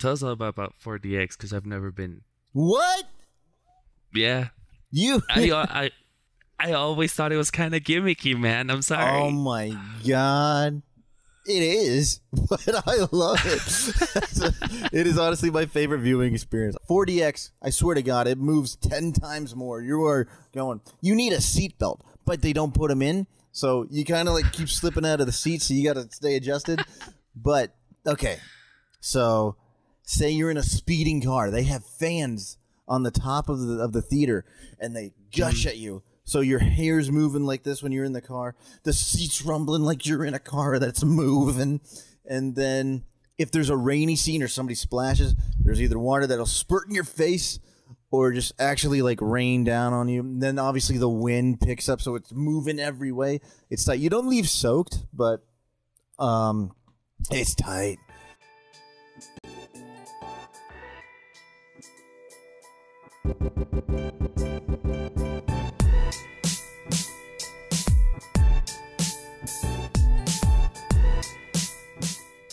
[0.00, 2.22] tell us all about, about 4DX because I've never been.
[2.52, 3.04] What?
[4.12, 4.48] Yeah,
[4.90, 5.22] You?
[5.30, 5.90] I I
[6.58, 8.70] I always thought it was kind of gimmicky, man.
[8.70, 9.20] I'm sorry.
[9.20, 9.76] oh my
[10.06, 10.82] god.
[11.46, 14.92] It is, but I love it.
[14.92, 16.76] it is honestly my favorite viewing experience.
[16.88, 19.80] 4DX, I swear to God, it moves 10 times more.
[19.80, 23.26] You are going, you need a seatbelt, but they don't put them in.
[23.52, 26.08] So you kind of like keep slipping out of the seat, so you got to
[26.14, 26.84] stay adjusted.
[27.34, 27.74] But,
[28.06, 28.38] okay.
[29.00, 29.56] So,
[30.10, 32.58] say you're in a speeding car, they have fans
[32.88, 34.44] on the top of the, of the theater,
[34.80, 36.02] and they gush at you.
[36.24, 38.54] So your hair's moving like this when you're in the car.
[38.82, 41.80] The seat's rumbling like you're in a car that's moving.
[42.28, 43.04] And then
[43.38, 47.04] if there's a rainy scene or somebody splashes, there's either water that'll spurt in your
[47.04, 47.58] face
[48.10, 50.20] or just actually like rain down on you.
[50.20, 53.40] And then obviously the wind picks up, so it's moving every way.
[53.68, 54.00] It's tight.
[54.00, 55.44] You don't leave soaked, but
[56.18, 56.72] um,
[57.30, 57.98] it's tight.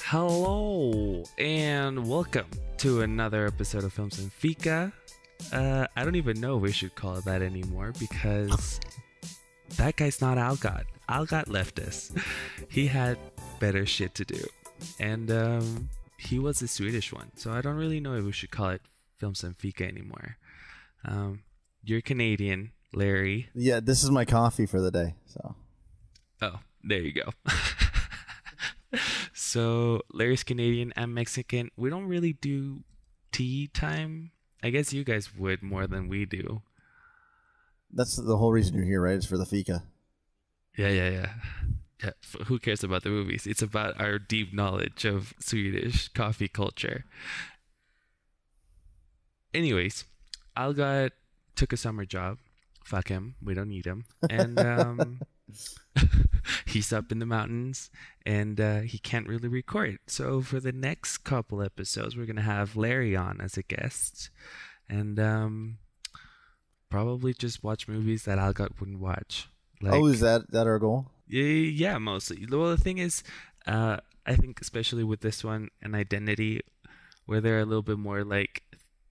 [0.09, 2.45] Hello and welcome
[2.77, 4.94] to another episode of Films and Fika.
[5.52, 8.80] Uh, I don't even know if we should call it that anymore because
[9.75, 10.86] that guy's not Algot.
[11.09, 12.14] Algot left us.
[12.69, 13.17] He had
[13.59, 14.45] better shit to do,
[14.97, 17.33] and um, he was a Swedish one.
[17.36, 18.83] So I don't really know if we should call it
[19.17, 20.38] Films and Fika anymore.
[21.03, 21.42] Um,
[21.83, 23.49] you're Canadian, Larry.
[23.53, 25.16] Yeah, this is my coffee for the day.
[25.25, 25.55] So
[26.42, 27.33] Oh, there you go.
[29.33, 31.69] so Larry's Canadian, I'm Mexican.
[31.75, 32.83] We don't really do
[33.31, 34.31] tea time.
[34.63, 36.61] I guess you guys would more than we do.
[37.93, 39.15] that's the whole reason you're here, right?
[39.15, 39.83] It's for the fika.
[40.77, 41.30] Yeah, yeah, yeah.
[42.03, 42.11] Yeah,
[42.45, 43.47] who cares about the movies?
[43.47, 47.05] It's about our deep knowledge of Swedish coffee culture.
[49.53, 50.05] Anyways,
[50.55, 51.11] Algot
[51.55, 52.38] took a summer job.
[52.83, 53.35] Fuck him.
[53.41, 54.05] We don't need him.
[54.30, 55.21] And um,
[56.65, 57.89] he's up in the mountains
[58.25, 59.99] and uh, he can't really record.
[60.08, 64.30] So for the next couple episodes, we're gonna have Larry on as a guest,
[64.89, 65.77] and um,
[66.89, 69.47] probably just watch movies that Algot wouldn't watch.
[69.81, 71.07] Like, oh, is that that our goal?
[71.27, 72.45] yeah, yeah, mostly.
[72.49, 73.23] Well, the thing is,
[73.65, 76.61] uh, I think especially with this one, an identity,
[77.25, 78.63] where they're a little bit more like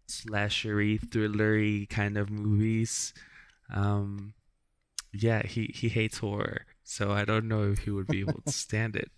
[0.09, 3.13] slashery, thrillery kind of movies.
[3.73, 4.35] Um,
[5.13, 8.53] yeah, he he hates horror, so I don't know if he would be able to
[8.67, 9.11] stand it.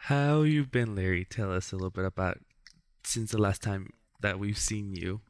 [0.00, 1.24] How you been, Larry?
[1.24, 2.38] Tell us a little bit about
[3.04, 5.20] since the last time that we've seen you.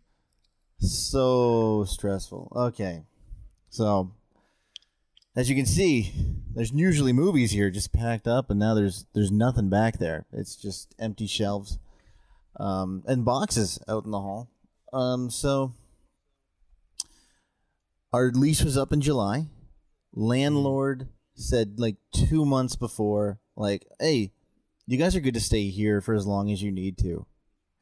[0.79, 2.53] So stressful.
[2.55, 3.05] Okay.
[3.71, 4.13] So
[5.35, 6.13] as you can see,
[6.55, 10.27] there's usually movies here just packed up and now there's there's nothing back there.
[10.33, 11.79] It's just empty shelves.
[12.59, 14.49] Um and boxes out in the hall.
[14.93, 15.73] Um so
[18.13, 19.47] our lease was up in July.
[20.17, 24.33] Landlord said like 2 months before like, "Hey,
[24.87, 27.27] you guys are good to stay here for as long as you need to."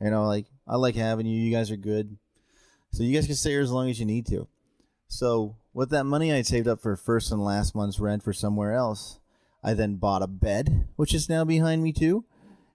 [0.00, 1.41] You know, like I like having you.
[1.41, 2.19] You guys are good.
[2.93, 4.49] So you guys can stay here as long as you need to.
[5.09, 8.75] So with that money I saved up for first and last month's rent for somewhere
[8.75, 9.21] else,
[9.62, 12.25] I then bought a bed, which is now behind me too,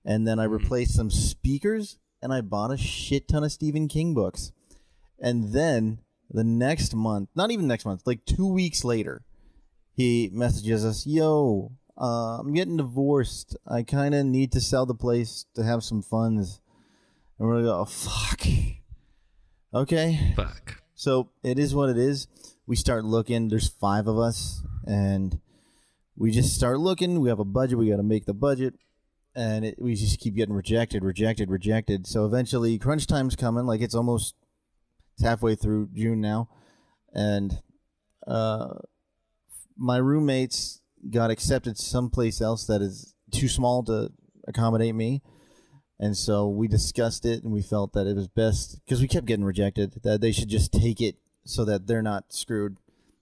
[0.05, 0.53] and then I mm-hmm.
[0.53, 4.51] replaced some speakers and I bought a shit ton of Stephen King books.
[5.19, 5.99] And then
[6.29, 9.23] the next month, not even next month, like two weeks later,
[9.99, 13.57] he messages us, "Yo, uh, I'm getting divorced.
[13.67, 16.61] I kind of need to sell the place to have some funds."
[17.37, 18.47] And we're gonna oh, "Fuck."
[19.73, 20.33] Okay.
[20.37, 20.81] Fuck.
[20.95, 22.27] So it is what it is.
[22.65, 23.49] We start looking.
[23.49, 25.37] There's five of us, and
[26.15, 27.19] we just start looking.
[27.19, 27.77] We have a budget.
[27.77, 28.75] We got to make the budget,
[29.35, 32.07] and it, we just keep getting rejected, rejected, rejected.
[32.07, 33.65] So eventually, crunch time's coming.
[33.65, 34.33] Like it's almost
[35.15, 36.47] it's halfway through June now,
[37.13, 37.61] and
[38.25, 38.75] uh,
[39.79, 44.11] my roommates got accepted someplace else that is too small to
[44.47, 45.21] accommodate me.
[45.99, 49.25] And so we discussed it and we felt that it was best because we kept
[49.25, 51.15] getting rejected that they should just take it
[51.45, 52.77] so that they're not screwed.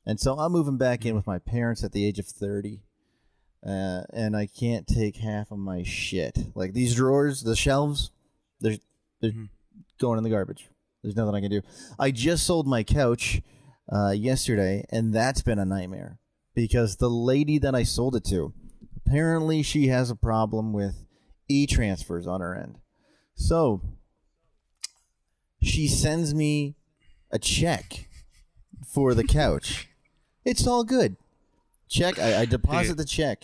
[0.05, 2.81] And so I'm moving back in with my parents at the age of 30.
[3.65, 6.37] Uh, and I can't take half of my shit.
[6.55, 8.11] Like these drawers, the shelves,
[8.61, 8.77] they're,
[9.21, 9.49] they're Mhm.
[9.99, 10.69] going in the garbage.
[11.03, 11.61] There's nothing I can do.
[11.99, 13.41] I just sold my couch
[13.91, 16.19] uh, yesterday, and that's been a nightmare
[16.57, 18.51] because the lady that I sold it to,
[19.05, 21.05] apparently she has a problem with
[21.47, 22.79] e-transfers on her end.
[23.35, 23.83] So
[25.61, 26.73] she sends me
[27.29, 28.09] a check
[28.91, 29.87] for the couch.
[30.45, 31.17] It's all good.
[31.89, 32.17] Check.
[32.17, 33.43] I, I deposit the check,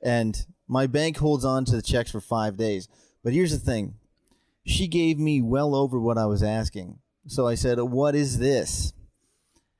[0.00, 2.86] and my bank holds on to the checks for five days.
[3.24, 3.94] But here's the thing:
[4.64, 7.00] She gave me well over what I was asking.
[7.26, 8.92] So I said, "What is this?"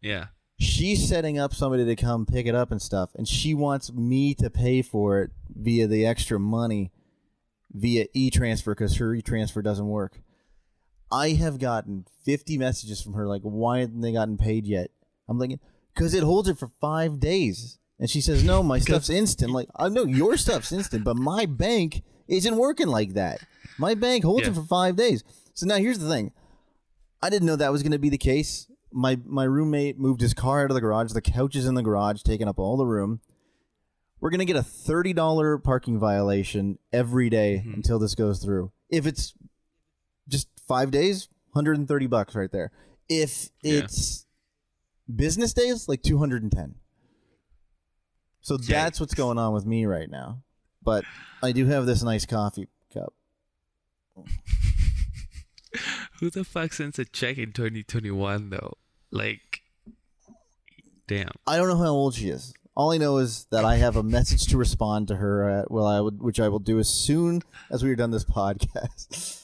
[0.01, 0.27] Yeah.
[0.63, 4.35] She's setting up somebody to come pick it up and stuff, and she wants me
[4.35, 6.91] to pay for it via the extra money
[7.73, 10.21] via e-transfer because her e-transfer doesn't work.
[11.11, 14.91] I have gotten 50 messages from her like, why haven't they gotten paid yet?
[15.29, 15.61] I'm thinking,
[15.95, 17.79] because it holds it for five days.
[17.99, 19.53] And she says, no, my stuff's instant.
[19.53, 23.41] Like, I know your stuff's instant, but my bank isn't working like that.
[23.79, 24.53] My bank holds Yeah.
[24.53, 25.25] it for five days.
[25.55, 26.33] So now here's the thing.
[27.23, 28.67] I didn't know that was going to be the case.
[28.93, 31.13] My my roommate moved his car out of the garage.
[31.13, 33.21] The couch is in the garage, taking up all the room.
[34.21, 37.75] We're gonna get a thirty dollar parking violation every day Mhm.
[37.77, 38.71] until this goes through.
[38.89, 39.35] If it's
[40.29, 42.71] just five days, hundred and thirty bucks right there.
[43.09, 43.81] If Yeah.
[43.85, 44.27] it's
[45.15, 46.77] business days, like two hundred and ten.
[48.41, 50.43] So that's what's going on with me right now.
[50.83, 51.05] But
[51.43, 53.15] I do have this nice coffee cup.
[56.21, 58.75] Who the fuck sends a check in 2021 though?
[59.13, 59.61] Like,
[61.07, 61.31] damn.
[61.47, 62.55] I don't know how old she is.
[62.75, 65.49] All I know is that I have a message to respond to her.
[65.49, 68.25] At, well, I would, which I will do as soon as we are done this
[68.25, 69.39] podcast.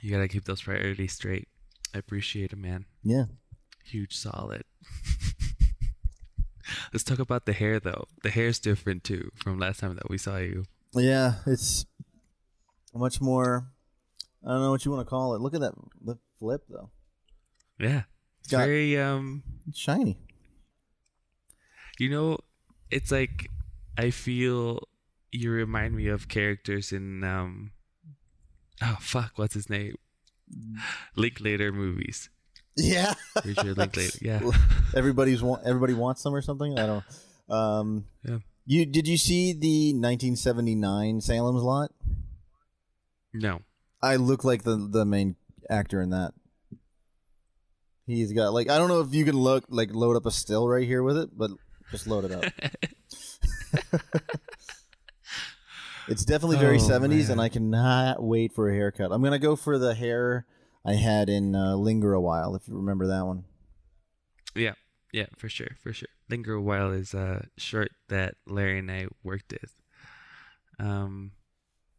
[0.00, 1.48] You gotta keep those priorities straight.
[1.94, 2.86] I appreciate it, man.
[3.02, 3.24] Yeah,
[3.84, 4.64] Huge solid.
[6.92, 8.06] Let's talk about the hair though.
[8.22, 10.64] The hair's different too from last time that we saw you.
[10.94, 11.84] yeah, it's
[12.94, 13.66] much more.
[14.46, 15.40] I don't know what you want to call it.
[15.40, 15.74] Look at that
[16.04, 16.90] the flip though.
[17.78, 18.02] Yeah.
[18.40, 19.42] It's Got- very um
[19.74, 20.18] shiny.
[21.98, 22.38] you know,
[22.90, 23.48] it's like
[23.96, 24.80] I feel
[25.32, 27.72] you remind me of characters in um
[28.82, 29.94] oh fuck, what's his name?
[31.16, 32.28] Linklater movies.
[32.76, 33.14] Yeah,
[33.44, 34.18] Richard Linklater.
[34.22, 34.40] Yeah.
[34.94, 36.78] everybody's want everybody wants them or something.
[36.78, 37.04] I don't.
[37.48, 38.38] Um, Yeah.
[38.66, 41.92] You did you see the 1979 Salem's Lot?
[43.32, 43.60] No.
[44.04, 45.36] I look like the the main
[45.70, 46.32] actor in that.
[48.06, 50.68] He's got like I don't know if you can look like load up a still
[50.68, 51.50] right here with it, but
[51.90, 52.44] just load it up.
[56.08, 57.30] it's definitely very Oh, 70s, man.
[57.32, 59.10] and I cannot wait for a haircut.
[59.12, 60.46] I'm gonna go for the hair
[60.84, 63.44] I had in uh, Linger a while, if you remember that one.
[64.54, 64.74] Yeah,
[65.12, 66.08] yeah, for sure, for sure.
[66.28, 69.72] Linger a while is a shirt that Larry and I worked with
[70.78, 71.32] um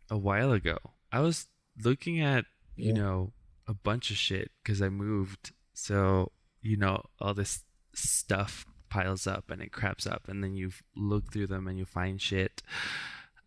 [0.10, 0.78] a while ago.
[1.12, 1.48] I was
[1.83, 2.45] looking at,
[2.75, 2.94] you Yeah.
[3.01, 3.33] know,
[3.68, 5.51] a bunch of shit because I moved.
[5.74, 6.31] So,
[6.62, 7.63] you know, all this
[7.94, 11.86] stuff piles up and it craps up and then you look through them and you
[11.86, 12.62] find shit.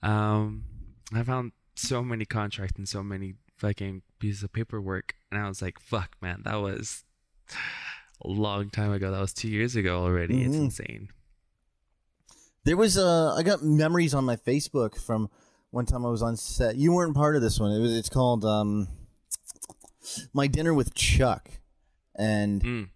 [0.03, 0.65] Um
[1.13, 5.63] I found so many contracts and so many fucking pieces of paperwork and I was
[5.63, 7.05] like, fuck man, that was
[8.23, 9.11] a long time ago.
[9.11, 10.43] That was two years ago already.
[10.43, 10.65] It's Mhm.
[10.65, 11.09] insane.
[12.65, 15.31] There was uh I got memories on my Facebook from
[15.71, 16.77] one time I was on set.
[16.77, 17.73] You weren't part of this one.
[17.73, 18.89] It was it's called um
[20.33, 21.51] My Dinner with Chuck.
[22.17, 22.89] And Mm.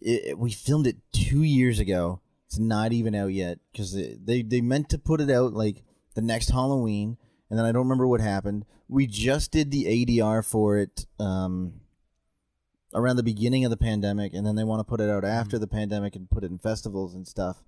[0.00, 2.20] it, it- we filmed it 2 years ago.
[2.46, 5.84] It's not even out yet cuz they they they meant to put it out like
[6.14, 7.16] the next Halloween
[7.48, 8.64] and then I don't remember what happened.
[8.88, 11.74] We just did the ADR for it um
[12.92, 15.60] around the beginning of the pandemic and then they want to put it out after
[15.60, 17.62] the pandemic and put it in festivals and stuff.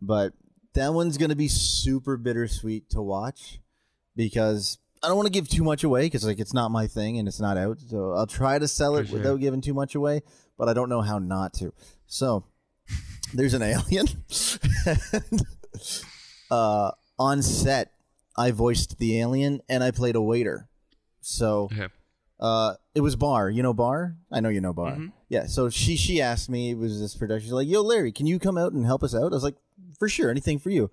[0.00, 0.34] But
[0.74, 3.60] that one's going to be super bittersweet to watch
[4.16, 7.18] because I don't want to give too much away because like it's not my thing
[7.18, 7.78] and it's not out.
[7.80, 9.18] So I'll try to sell it sure.
[9.18, 10.22] without giving too much away,
[10.56, 11.72] but I don't know how not to.
[12.06, 12.44] So
[13.34, 14.06] there's an alien.
[14.86, 15.42] and,
[16.50, 17.92] uh, on set,
[18.36, 20.68] I voiced the alien and I played a waiter.
[21.20, 21.88] So Okay.
[22.42, 23.48] Uh, it was Bar.
[23.48, 24.16] You know Bar?
[24.30, 24.96] I know you know Bar.
[24.96, 25.12] Mhm.
[25.30, 25.46] Yeah.
[25.46, 26.72] So she she asked me.
[26.72, 27.46] It was this production.
[27.46, 29.56] She's like, "Yo, Larry, can you come out and help us out?" I was like,
[29.98, 30.90] "For sure, anything for you."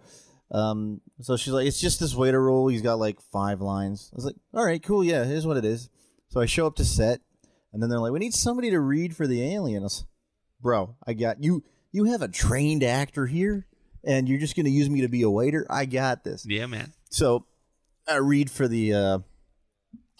[0.51, 2.67] Um, so she's like, "It's just this waiter role.
[2.69, 5.03] He's got like five lines." I was like, "All right, cool.
[5.03, 5.89] Yeah, here's what it is."
[6.29, 7.19] So I show up to set,
[7.73, 10.05] and then they're like, "We need somebody to read for the alien." I was,
[10.61, 11.63] Bro, I got you.
[11.91, 13.65] You have a trained actor here,
[14.03, 15.65] and you're just gonna use me to be a waiter.
[15.69, 16.45] I got this.
[16.47, 16.93] Yeah, man.
[17.09, 17.45] So
[18.07, 19.19] I read for the uh,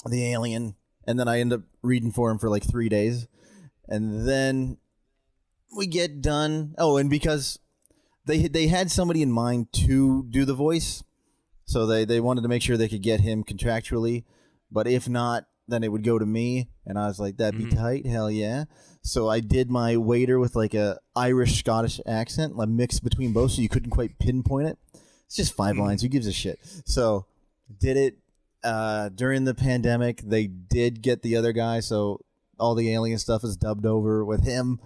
[0.07, 0.75] the alien,
[1.09, 3.27] and then I end up reading for him for like three days,
[3.87, 4.77] and then
[5.75, 6.75] we get done.
[6.77, 7.57] Oh, and because
[8.25, 11.03] they they had somebody in mind to do the voice,
[11.65, 14.23] so they they wanted to make sure they could get him contractually,
[14.71, 17.65] but if not, then it would go to me, and I was like, that'd be
[17.65, 17.75] Mhm.
[17.75, 18.65] tight, hell yeah.
[19.01, 23.51] So I did my waiter with like a Irish Scottish accent, like mixed between both,
[23.53, 24.77] so you couldn't quite pinpoint it.
[25.25, 25.79] It's just 5 Mhm.
[25.79, 26.01] lines.
[26.03, 26.59] Who gives a shit?
[26.85, 27.25] So
[27.79, 28.17] did it
[28.63, 30.21] uh, during the pandemic.
[30.21, 32.21] They did get the other guy, so
[32.59, 34.79] all the alien stuff is dubbed over with him.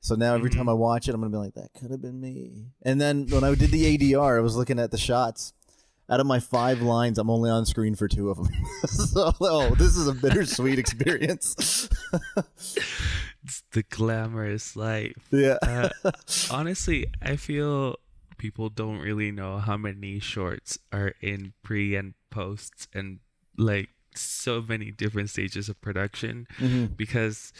[0.00, 0.56] So now every Mhm.
[0.56, 2.66] time I watch it, I'm gonna be like, that could have been me.
[2.82, 5.52] And then when I did the ADR, I was looking at the shots,
[6.08, 8.48] out of my five lines, I'm only on screen for two of them.
[8.86, 11.88] so, oh, this is a bittersweet experience.
[13.42, 15.26] It's the glamorous life.
[15.32, 15.58] yeah.
[15.62, 15.88] Uh,
[16.50, 17.96] honestly, I feel
[18.38, 23.20] people don't really know how many shorts are in pre and posts and
[23.56, 26.96] like so many different stages of production Mhm.
[26.96, 27.52] because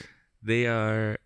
[0.42, 1.18] they are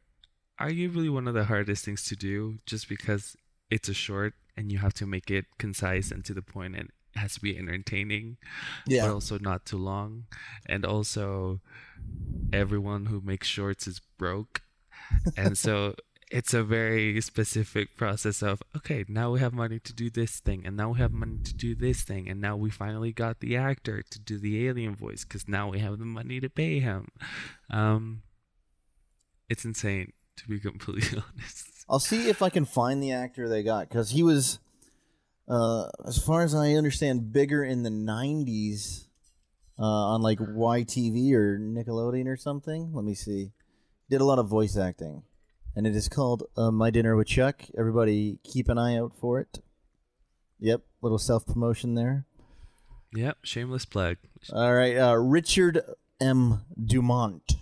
[0.61, 3.37] arguably one of the hardest things to do just because
[3.71, 6.90] it's a short and you have to make it concise and to the point and
[7.14, 8.37] it has to be entertaining
[8.87, 9.07] yeah.
[9.07, 10.25] but also not too long
[10.66, 11.61] and also
[12.52, 14.62] everyone who makes shorts is broke
[15.37, 15.95] and so
[16.30, 20.62] it's a very specific process of okay now we have money to do this thing
[20.64, 23.56] and now we have money to do this thing and now we finally got the
[23.56, 27.08] actor to do the alien voice because now we have the money to pay him
[27.70, 28.22] um
[29.49, 33.64] it's insane to be completely honest I'll see if I can find the actor they
[33.64, 34.60] got because he was,
[35.49, 39.06] uh, as far as I understand, bigger in the '90s
[39.76, 42.92] uh, on like YTV or Nickelodeon or something.
[42.94, 43.50] Let me see.
[44.08, 45.25] Did a lot of voice acting,
[45.77, 47.62] and it is called uh, My Dinner with Chuck.
[47.79, 49.61] Everybody, keep an eye out for it.
[50.59, 52.27] Yep, little self promotion there.
[53.15, 54.19] yep shameless plug
[54.53, 55.81] All right, uh, Richard
[56.21, 56.61] M.
[56.83, 57.53] Dumont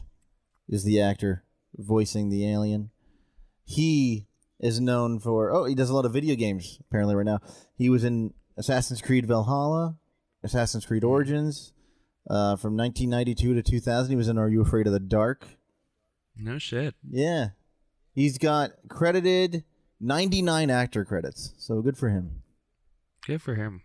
[0.68, 1.44] is the actor
[1.76, 2.90] voicing the alien.
[3.64, 4.26] He
[4.60, 7.40] is known for oh, he does a lot of video games apparently right now.
[7.76, 9.96] He was in Assassin's Creed Valhalla,
[10.42, 11.72] Assassin's Creed Origins,
[12.28, 14.10] uh, from 1992 to 2000.
[14.10, 15.46] He was in Are You Afraid of the Dark?
[16.36, 17.48] no shit Yeah,
[18.18, 19.62] he's got credited
[20.00, 22.42] 99 actor credits, so good for him.
[23.24, 23.82] good for him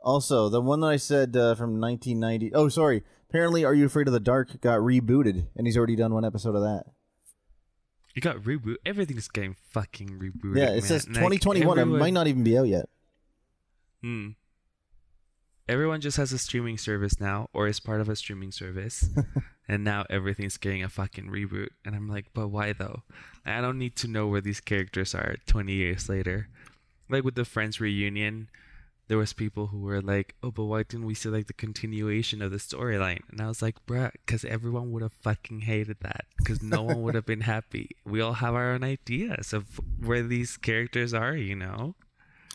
[0.00, 2.52] Also, the one that I said uh, from 1990.
[2.52, 3.04] Oh, sorry.
[3.30, 6.54] Apparently, Are You Afraid of the Dark got rebooted, and he's already done one episode
[6.56, 6.84] of that.
[8.14, 10.82] it got reboot everything's getting fucking rebooted yeah, it man.
[10.82, 11.78] says Like, 2021.
[11.78, 12.88] It might not even be out yet.
[14.02, 14.30] Hmm.
[15.66, 19.08] Everyone just has a streaming service now, or is part of a streaming service,
[19.68, 21.68] and now everything's getting a fucking reboot.
[21.84, 23.02] And I'm like, but why though?
[23.46, 26.48] I don't need to know where these characters are 20 years later.
[27.08, 28.48] Like with the Friends reunion,
[29.08, 32.40] there was people who were like, oh, but why didn't we see like the continuation
[32.40, 33.20] of the storyline?
[33.30, 37.02] And I was like, bruh, because everyone would have fucking hated that, because no one
[37.02, 37.90] would have been happy.
[38.04, 41.94] We all have our own ideas of where these characters are, you know.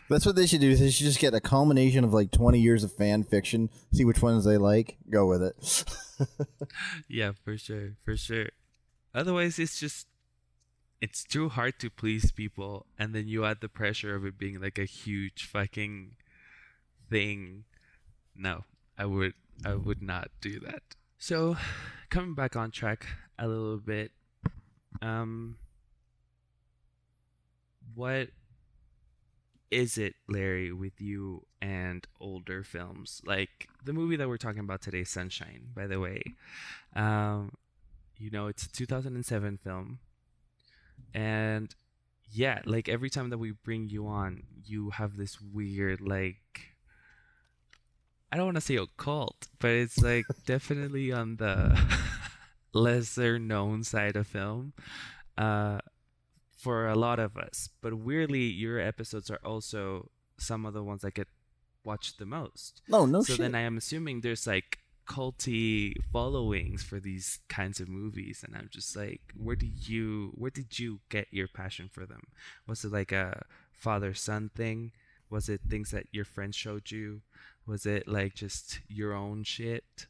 [0.09, 0.75] That's what they should do.
[0.75, 4.21] They should just get a culmination of like 20 years of fan fiction, see which
[4.21, 5.85] ones they like, go with it.
[7.07, 8.49] Yeah, for sure, for sure.
[9.13, 10.07] Otherwise, it's just
[11.01, 14.59] it's too hard to please people, and then you add the pressure of it being
[14.61, 16.15] like a huge fucking
[17.09, 17.63] thing.
[18.35, 18.65] No,
[18.97, 19.33] I would
[19.65, 20.83] I would not do that.
[21.17, 21.57] So,
[22.09, 23.05] coming back on track
[23.37, 24.11] a little bit,
[25.01, 25.57] um,
[27.95, 28.29] what
[29.71, 33.21] is it, Larry, with you and older films?
[33.25, 36.21] Like the movie that we're talking about today, Sunshine, by the way.
[36.95, 37.53] Um,
[38.17, 39.99] you know, it's a 2007 film.
[41.13, 41.73] And
[42.31, 46.75] yeah, like every time that we bring you on, you have this weird, like,
[48.31, 51.79] I don't want to say occult, but it's like definitely on the
[52.73, 54.73] lesser known side of film.
[55.37, 55.79] Uh,
[56.59, 57.69] for a lot of us.
[57.81, 61.29] But weirdly, your episodes are also some of the ones that get
[61.85, 62.81] watched the most.
[62.89, 63.39] no, no so shit.
[63.39, 68.67] then I am assuming there's like culty followings for these kinds of movies, and I'm
[68.69, 72.23] just like, where did you where did you get your passion for them?
[72.67, 74.91] Was it like a father son thing?
[75.29, 77.21] Was it things that your friends showed you?
[77.65, 80.07] Was it like just your own shit?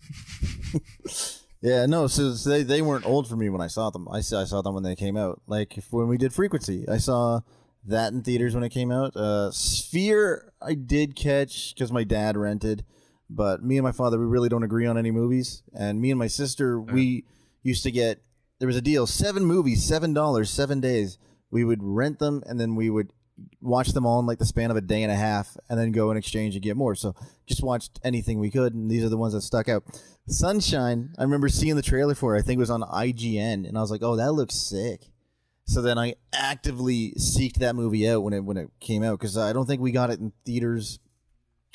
[1.62, 2.06] Yeah, no.
[2.06, 4.08] So, they they weren't old for me when I saw them.
[4.10, 5.42] I saw I saw them when they came out.
[5.46, 7.40] Like if, when we did Frequency, I saw
[7.86, 9.14] that in theaters when it came out.
[9.14, 12.84] Uh, Sphere, I did catch because my dad rented,
[13.28, 15.62] but me and my father we really don't agree on any movies.
[15.74, 17.24] And me and my sister we
[17.62, 18.22] used to get
[18.58, 21.18] there was a deal seven movies seven dollars seven days.
[21.50, 23.12] We would rent them and then we would
[23.60, 25.92] watch them all in like the span of a day and a half, and then
[25.92, 26.94] go in exchange and get more.
[26.94, 27.14] So
[27.46, 29.84] just watched anything we could, and these are the ones that stuck out.
[30.26, 32.40] Sunshine, I remember seeing the trailer for it.
[32.40, 35.10] I think it was on IGN, and I was like, "Oh, that looks sick."
[35.64, 39.38] So then I actively seeked that movie out when it when it came out because
[39.38, 40.98] I don't think we got it in theaters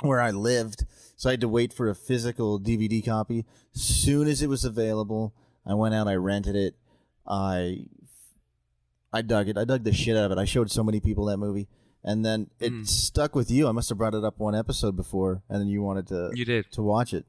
[0.01, 0.86] where I lived.
[1.15, 3.45] So I had to wait for a physical DVD copy.
[3.72, 5.34] Soon as it was available,
[5.65, 6.75] I went out, I rented it.
[7.25, 7.86] I
[9.15, 9.57] I dug it.
[9.57, 10.38] I dug the shit out of it.
[10.38, 11.67] I showed so many people that movie.
[12.03, 12.88] And then it Mm.
[12.88, 13.67] stuck with you.
[13.67, 16.45] I must have brought it up one episode before, and then you wanted to You
[16.45, 16.72] did.
[16.74, 17.25] to watch it.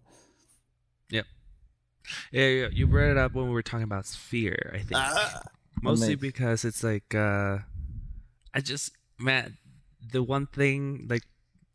[1.10, 4.92] Yeah, yeah, you brought it up when we were talking about Sphere, I think.
[4.94, 5.42] Ah,
[5.82, 6.20] Mostly amazing.
[6.20, 7.58] because it's like uh
[8.54, 9.58] I just man
[10.12, 11.24] the one thing like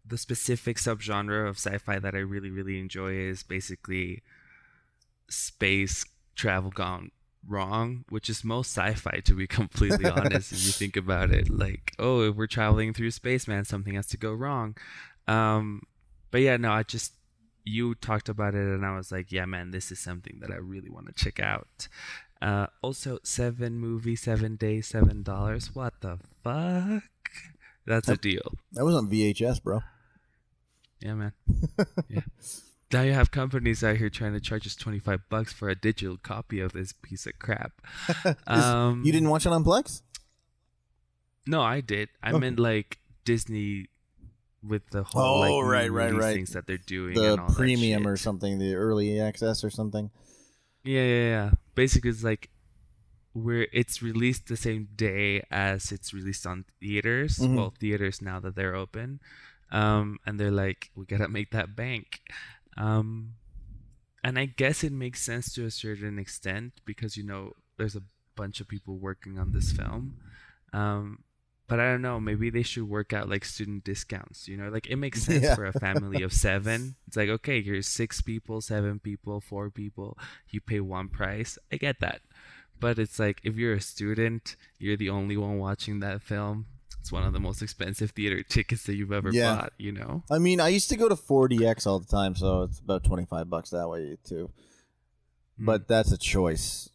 [0.06, 4.24] the specific subgenre of sci-fi that I really really enjoy is basically
[5.30, 7.12] space travel gone
[7.48, 10.52] wrong, which is most sci-fi to be completely honest.
[10.52, 14.08] if you think about it, like oh, if we're traveling through space, man, something has
[14.08, 14.76] to go wrong.
[15.28, 15.84] Um,
[16.32, 17.14] but yeah, no, I just
[17.64, 20.56] you talked about it, and I was like, yeah, man, this is something that I
[20.56, 21.88] really want to check out.
[22.42, 25.76] Uh, also, seven movie, seven days, seven dollars.
[25.76, 27.04] What the fuck?
[27.86, 28.54] That's a deal.
[28.74, 29.82] That was on VHS, bro.
[31.00, 31.34] Yeah, man.
[32.10, 32.22] yeah.
[32.92, 35.76] Now you have companies out here trying to charge us twenty five bucks for a
[35.76, 37.72] digital copy of this piece of crap.
[38.48, 40.02] Um, you didn't watch it on Plex?
[41.48, 42.10] No, I did.
[42.22, 42.40] I Okay.
[42.40, 43.88] meant like Disney
[44.64, 46.36] with the whole Oh, like right, right, right.
[46.36, 47.16] things that they're doing.
[47.16, 50.12] The and all that premium or something, the early access or something.
[50.84, 51.52] Yeah, yeah, yeah.
[51.76, 52.50] Basically, it's like
[53.34, 57.38] where it's released the same day as it's released on theaters.
[57.38, 57.56] Mhm.
[57.56, 59.20] Well, theaters now that they're open,
[59.72, 62.22] um, and they're like, we gotta make that bank.
[62.78, 63.34] Um,
[64.24, 68.04] and I guess it makes sense to a certain extent because you know there's a
[68.36, 70.18] bunch of people working on this film.
[70.74, 71.24] Um,
[71.68, 72.20] but I don't know.
[72.20, 74.48] Maybe they should work out like student discounts.
[74.48, 75.56] You know, like it makes sense Yeah.
[75.56, 76.96] for a family of seven.
[77.08, 80.18] It's like okay, here's six people, seven people, four people.
[80.50, 81.58] You pay one price.
[81.72, 82.22] I get that.
[82.80, 86.66] But it's like if you're a student, you're the only one watching that film.
[87.02, 89.56] It's one of the most expensive theater tickets that you've ever Yeah.
[89.56, 89.74] bought.
[89.78, 90.24] You know.
[90.32, 93.50] I mean, I used to go to 4DX all the time, so it's about 25
[93.50, 94.50] bucks that way too.
[95.60, 95.66] Mm.
[95.66, 96.90] But that's a choice.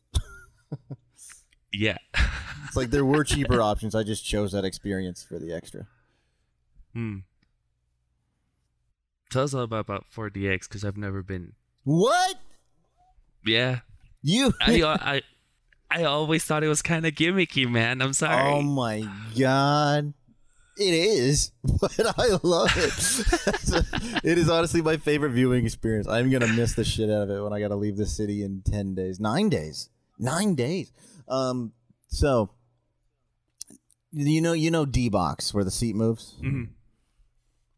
[1.73, 1.99] Yeah.
[2.67, 3.95] It's like there were cheaper options.
[3.95, 5.87] I just chose that experience for the extra.
[6.95, 7.19] Hmm.
[9.31, 11.53] Tell us all about, about 4DX because I've never been.
[11.85, 12.37] What?
[13.45, 13.81] Yeah.
[14.21, 14.53] You?
[14.61, 15.23] I, I,
[15.91, 18.03] I always thought it was kind of gimmicky, man.
[18.03, 18.43] I'm sorry.
[18.53, 20.13] Oh my god.
[20.79, 24.21] It is, but I love it.
[24.25, 26.07] it is honestly my favorite viewing experience.
[26.07, 28.61] I'm gonna miss the shit out of it when I gotta leave the city in
[28.63, 30.93] ten days, nine days, nine days.
[31.29, 31.73] Um,
[32.09, 32.51] so
[34.13, 36.69] you know, you know, D box where the seat moves, Mhm.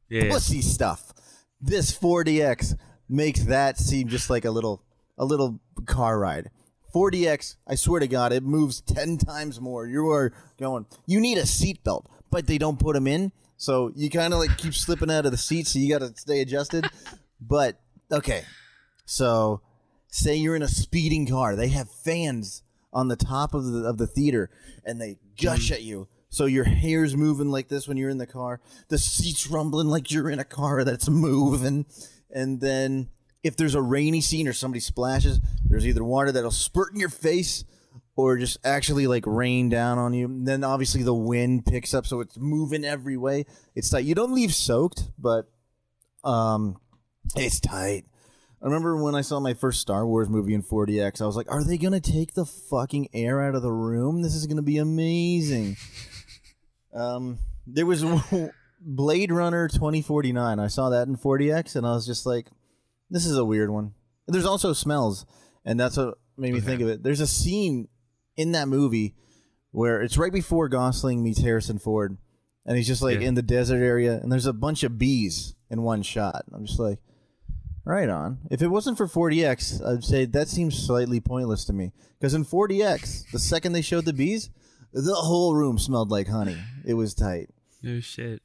[0.09, 0.25] Yeah.
[0.25, 0.31] yeah.
[0.31, 1.13] pussy stuff.
[1.61, 2.77] This 4DX
[3.09, 4.83] makes that seem just like a little,
[5.17, 6.51] a little car ride.
[6.99, 9.87] 4DX, I swear to God, it moves 10 times more.
[9.87, 13.31] You are going, you need a seatbelt, but they don't put them in.
[13.57, 16.13] So you kind of like keep slipping out of the seat, so you got to
[16.17, 16.89] stay adjusted.
[17.41, 17.81] but,
[18.11, 18.43] okay.
[19.05, 19.61] So,
[20.09, 23.99] say you're in a speeding car, they have fans on the top of the, of
[23.99, 24.51] the theater,
[24.85, 25.75] and they gush mm.
[25.75, 26.09] at you.
[26.31, 28.61] So your hair's moving like this when you're in the car.
[28.89, 31.87] The seat's rumbling like you're in a car that's moving.
[32.31, 33.09] And then
[33.43, 37.09] if there's a rainy scene or somebody splashes, there's either water that'll spurt in your
[37.09, 37.65] face
[38.17, 40.27] or just actually like rain down on you.
[40.27, 43.47] And then obviously the wind picks up, so it's moving every way.
[43.77, 44.05] It's tight.
[44.05, 45.49] You don't leave soaked, but
[46.25, 46.79] um,
[47.37, 48.07] it's tight.
[48.61, 51.51] I remember when I saw my first Star Wars movie in 4DX, I was like,
[51.51, 54.23] are they going to take the fucking air out of the room?
[54.23, 55.77] This is going to be amazing.
[56.93, 58.05] um, there was
[58.81, 60.59] Blade Runner 2049.
[60.59, 62.49] I saw that in 4DX, and I was just like,
[63.11, 63.93] this is a weird one.
[64.27, 65.25] There's also smells,
[65.65, 66.67] and that's what made me Okay.
[66.67, 67.03] think of it.
[67.03, 67.89] There's a scene
[68.37, 69.15] in that movie
[69.71, 72.19] where it's right before Gosling meets Harrison Ford,
[72.67, 73.29] and he's just like Yeah.
[73.29, 76.45] in the desert area, and there's a bunch of bees in one shot.
[76.53, 77.01] I'm just like,
[77.85, 78.39] right on.
[78.51, 81.93] If it wasn't for 4DX, I'd say that seems slightly pointless to me.
[82.19, 84.51] Because in 4DX, the second they showed the bees,
[84.93, 86.59] the whole room smelled like honey.
[86.85, 87.49] It was tight.
[87.83, 88.43] No shit.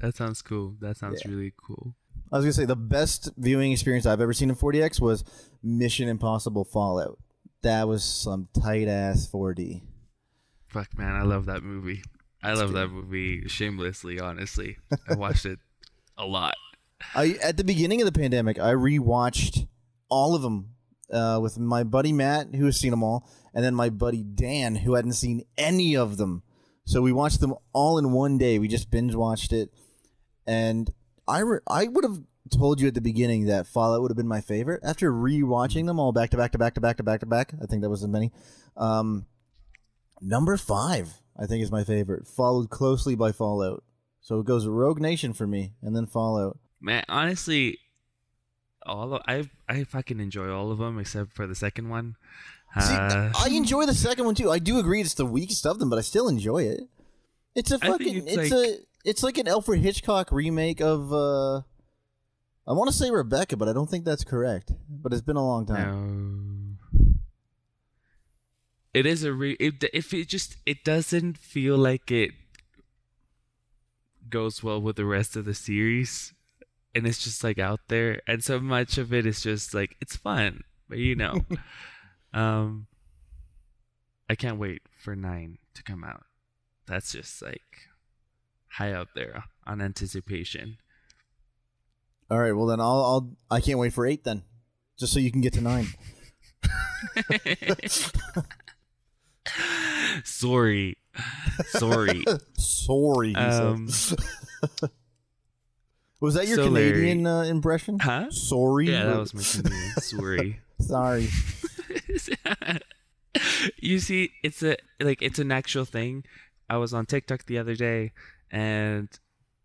[0.00, 0.74] That sounds cool.
[0.80, 1.30] That sounds Yeah.
[1.30, 1.94] really cool.
[2.32, 5.24] I was gonna say the best viewing experience I've ever seen in 4DX was
[5.62, 7.18] Mission Impossible Fallout.
[7.62, 9.82] That was some tight ass 4D.
[10.68, 12.02] Fuck, man, I love that movie.
[12.42, 14.20] I love that movie shamelessly.
[14.20, 14.76] Honestly,
[15.08, 15.58] I watched it
[16.18, 16.54] a lot.
[17.14, 19.66] I at the beginning of the pandemic, I rewatched
[20.08, 20.70] all of them
[21.12, 24.76] uh, with my buddy Matt, who has seen them all, and then my buddy Dan,
[24.76, 26.42] who hadn't seen any of them.
[26.84, 28.58] So we watched them all in one day.
[28.58, 29.70] We just binge watched it,
[30.46, 30.92] and
[31.28, 34.28] I re- I would have told you at the beginning that Fallout would have been
[34.28, 34.80] my favorite.
[34.84, 37.52] After rewatching them all back to back to back to back to back to back,
[37.62, 38.30] I think that was as many.
[38.76, 39.26] Um,
[40.20, 43.82] number five, I think, is my favorite, followed closely by Fallout.
[44.20, 46.58] So it goes Rogue Nation for me, and then Fallout.
[46.80, 47.78] Man, honestly,
[48.84, 52.16] all of, I I fucking enjoy all of them except for the second one.
[52.80, 54.50] See, Uh, I enjoy the second one too.
[54.50, 56.82] I do agree it's the weakest of them, but I still enjoy it.
[57.54, 61.58] It's a fucking it's it's, like- a it's like an Alfred Hitchcock remake of uh
[62.68, 64.72] I want to say Rebecca, but I don't think that's correct.
[64.88, 66.78] But it's been a long time.
[66.92, 67.08] No.
[68.92, 69.52] It is a re.
[69.60, 72.32] It, if it just it doesn't feel like it
[74.28, 76.34] goes well with the rest of the series
[76.96, 80.16] and it's just like out there and so much of it is just like it's
[80.16, 81.44] fun but you know
[82.34, 82.88] um
[84.28, 86.24] i can't wait for 9 to come out
[86.88, 87.88] that's just like
[88.76, 90.78] high up there on anticipation
[92.30, 94.42] All right, well then I'll I'll I can't wait for eight then,
[94.98, 95.86] just so you can get to nine.
[100.24, 100.96] sorry
[101.66, 102.24] sorry
[102.58, 103.34] Sorry.
[103.34, 103.86] um
[106.20, 107.98] was that your so Larry- Canadian uh, impression?
[107.98, 108.90] huh Sorry.
[108.90, 109.92] yeah that was my Canadian.
[110.00, 111.28] sorry Sorry.
[113.80, 116.22] you see, it's a like it's an actual thing.
[116.68, 118.12] I was on TikTok the other day,
[118.50, 119.08] and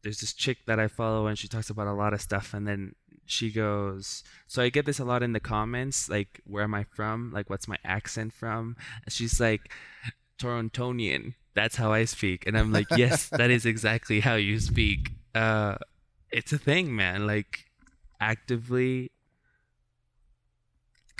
[0.03, 2.67] there's this chick that I follow, and she talks about a lot of stuff, and
[2.67, 4.23] then she goes.
[4.47, 7.31] So I get this a lot in the comments, like where am I from?
[7.33, 8.75] Like what's my accent from?
[9.05, 9.71] And she's like
[10.39, 11.35] Torontonian.
[11.53, 15.11] That's how I speak, and I'm like, yes, that is exactly how you speak.
[15.35, 15.75] Uh,
[16.31, 17.27] it's a thing, man.
[17.27, 17.65] Like
[18.19, 19.11] actively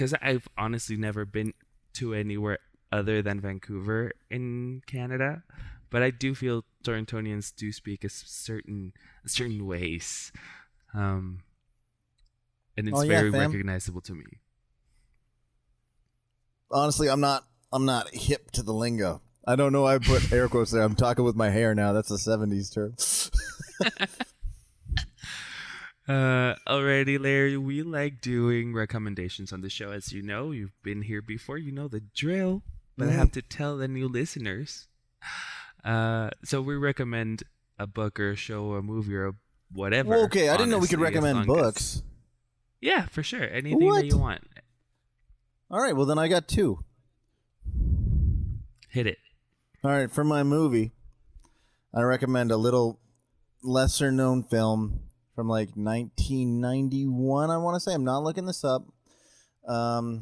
[0.02, 1.54] because I've honestly never been
[1.94, 2.58] to anywhere
[2.92, 5.44] other than Vancouver in Canada,
[5.92, 8.94] but I do feel Torontonians do speak a certain
[9.28, 10.32] certain ways,
[10.96, 11.44] um,
[12.76, 13.40] and it's Oh, yeah, very fam.
[13.42, 14.40] recognizable to me.
[16.72, 17.46] Honestly, I'm not.
[17.74, 19.22] I'm not hip to the lingo.
[19.48, 19.84] I don't know.
[19.84, 20.82] why I put air quotes there.
[20.84, 21.94] I'm talking with my hair now.
[21.94, 22.96] That's a '70s term.
[26.08, 29.92] Uh, alrighty, Larry, we like doing recommendations on the show.
[29.92, 31.58] As you know, you've been here before.
[31.58, 32.64] You know the drill,
[32.98, 33.16] but I Mhm.
[33.16, 34.88] have to tell the new listeners.
[35.84, 37.44] Uh, so we recommend
[37.80, 39.34] a book or a show or a movie or
[39.72, 40.10] whatever.
[40.10, 42.04] Well, okay, I didn't know we could honestly, as recommend long as- books.
[42.80, 43.44] Yeah, for sure.
[43.48, 44.02] Anything What?
[44.02, 44.42] that you want.
[45.70, 46.84] All right, well then I got two.
[48.90, 49.18] Hit it.
[49.84, 50.92] All right, for my movie,
[51.94, 53.00] I recommend a little
[53.64, 55.02] lesser known film
[55.36, 57.50] from like 1991.
[57.50, 58.86] I want to say I'm not looking this up.
[59.68, 60.22] Um,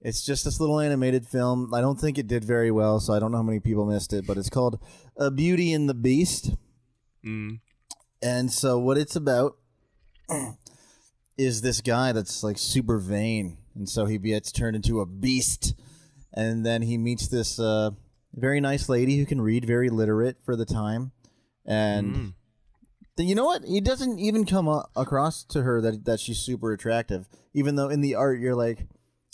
[0.00, 1.72] it's just this little animated film.
[1.74, 4.12] I don't think it did very well, so I don't know how many people missed
[4.12, 4.26] it.
[4.26, 4.78] But it's called
[5.16, 6.54] A Beauty and the Beast.
[7.24, 7.60] Mm.
[8.22, 9.56] And so what it's about
[11.38, 15.74] is this guy that's like super vain, and so he gets turned into a beast,
[16.32, 17.90] and then he meets this uh,
[18.34, 21.12] very nice lady who can read, very literate for the time,
[21.64, 22.32] and Mm.
[23.18, 23.64] you know what?
[23.64, 28.00] He doesn't even come across to her that that she's super attractive, even though in
[28.00, 28.86] the art you're like,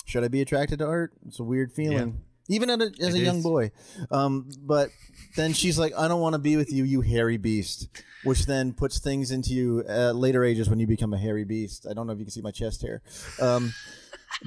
[0.05, 1.13] should I be attracted to art?
[1.27, 2.23] It's a weird feeling.
[2.49, 3.43] Even at a, as It a young is.
[3.45, 3.71] boy,
[4.11, 4.91] um, but
[5.37, 7.89] then she's like, "I don't want to be with you, you hairy beast,"
[8.25, 11.87] which then puts things into you at later ages when you become a hairy beast.
[11.89, 13.01] I don't know if you can see my chest hair,
[13.39, 13.73] um,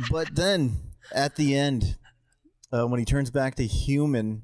[0.10, 0.76] but then
[1.14, 1.96] at the end,
[2.74, 4.44] uh, when he turns back to human,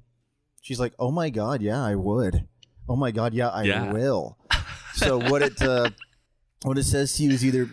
[0.61, 2.47] she's like, "Oh my god, yeah, I would.
[2.87, 3.91] Oh my god, yeah, I Yeah.
[3.91, 4.37] will."
[4.93, 5.89] So what it uh,
[6.63, 7.69] what it says to you is either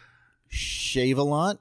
[0.48, 1.61] shave a lot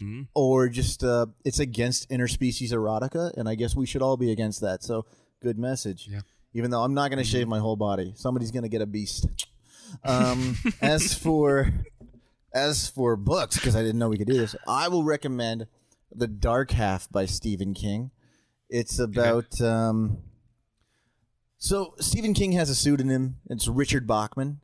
[0.00, 0.28] Mm.
[0.34, 4.60] or just uh, it's against interspecies erotica, and I guess we should all be against
[4.60, 4.82] that.
[4.82, 5.06] So
[5.40, 6.06] good message.
[6.10, 6.20] Yeah.
[6.52, 8.86] Even though I'm not going to shave my whole body, somebody's going to get a
[8.86, 9.26] beast.
[10.04, 11.72] Um, as for
[12.52, 15.68] as for books, because I didn't know we could do this, I will recommend
[16.12, 18.10] The Dark Half by Stephen King.
[18.68, 20.18] It's about um,
[21.58, 23.36] so Stephen King has a pseudonym.
[23.48, 24.60] It's Richard Bachman,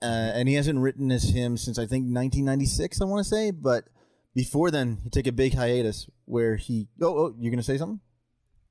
[0.00, 3.00] uh, and he hasn't written as him since I think 1996.
[3.00, 3.88] I want to say, but
[4.36, 6.88] before then, he took a big hiatus where he.
[7.00, 8.00] Oh, oh, you're gonna say something?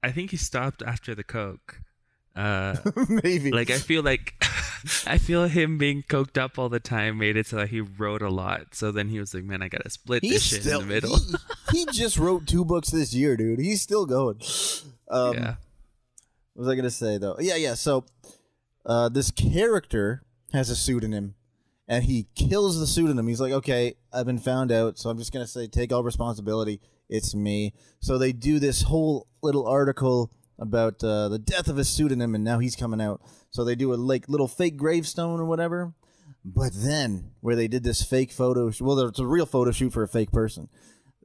[0.04, 1.82] I think he stopped after the coke.
[2.36, 2.76] Uh,
[3.10, 3.52] Maybe.
[3.52, 4.36] like I feel like
[5.08, 8.22] I feel him being coked up all the time made it so that he wrote
[8.22, 8.76] a lot.
[8.76, 10.82] So then he was like, "Man, I gotta split He's this shit still.
[10.82, 11.18] in the middle."
[11.72, 13.60] He, he just wrote two books this year, dude.
[13.60, 14.42] He's still going.
[15.10, 15.56] Um, yeah.
[16.54, 17.38] What was I gonna say though?
[17.40, 17.74] Yeah, yeah.
[17.74, 18.06] So,
[18.86, 20.22] uh, this character
[20.54, 21.34] has a pseudonym,
[21.88, 23.28] and he kills the pseudonym.
[23.28, 26.82] He's like, "Okay, I've been found out, so I'm just gonna say take all responsibility.
[27.10, 31.90] It's me." So they do this whole little article about uh, the death of his
[31.90, 33.22] pseudonym, and now he's coming out.
[33.52, 35.94] So they do a like little fake gravestone or whatever.
[36.44, 40.04] But then, where they did this fake photo, well, it's a real photo shoot for
[40.04, 40.70] a fake person.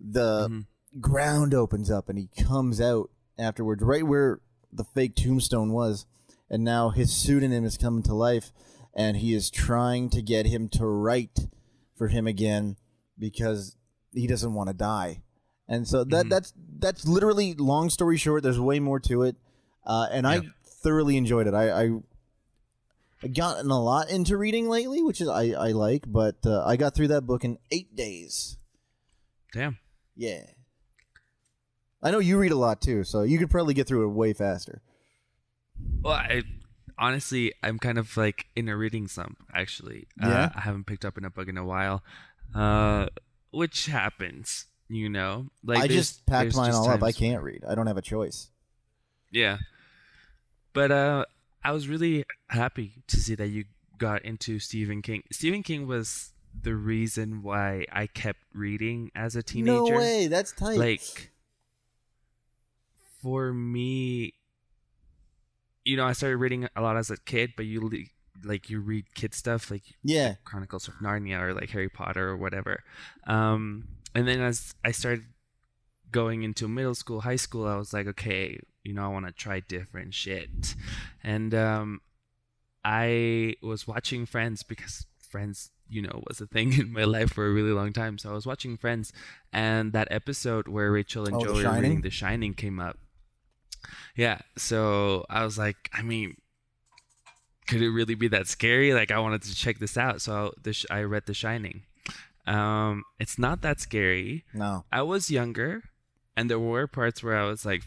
[0.01, 0.67] The Mhm.
[1.01, 4.41] ground opens up and he comes out afterwards, right where
[4.73, 6.07] the fake tombstone was,
[6.49, 8.51] and now his pseudonym is coming to life,
[8.95, 11.49] and he is trying to get him to write
[11.97, 12.77] for him again
[13.19, 13.77] because
[14.13, 15.23] he doesn't want to die.
[15.69, 16.31] And so that Mhm.
[16.31, 18.43] that's that's literally long story short.
[18.43, 19.37] There's way more to it,
[19.85, 21.55] uh, and I thoroughly enjoyed it.
[21.55, 21.91] I, I
[23.23, 26.77] I gotten a lot into reading lately, which is I I like, but uh, I
[26.77, 28.57] got through that book in eight days.
[29.53, 29.79] Damn.
[30.17, 30.47] Yeah.
[32.03, 34.33] I know you read a lot too, so you could probably get through it way
[34.33, 34.81] faster.
[36.03, 36.43] Well, I
[37.01, 39.39] honestly, I'm kind of like in a reading slump.
[39.53, 40.53] Actually, uh, Yeah?
[40.55, 42.05] I haven't picked up in a book in a while,
[42.55, 43.07] uh,
[43.51, 44.67] which happens.
[44.89, 47.03] You know, like I just packed mine all up.
[47.03, 47.65] I can't read.
[47.67, 48.51] I don't have a choice.
[49.31, 49.59] Yeah,
[50.73, 51.25] but uh,
[51.63, 53.67] I was really happy to see that you
[53.99, 55.23] got into Stephen King.
[55.31, 59.93] Stephen King was the reason why I kept reading as a teenager.
[59.93, 60.27] No way.
[60.27, 60.79] That's tight.
[60.79, 61.31] like
[63.23, 64.35] for me
[65.85, 67.91] you know i started reading a lot as a kid but you
[68.45, 70.35] like you read kid stuff like yeah.
[70.45, 72.83] chronicles of narnia or like harry potter or whatever.
[73.27, 75.25] Um and then as i started
[76.11, 79.33] going into middle school high school i was like okay you know i want to
[79.33, 80.75] try different shit.
[81.23, 82.01] And um
[82.85, 87.47] i was watching friends because friends you know was a thing in my life for
[87.47, 88.19] a really long time.
[88.19, 89.13] So i was watching friends
[89.53, 92.99] and that episode where rachel and Oh, joey are reading the shining came up
[94.17, 96.37] yeah so i was like i mean
[97.67, 100.73] could it really be that scary like i wanted to check this out so the
[100.73, 101.83] sh- i read the shining
[102.47, 104.85] um it's not that scary No.
[104.91, 105.83] I was younger,
[106.37, 107.83] and there were parts where I was like,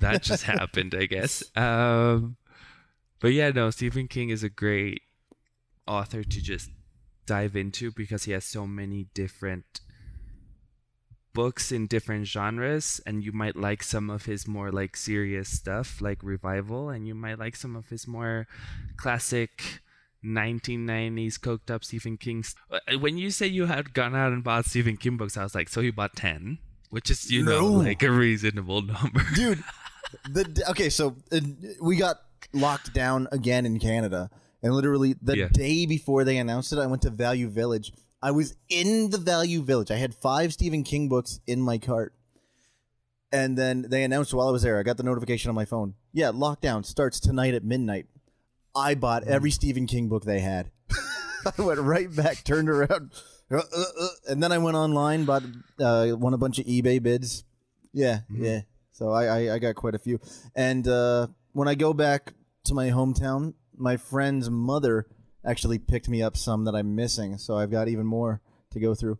[0.00, 1.42] "That just happened," I guess.
[1.56, 2.36] Um,
[3.20, 5.02] but yeah, no, Stephen King is a great
[5.86, 6.68] author to just
[7.24, 9.80] dive into because he has so many different
[11.34, 16.00] books in different genres, and you might like some of his more like serious stuff,
[16.00, 18.46] like revival, and you might like some of his more
[18.96, 19.80] classic.
[20.24, 22.44] 1990s coked up Stephen King.
[22.44, 25.42] st- Uh, When you say you had gone out and bought Stephen King books, I
[25.42, 26.58] was like, so you bought 10,
[26.90, 29.22] which is, you know, like a reasonable number.
[29.34, 29.64] dude.
[30.30, 31.40] The okay, so uh,
[31.80, 32.18] we got
[32.52, 34.30] locked down again in Canada,
[34.62, 35.48] and literally the Yeah.
[35.50, 37.92] day before they announced it, I went to Value Village.
[38.22, 39.90] I was in the Value Village.
[39.90, 42.14] I had five Stephen King books in my cart,
[43.32, 44.78] and then they announced while I was there.
[44.78, 45.94] I got the notification on my phone.
[46.12, 48.06] Yeah, lockdown starts tonight at midnight.
[48.76, 50.70] I bought every Stephen King book they had.
[51.58, 53.12] I went right back, turned around,
[53.50, 55.42] uh, uh, uh, and then I went online, bought,
[55.80, 57.44] uh, won a bunch of eBay bids.
[57.92, 58.44] Yeah, Mhm.
[58.44, 58.60] yeah.
[58.92, 60.20] So I, I I got quite a few.
[60.54, 65.06] And uh, when I go back to my hometown, my friend's mother
[65.44, 67.38] actually picked me up some that I'm missing.
[67.38, 69.18] So I've got even more to go through.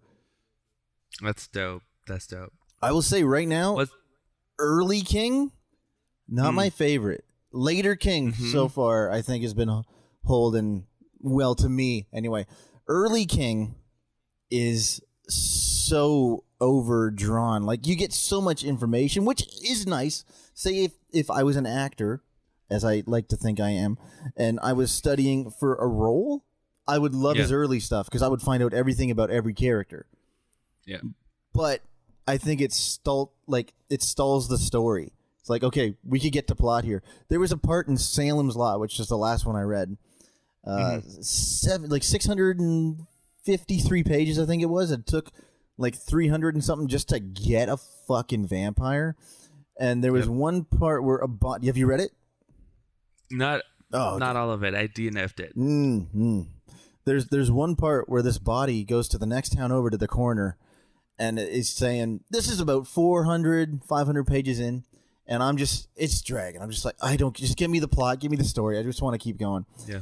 [1.20, 1.82] That's dope.
[2.06, 2.52] That's dope.
[2.80, 3.84] I will say right now,
[4.58, 5.52] early King,
[6.28, 6.56] not Mm.
[6.56, 7.24] my favorite.
[7.52, 8.50] Later King Mhm.
[8.52, 9.82] so far, I think has been
[10.24, 10.86] holding
[11.20, 12.06] well to me.
[12.12, 12.46] Anyway,
[12.88, 13.74] early King
[14.50, 17.62] is so overdrawn.
[17.64, 20.24] Like you get so much information, which is nice.
[20.54, 22.22] Say if if I was an actor,
[22.72, 23.98] as I like to think I am,
[24.36, 26.42] and I was studying for a role,
[26.88, 27.42] I would love Yeah.
[27.42, 30.06] his early stuff because I would find out everything about every character.
[30.86, 31.00] Yeah.
[31.52, 31.82] But
[32.26, 35.12] I think it's stall like it stalls the story.
[35.40, 37.02] It's like okay, we could get to plot here.
[37.28, 39.96] There was a part in Salem's Lot, which is the last one I read.
[40.64, 43.06] Uh, seven like six hundred and
[43.44, 44.90] fifty-three pages, I think it was.
[44.92, 45.30] It took
[45.76, 49.16] like three hundred and something just to get a fucking vampire.
[49.80, 50.34] And there was Yep.
[50.34, 51.64] one part where a bot.
[51.64, 52.12] Have you read it?
[53.32, 54.74] Not Oh, not all of it.
[54.74, 55.56] I DNF'd it.
[55.56, 56.42] Mm-hmm.
[57.04, 60.08] There's there's one part where this body goes to the next town over to the
[60.08, 60.56] corner,
[61.18, 64.84] and it's saying this is about 400, 500 pages in,
[65.26, 66.62] and I'm just it's dragging.
[66.62, 68.78] I'm just like I don't just give me the plot, give me the story.
[68.78, 69.66] I just want to keep going.
[69.86, 70.00] Yeah.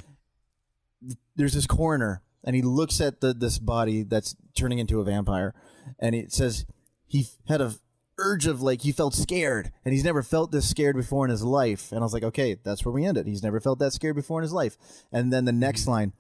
[1.35, 5.55] There's this coroner, and he looks at the this body that's turning into a vampire,
[5.99, 6.67] and it says
[7.07, 7.75] he had a
[8.21, 11.43] urge of like he felt scared and he's never felt this scared before in his
[11.43, 11.91] life.
[11.91, 14.17] And i was like okay that's where we end it he's never felt that scared
[14.17, 14.77] before in his life.
[15.13, 15.91] And then the next mm-hmm.
[15.91, 16.13] line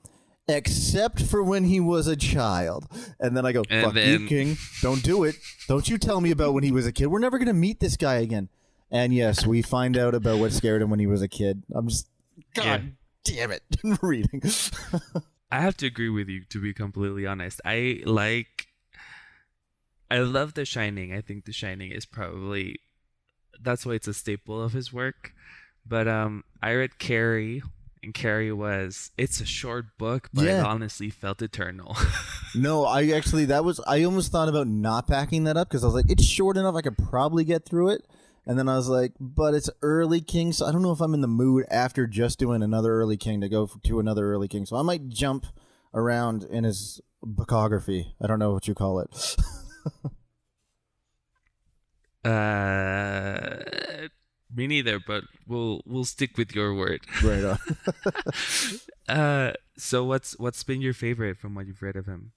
[0.48, 2.86] except for when he was a child.
[3.20, 4.56] And then i go And fuck you king.
[4.82, 5.36] Don't do it.
[5.68, 7.06] Don't you tell me about when he was a kid.
[7.06, 8.48] We're never gonna meet this guy again.
[8.90, 11.62] And yes we find out about what scared him when he was a kid.
[11.74, 12.08] I'm just
[12.54, 12.92] god
[13.24, 13.62] damn it.
[14.02, 14.42] Reading.
[15.52, 17.60] I have to agree with you to be completely honest.
[17.64, 18.68] I like
[20.11, 21.12] I love The Shining.
[21.12, 22.81] I think The Shining is probably
[23.62, 25.33] that's why it's a staple of his work.
[25.87, 27.62] But um I read Carrie
[28.03, 31.96] and Carrie was it's a short book, but it honestly felt eternal.
[32.55, 35.87] No, I actually that was I almost thought about not packing that up because I
[35.87, 38.05] was like, it's short enough I could probably get through it.
[38.44, 41.14] And then I was like, but it's early king, so I don't know if I'm
[41.14, 44.66] in the mood after just doing another early king to go to another early king.
[44.66, 45.46] So I might jump
[45.94, 48.14] around in his bookography.
[48.20, 49.37] I don't know what you call it.
[52.24, 54.09] uh
[54.55, 57.00] me neither, but we'll we'll stick with your word.
[57.22, 57.59] right on.
[59.09, 62.31] Uh so what's what's been your favorite from what you've read of him?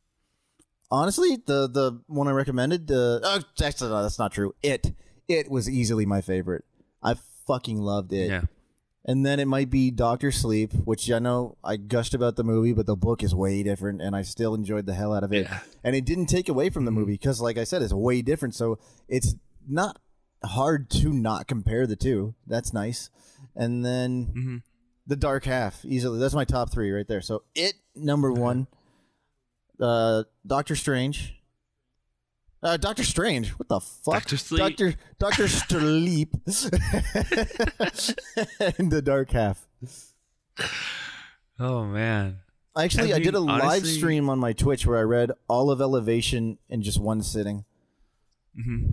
[0.89, 4.56] Honestly, the the one I recommended, uh, oh, actually, no, that's not true.
[4.63, 4.96] It
[5.28, 6.66] it was easily my favorite.
[7.04, 8.30] I fucking loved it.
[8.30, 8.42] Yeah.
[9.06, 12.74] And then it might be Doctor Sleep, which I know I gushed about the movie,
[12.74, 15.46] but the book is way different, and I still enjoyed the hell out of it.
[15.46, 15.60] Yeah.
[15.84, 18.56] And it didn't take away from the movie because, like I said, it's way different.
[18.56, 19.36] So it's
[19.68, 20.00] not
[20.44, 22.36] hard to not compare the two.
[22.48, 23.10] That's nice.
[23.56, 24.58] And then hmm
[25.06, 26.18] the Dark Half, easily.
[26.18, 27.20] That's my top three right there.
[27.20, 28.68] So it number one,
[29.80, 31.36] uh, Doctor Strange.
[32.63, 33.49] Uh, Doctor Strange.
[33.60, 34.13] What the fuck?
[34.13, 34.38] Dr.
[34.38, 34.60] Sleep.
[34.60, 36.30] Doctor Doctor Sleep.
[38.78, 39.67] and the Dark Half.
[41.60, 42.39] Oh man.
[42.78, 45.69] Actually, I I, did a mean, live stream on my Twitch where I read all
[45.69, 47.65] of Elevation in just one sitting.
[48.56, 48.86] hmm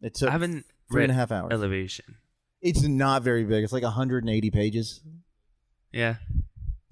[0.00, 1.52] It took I haven't three and a half hours.
[1.52, 2.16] Elevation.
[2.62, 3.64] it's not very big.
[3.64, 5.00] It's like 180 pages.
[5.92, 6.16] Yeah.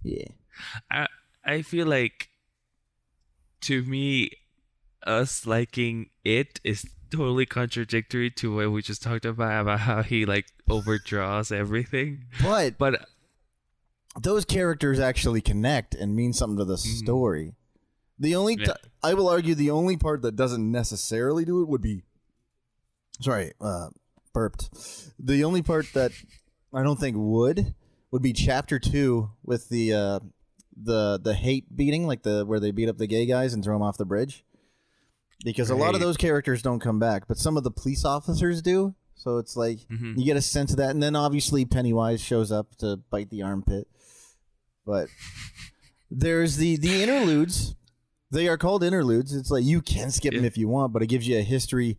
[0.03, 0.29] Yeah.
[0.91, 1.07] I
[1.45, 2.29] I feel like
[3.63, 4.31] to me
[5.07, 10.25] us liking it is totally contradictory to what we just talked about about how he
[10.25, 12.25] like overdraws everything.
[12.43, 13.07] But But
[14.21, 17.55] those characters actually connect and mean something to the story.
[18.19, 18.65] The only Mm-hmm.
[18.69, 18.75] Yeah.
[18.75, 22.03] t- I will argue the only part that doesn't necessarily do it would be
[23.21, 23.89] sorry, uh
[24.33, 24.71] burped.
[25.19, 26.13] The only part that
[26.73, 27.75] I don't think would
[28.11, 30.21] would be chapter 2 with the uh
[30.81, 33.75] the the hate beating like the where they beat up the gay guys and throw
[33.75, 34.45] them off the bridge.
[35.45, 38.63] Because a lot of those characters don't come back, but some of the police officers
[38.63, 38.95] do.
[39.15, 40.17] So it's like Mhm.
[40.19, 43.43] you get a sense of that, and then obviously Pennywise shows up to bite the
[43.43, 43.89] armpit.
[44.85, 45.09] But
[46.11, 47.75] there's the the interludes.
[48.31, 49.35] They are called interludes.
[49.35, 51.99] It's like you can skip them if you want, but it gives you a history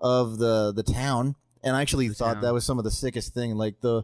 [0.00, 1.34] of the the town.
[1.62, 2.42] And I actually thought town.
[2.42, 4.02] that was some of the sickest thing, like the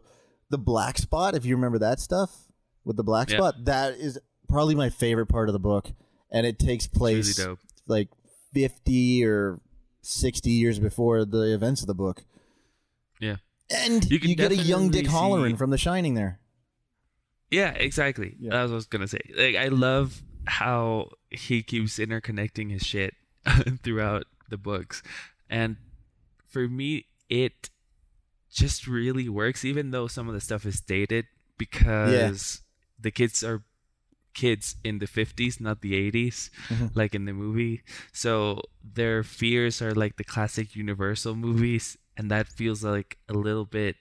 [0.49, 1.35] the black spot.
[1.35, 2.47] If you remember that stuff
[2.85, 3.37] with the black Yeah.
[3.37, 5.91] spot, that is probably my favorite part of the book,
[6.31, 7.59] and it takes place really dope.
[7.87, 8.09] like
[8.53, 9.59] 50 or
[10.01, 12.23] 60 years before the events of the book.
[13.19, 13.37] Yeah.
[13.69, 16.39] And You you, get a young Dick Hallorann from The Shining there.
[17.51, 18.35] Yeah, exactly.
[18.39, 18.51] Yeah.
[18.51, 19.21] That's what I was gonna say.
[19.35, 23.13] Like I love how he keeps interconnecting his shit
[23.83, 25.03] throughout the books.
[25.49, 25.77] And
[26.47, 27.69] for me it
[28.51, 31.25] just really works, even though some of the stuff is dated
[31.57, 32.61] because
[32.99, 33.63] the kids are
[34.41, 36.37] kids in the 50s not the 80s
[36.69, 36.89] Mhm.
[36.95, 37.77] like in the movie
[38.23, 38.33] so
[38.99, 41.85] their fears are like the classic universal movies
[42.17, 43.95] and that feels like a little bit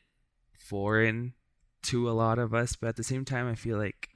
[0.70, 1.34] foreign
[1.90, 4.08] to a lot of us but at the same time i feel like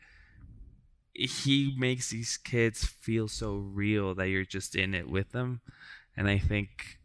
[1.14, 5.60] he makes these kids feel so real that you're just in it with them
[6.16, 6.98] and i think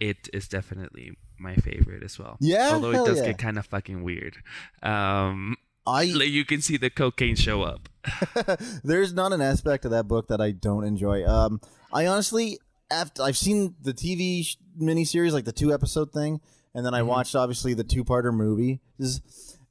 [0.00, 3.26] it is definitely my favorite as well Yeah, although it does yeah.
[3.32, 4.36] get kind of fucking weird
[4.82, 5.56] um
[5.86, 7.88] I like you can see the cocaine show up
[8.84, 11.24] there's not an aspect of that book that I don't enjoy.
[11.26, 11.60] Um,
[11.92, 12.58] I honestly,
[12.90, 16.40] after I've seen the TV sh- miniseries, like the two episode thing,
[16.74, 17.06] and then I Mhm.
[17.06, 18.80] watched obviously the two parter movie,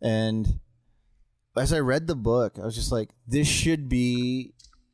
[0.02, 0.60] and
[1.58, 4.54] as I read the book, I was just like, this should be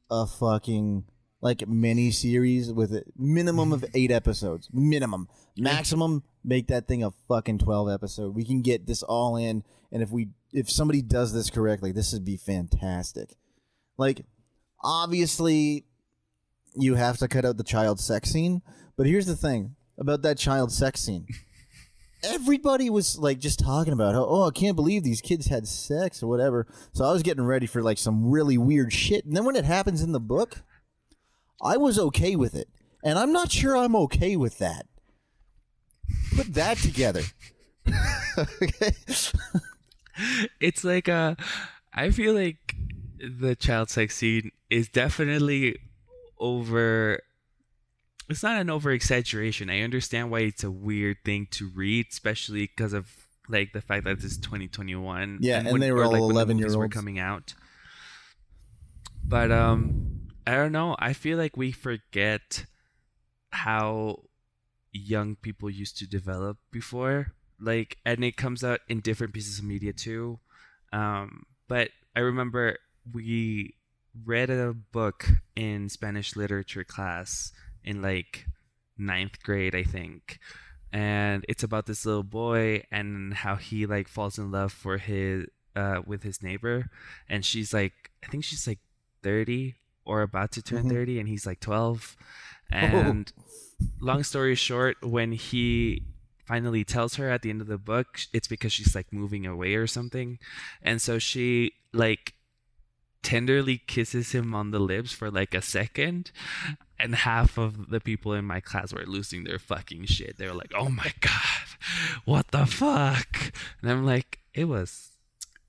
[0.09, 1.05] a fucking
[1.43, 5.27] like mini series with a minimum of eight episodes, minimum,
[5.57, 6.23] maximum.
[6.43, 8.35] Make that thing a fucking twelve episode.
[8.35, 12.13] We can get this all in, and if we if somebody does this correctly, this
[12.13, 13.35] would be fantastic.
[13.97, 14.25] Like,
[14.83, 15.85] obviously,
[16.75, 18.61] you have to cut out the child sex scene,
[18.97, 21.27] but here's the thing about that child sex scene.
[22.23, 26.21] Everybody was like just talking about how, oh, I can't believe these kids had sex
[26.21, 26.67] or whatever.
[26.93, 29.25] So I was getting ready for like some really weird shit.
[29.25, 30.61] And then when it happens in the book,
[31.63, 32.69] I was okay with it.
[33.03, 34.85] And I'm not sure I'm okay with that.
[36.35, 37.23] Put that together.
[38.37, 38.95] okay.
[40.59, 41.35] it's like uh
[41.93, 42.75] I feel like
[43.19, 45.77] the child sex scene is definitely
[46.39, 47.19] over
[48.29, 49.69] it's not an over exaggeration.
[49.69, 53.09] I understand why it's a weird thing to read, especially because of
[53.49, 55.39] like the fact that this is 2021.
[55.41, 57.19] Yeah, and when- they were or, all like, when the 11 year movies were coming
[57.19, 57.53] out.
[59.23, 60.95] But um, I don't know.
[60.97, 62.65] I feel like we forget
[63.51, 64.23] how
[64.91, 67.33] young people used to develop before.
[67.59, 70.39] Like, and it comes out in different pieces of media too.
[70.91, 72.77] Um, but I remember
[73.13, 73.75] we
[74.25, 77.51] read a book in Spanish literature class
[77.83, 78.45] in like
[78.97, 80.39] ninth grade, I think.
[80.91, 85.45] And it's about this little boy and how he like falls in love for his
[85.73, 86.89] uh with his neighbor
[87.29, 88.79] and she's like I think she's like
[89.23, 90.89] 30 or about to turn Mhm.
[90.91, 92.17] 30 and he's like 12
[92.69, 93.31] and
[93.99, 96.03] long story short when he
[96.45, 99.75] finally tells her at the end of the book it's because she's like moving away
[99.75, 100.37] or something
[100.81, 102.33] and so she like
[103.23, 106.31] tenderly kisses him on the lips for like a second
[106.99, 110.53] and half of the people in my class were losing their fucking shit they were
[110.53, 111.67] like oh my god
[112.25, 115.07] what the fuck and i'm like it was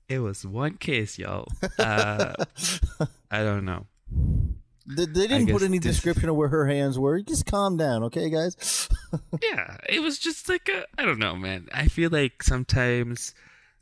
[0.09, 1.47] It was one kiss, yo.
[1.79, 2.33] Uh,
[3.31, 3.87] I don't know.
[4.85, 7.21] They, they didn't put any this- description of where her hands were.
[7.21, 8.89] Just calm down, okay, guys?
[9.43, 10.85] Yeah, it was just like a.
[10.97, 11.67] I don't know, man.
[11.71, 13.35] I feel like sometimes,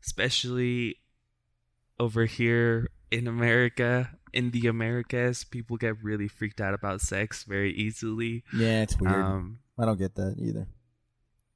[0.03, 0.97] especially
[1.97, 7.73] over here in America, in the Americas, people get really freaked out about sex very
[7.73, 8.43] easily.
[8.53, 9.15] yeah, it's weird.
[9.15, 10.67] Um, I don't get that either.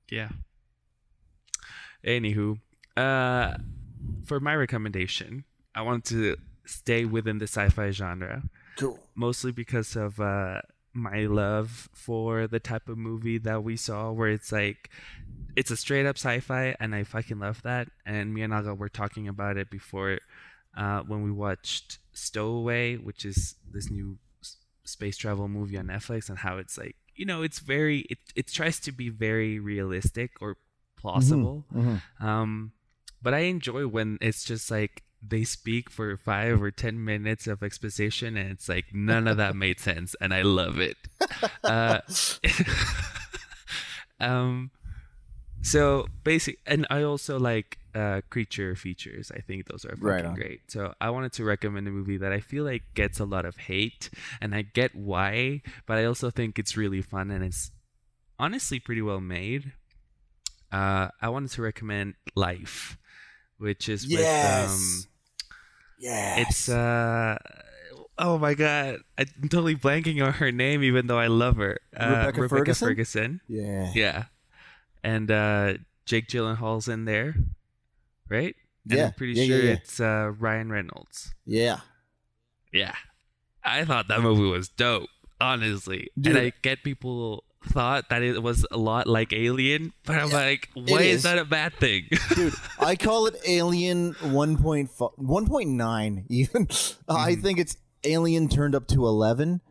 [0.09, 0.29] yeah.
[2.05, 2.59] Anywho,
[2.95, 3.55] uh,
[4.25, 5.43] for my recommendation,
[5.73, 8.43] I want to stay within the sci-fi genre.
[8.77, 8.99] Cool.
[9.15, 10.61] mostly because of uh,
[10.93, 14.89] my love for the type of movie that we saw, where it's like
[15.55, 17.87] it's a straight up sci-fi, and I fucking love that.
[18.05, 20.19] And me and Aga were talking about it before
[20.77, 24.17] uh, when we watched Stowaway, which is this new
[24.83, 28.47] space travel movie on Netflix, and how it's like you know it's very it it
[28.47, 30.57] tries to be very realistic or
[30.97, 31.65] plausible.
[31.73, 32.01] Mhm.
[32.19, 32.71] Um,
[33.21, 37.63] but I enjoy when it's just like they speak for five or ten minutes of
[37.63, 40.97] exposition, and it's like none of that made sense, and I love it.
[41.63, 41.99] Uh,
[44.19, 44.69] um,
[45.61, 49.31] so basic, and I also like uh, creature features.
[49.35, 50.61] I think those are fucking Right great.
[50.67, 53.57] So I wanted to recommend a movie that I feel like gets a lot of
[53.57, 54.09] hate,
[54.41, 57.71] and I get why, but I also think it's really fun and it's
[58.37, 59.73] honestly pretty well made.
[60.71, 62.97] Uh, I wanted to recommend Life,
[63.57, 65.03] which is with um,
[65.99, 66.39] yes.
[66.47, 67.37] it's uh
[68.17, 71.79] oh my god, I'm totally blanking on her name, even though I love her.
[71.95, 72.87] Uh, Rebecca Ferguson?
[72.87, 73.41] Ferguson.
[73.47, 73.91] yeah.
[73.93, 74.23] Yeah,
[75.03, 75.73] and uh,
[76.05, 77.35] Jake Gyllenhaal's in there,
[78.29, 78.55] right?
[78.89, 79.71] And Yeah, I'm pretty yeah, yeah, sure yeah.
[79.73, 81.33] it's uh, Ryan Reynolds.
[81.45, 81.79] Yeah.
[82.71, 82.95] Yeah,
[83.63, 86.09] I thought that movie was dope, honestly.
[86.19, 86.35] Dude.
[86.35, 90.35] And I get people thought that it was a lot like Alien, but I'm Yeah,
[90.35, 91.17] like, why is.
[91.17, 92.07] is that a bad thing?
[92.35, 96.67] Dude, I call it Alien 1.5 1.9 even.
[97.07, 97.41] I Mhm.
[97.41, 99.61] think it's Alien turned up to 11.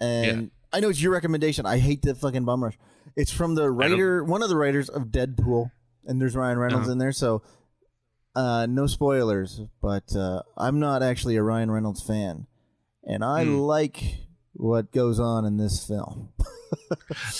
[0.00, 1.66] And I know it's your recommendation.
[1.66, 2.78] I hate the fucking bum rush.
[3.16, 5.70] It's from the writer, one of the writers of Deadpool,
[6.04, 6.92] and there's Ryan Reynolds Uh-huh.
[6.92, 7.12] in there.
[7.12, 7.42] So,
[8.34, 12.46] uh, no spoilers, but uh, I'm not actually a Ryan Reynolds fan,
[13.04, 13.56] and I Hmm.
[13.58, 14.02] like
[14.52, 16.30] what goes on in this film.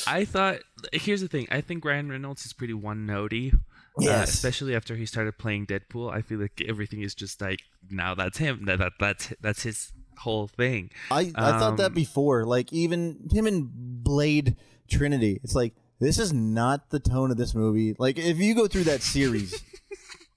[0.07, 0.59] I thought
[0.93, 1.47] here's the thing.
[1.51, 3.55] I think Ryan Reynolds is pretty one notey.
[3.55, 3.59] Uh,
[4.01, 4.35] Yes.
[4.35, 7.61] especially after he started playing Deadpool, I feel like everything is just like
[7.91, 8.65] now that's him.
[8.65, 10.91] That, that that's that's his whole thing.
[11.13, 12.45] I, I thought that Um, before.
[12.45, 14.57] Like even him and Blade
[14.91, 15.41] Trinity.
[15.45, 17.95] It's like this is not the tone of this movie.
[17.97, 19.63] Like if you go through that series,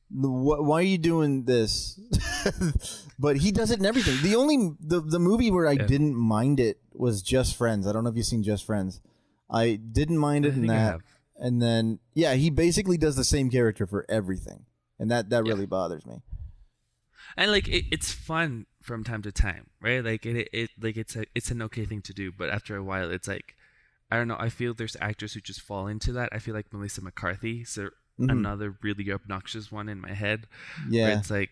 [0.10, 1.99] why are you doing this?
[3.20, 4.18] but he does it in everything.
[4.22, 5.86] The only the the movie where I Yeah.
[5.86, 7.86] didn't mind it was Just Friends.
[7.88, 9.01] I don't know if you've seen Just Friends.
[9.49, 11.01] I didn't mind I it in that.
[11.38, 14.66] And then yeah, he basically does the same character for everything,
[14.97, 15.51] and that that Yeah.
[15.51, 16.22] really bothers me.
[17.36, 20.03] and like it, it's fun from time to time, right?
[20.03, 22.84] Like it, it like it's a it's an okay thing to do, but after a
[22.84, 23.55] while, it's like
[24.10, 24.38] I don't know.
[24.39, 26.30] I feel there's actors who just fall into that.
[26.32, 27.89] I feel like Melissa McCarthy, so
[28.20, 28.32] Mhm.
[28.32, 30.47] another really obnoxious one in my head.
[30.89, 31.51] Where Yeah, it's like,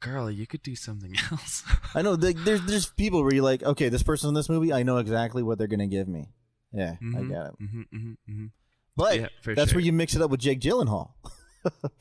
[0.00, 1.62] girl, you could do something else.
[1.94, 2.12] I know.
[2.12, 4.98] Like, there's there's people where you're like, okay, this person in this movie, I know
[4.98, 6.28] exactly what they're gonna give me.
[6.72, 7.52] Yeah, I Mhm, get it.
[7.62, 8.50] mhm, mhm, mhm.
[8.96, 9.76] But Yeah, that's sure.
[9.78, 11.12] where you mix it up with Jake Gyllenhaal.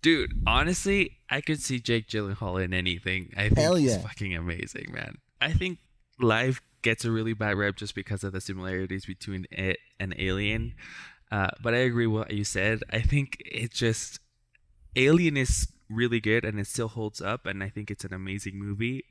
[0.00, 3.32] Dude, honestly, I could see Jake Gyllenhaal in anything.
[3.36, 4.02] I think Hell he's yeah.
[4.02, 5.18] fucking amazing, man.
[5.40, 5.78] I think
[6.20, 10.74] Life gets a really bad rep just because of the similarities between it and Alien.
[11.30, 12.82] Uh, but I agree with what you said.
[12.90, 14.20] I think it just
[14.96, 18.58] Alien is really good and it still holds up, and I think it's an amazing
[18.58, 19.04] movie.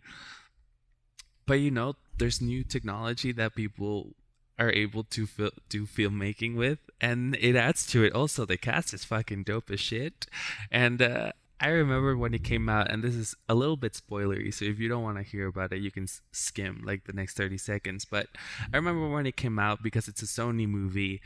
[1.45, 4.15] But you know, there's new technology that people
[4.59, 8.13] are able to fil- do filmmaking with, and it adds to it.
[8.13, 10.25] Also, the cast is fucking dope as shit,
[10.71, 14.53] and uh, I remember when it came out, and this is a little bit spoilery,
[14.53, 17.37] so if you don't want to hear about it, you can skim like the next
[17.37, 18.03] thirty seconds.
[18.05, 18.27] But
[18.73, 21.21] I remember when it came out because it's a Sony movie.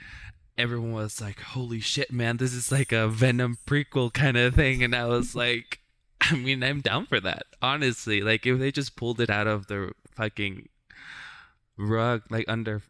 [0.62, 2.38] Everyone was like, "Holy shit, man!
[2.38, 5.80] This is like a Venom prequel kind of thing," and I was like,
[6.22, 8.22] "I mean, I'm down for that, honestly.
[8.22, 10.70] Like, if they just pulled it out of the fucking
[11.78, 12.84] rug, like under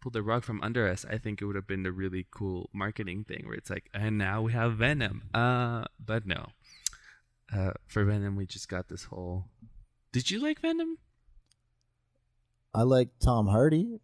[0.00, 2.70] pulled the rug from under us, I think it would have been a really cool
[2.72, 5.24] marketing thing where it's like, and now we have Venom.
[5.32, 6.46] Uh, but no.
[7.54, 9.44] Uh, for Venom, we just got this whole.
[10.12, 10.98] Did you like Venom?
[12.74, 14.00] I like Tom Hardy.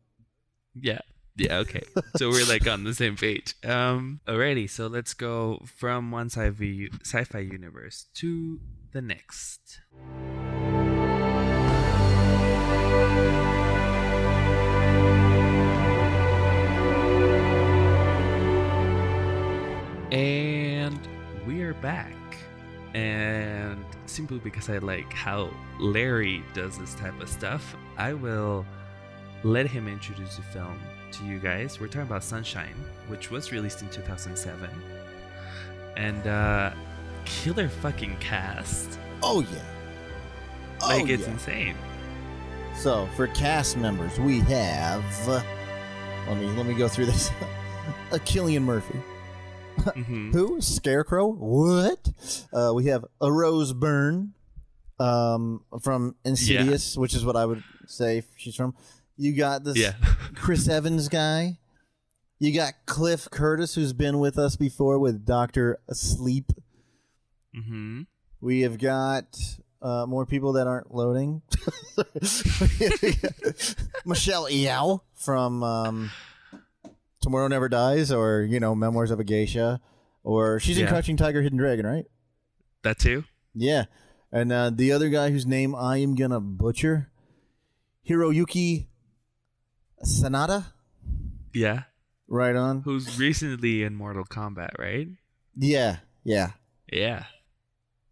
[0.75, 1.01] Yeah.
[1.37, 1.83] Yeah, okay.
[2.17, 3.55] so we're like on the same page.
[3.65, 8.59] Um alrighty, so let's go from one sci-fi sci-fi universe to
[8.93, 9.81] the next.
[20.13, 21.09] And
[21.47, 22.13] we are back.
[22.95, 28.65] and simply because I like how Larry does this type of stuff, I will
[29.43, 30.79] let him introduce the film
[31.19, 31.81] to you guys.
[31.81, 32.75] We're talking about Sunshine,
[33.09, 34.69] which was released in 2007,
[35.97, 36.73] and uh,
[37.25, 38.99] killer fucking cast.
[39.23, 39.65] Oh yeah.
[40.83, 41.33] Oh, like it's yeah.
[41.33, 41.77] insane.
[42.75, 45.05] So for cast members, we have.
[45.29, 45.43] Uh,
[46.29, 47.31] let me let me go through this.
[48.13, 49.01] a Cillian Murphy.
[49.95, 50.61] hmm Who?
[50.61, 51.29] Scarecrow?
[51.29, 52.11] What?
[52.53, 54.35] Uh, we have a Rose Byrne
[54.99, 58.75] um, from Insidious, which is what I would say she's from.
[59.17, 59.95] You got this Yeah.
[60.35, 61.59] Chris Evans guy.
[62.39, 66.53] You got Cliff Curtis, who's been with us before with Doctor Sleep.
[67.55, 68.03] hmm
[68.41, 69.39] We have got
[69.81, 71.41] uh, more people that aren't loading.
[74.05, 76.11] Michelle Yeoh from um,
[77.21, 79.81] Tomorrow Never Dies, or you know, Memoirs of a Geisha,
[80.23, 82.05] or she's in Crouching Tiger, Hidden Dragon, right?
[82.83, 83.25] That too.
[83.55, 83.85] Yeah,
[84.31, 87.11] and uh, the other guy whose name I am gonna butcher,
[88.09, 88.87] Hiroyuki
[90.05, 90.67] Sanada.
[91.55, 91.85] Yeah.
[92.29, 92.83] Right on.
[92.83, 95.09] Who's recently in Mortal Kombat, right?
[95.57, 96.51] Yeah, yeah.
[96.93, 97.25] Yeah.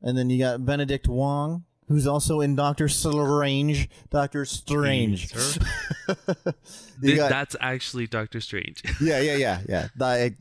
[0.03, 3.89] And then you got Benedict Wong, who's also in Doctor Strange.
[4.11, 5.33] Doctor Strange.
[5.33, 8.83] Th- got- That's actually Doctor Strange.
[9.01, 9.89] yeah, yeah, yeah, yeah.
[10.01, 10.35] I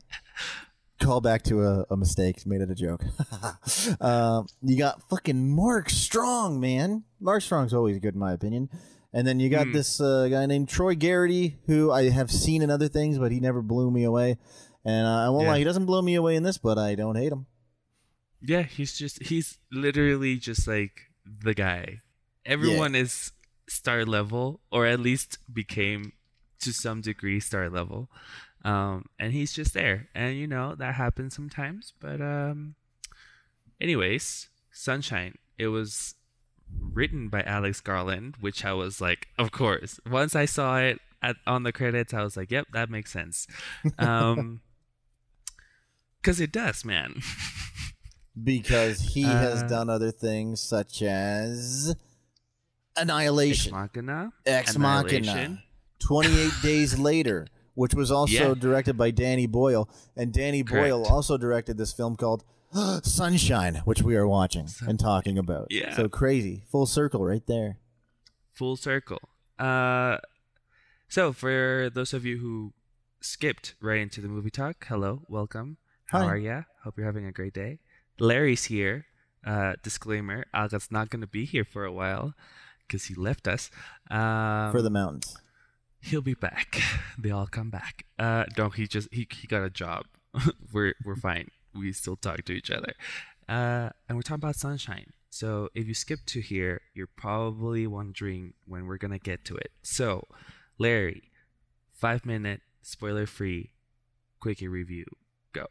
[1.00, 2.46] call back to a, a mistake.
[2.46, 3.02] Made it a joke.
[4.00, 7.04] um, you got fucking Mark Strong, man.
[7.20, 8.68] Mark Strong's always good in my opinion.
[9.14, 9.72] And then you got Hmm.
[9.72, 13.38] this uh, guy named Troy Garity, who I have seen in other things, but he
[13.40, 14.36] never blew me away.
[14.84, 15.52] And uh, I won't Yeah.
[15.52, 17.46] lie, he doesn't blow me away in this, but I don't hate him.
[18.42, 22.02] yeah, he's just he's literally just like the guy.
[22.44, 23.32] Everyone is
[23.68, 26.12] star level, or at least became
[26.60, 28.10] to some degree star level.
[28.64, 30.08] Um, and he's just there.
[30.14, 31.94] And you know, that happens sometimes.
[32.00, 32.74] But um
[33.80, 35.36] anyways, Sunshine.
[35.56, 36.14] It was
[36.80, 39.98] written by Alex Garland, which I was like, of course.
[40.08, 43.46] Once I saw it at, on the credits, I was like, yep, that makes sense.
[43.98, 44.60] Um,
[46.22, 47.20] because it does, man.
[48.42, 51.90] Because he has Uh, done other things such as
[52.96, 55.62] Ex Annihilation, Machina, Ex Machina,
[56.00, 58.54] 28 Days Later, which was also Yeah.
[58.58, 59.88] directed by Danny Boyle.
[60.16, 62.42] And Danny Boyle also directed this film called
[63.02, 65.68] Sunshine, which we are watching and talking about.
[65.70, 65.94] Yeah.
[65.94, 66.62] So crazy.
[66.70, 67.78] Full circle right there.
[68.52, 69.20] full circle.
[69.58, 70.18] Uh,
[71.08, 72.72] so for those of you who
[73.20, 75.76] skipped right into the movie talk, hello, welcome.
[76.06, 76.26] How Hi.
[76.26, 76.62] are ya?
[76.84, 77.78] Hope you're having a great day.
[78.18, 79.06] Larry's here.
[79.46, 82.34] Uh, disclaimer: Aga's not gonna be here for a while
[82.86, 83.70] because he left us.
[84.10, 85.36] Um, for the mountains.
[86.00, 86.80] he'll be back.
[87.18, 88.06] They all come back.
[88.18, 90.06] Uh, no, he just he, he got a job.
[90.72, 91.50] we're we're fine.
[91.74, 92.92] We still talk to each other.
[93.48, 95.12] Uh, and we're talking about sunshine.
[95.30, 99.72] So if you skip to here, you're probably wondering when we're gonna get to it.
[99.82, 100.26] So,
[100.78, 101.30] Larry,
[101.92, 103.72] five minute spoiler free,
[104.40, 105.04] quickie review.
[105.52, 105.66] Go.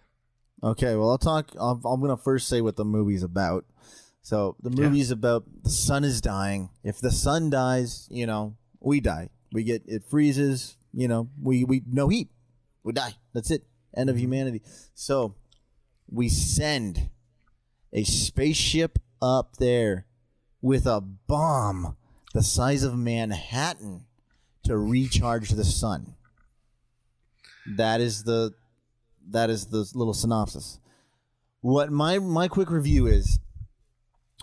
[0.61, 1.51] Okay, well, I'll talk.
[1.59, 3.65] I'm, I'm going to first say what the movie's about.
[4.21, 4.87] So, the Yeah.
[4.87, 6.69] movie's about the sun is dying.
[6.83, 9.29] If the sun dies, you know, we die.
[9.51, 12.29] We get, it freezes, you know, we, we, no heat.
[12.83, 13.15] We die.
[13.33, 13.65] That's it.
[13.95, 14.61] End of humanity.
[14.95, 15.35] So,
[16.13, 17.09] we send
[17.91, 20.05] a spaceship up there
[20.61, 21.97] with a bomb
[22.33, 24.05] the size of Manhattan
[24.63, 26.15] to recharge the sun.
[27.65, 28.53] That is the
[29.29, 30.79] that is the little synopsis.
[31.61, 33.39] What my my quick review is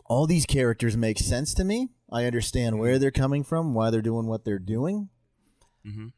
[0.07, 1.91] all these characters make sense to me.
[2.11, 5.09] I understand where they're coming from, why they're doing what they're doing.
[5.87, 6.09] Mm-hmm.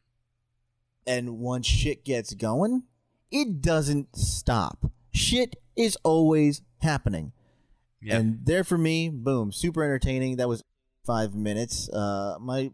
[1.05, 2.83] And once shit gets going,
[3.29, 4.91] it doesn't stop.
[5.13, 7.31] Shit is always happening.
[8.01, 8.17] Yeah.
[8.17, 10.37] And there for me, boom, super entertaining.
[10.37, 10.63] That was
[11.05, 11.89] five minutes.
[11.89, 12.71] Uh, my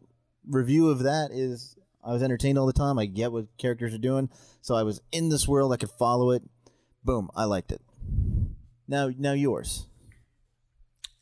[0.48, 2.98] review of that is I was entertained all the time.
[2.98, 4.30] I get what characters are doing,
[4.62, 5.72] so I was in this world.
[5.74, 6.44] I could follow it.
[7.04, 7.82] Boom, I liked it.
[8.88, 9.86] Now, now yours.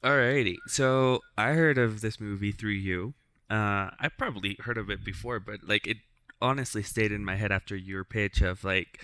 [0.03, 0.55] Alrighty.
[0.67, 3.13] So I heard of this movie through you.
[3.49, 5.97] Uh, I probably heard of it before, but like it
[6.41, 9.01] honestly stayed in my head after your pitch of like,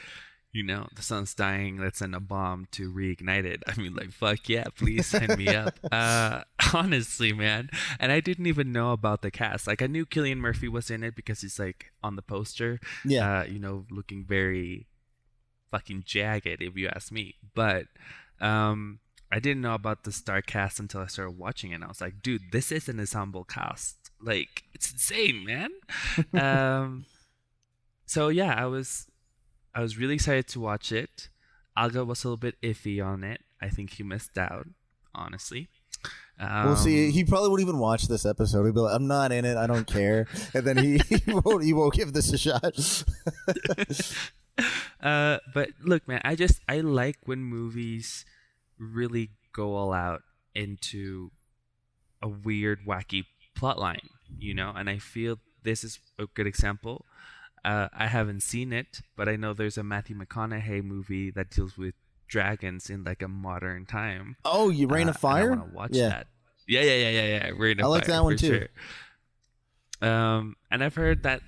[0.53, 1.77] you know, the sun's dying.
[1.77, 3.63] Let's send a bomb to reignite it.
[3.67, 5.77] I mean, like, fuck yeah, please sign me up.
[5.91, 6.43] Uh,
[6.73, 7.69] honestly, man.
[7.99, 9.67] And I didn't even know about the cast.
[9.67, 12.79] Like, I knew Cillian Murphy was in it because he's like on the poster.
[13.03, 14.87] Yeah, Uh, you know, looking very
[15.71, 17.35] fucking jagged, if you ask me.
[17.55, 17.85] But
[18.39, 18.99] um,
[19.31, 21.75] I didn't know about the star cast until I started watching it.
[21.75, 24.11] And I was like, dude, this is an ensemble cast.
[24.21, 25.71] Like, it's insane, man.
[26.39, 27.05] um,
[28.05, 29.07] so yeah, I was,
[29.75, 31.29] I was really excited to watch it.
[31.75, 33.41] Aga was a little bit iffy on it.
[33.61, 34.67] I think he missed out
[35.15, 35.69] honestly.
[36.39, 37.07] we'll see.
[37.07, 38.63] Um, He probably won't even watch this episode.
[38.63, 39.57] He'll be like, "I'm not in it.
[39.57, 41.63] I don't care," and then he, he won't.
[41.63, 42.73] He won't give this a shot.
[45.01, 48.25] uh, but look, man, I just I like when movies
[48.77, 50.23] really go all out
[50.55, 51.31] into
[52.21, 54.73] a weird, wacky plot line, you know.
[54.75, 57.05] And I feel this is a good example.
[57.65, 61.77] Uh, I haven't seen it, but I know there's a Matthew McConaughey movie that deals
[61.77, 61.93] with
[62.27, 64.35] dragons in like a modern time.
[64.43, 65.53] oh, you Rain Uh, of Fire?
[65.53, 66.09] I want to watch yeah.
[66.09, 66.27] that.
[66.67, 67.51] Yeah, yeah, yeah, yeah, yeah.
[67.55, 68.67] Rain of I like Fire, that one too.
[70.01, 70.09] Sure.
[70.09, 71.41] Um, and I've heard that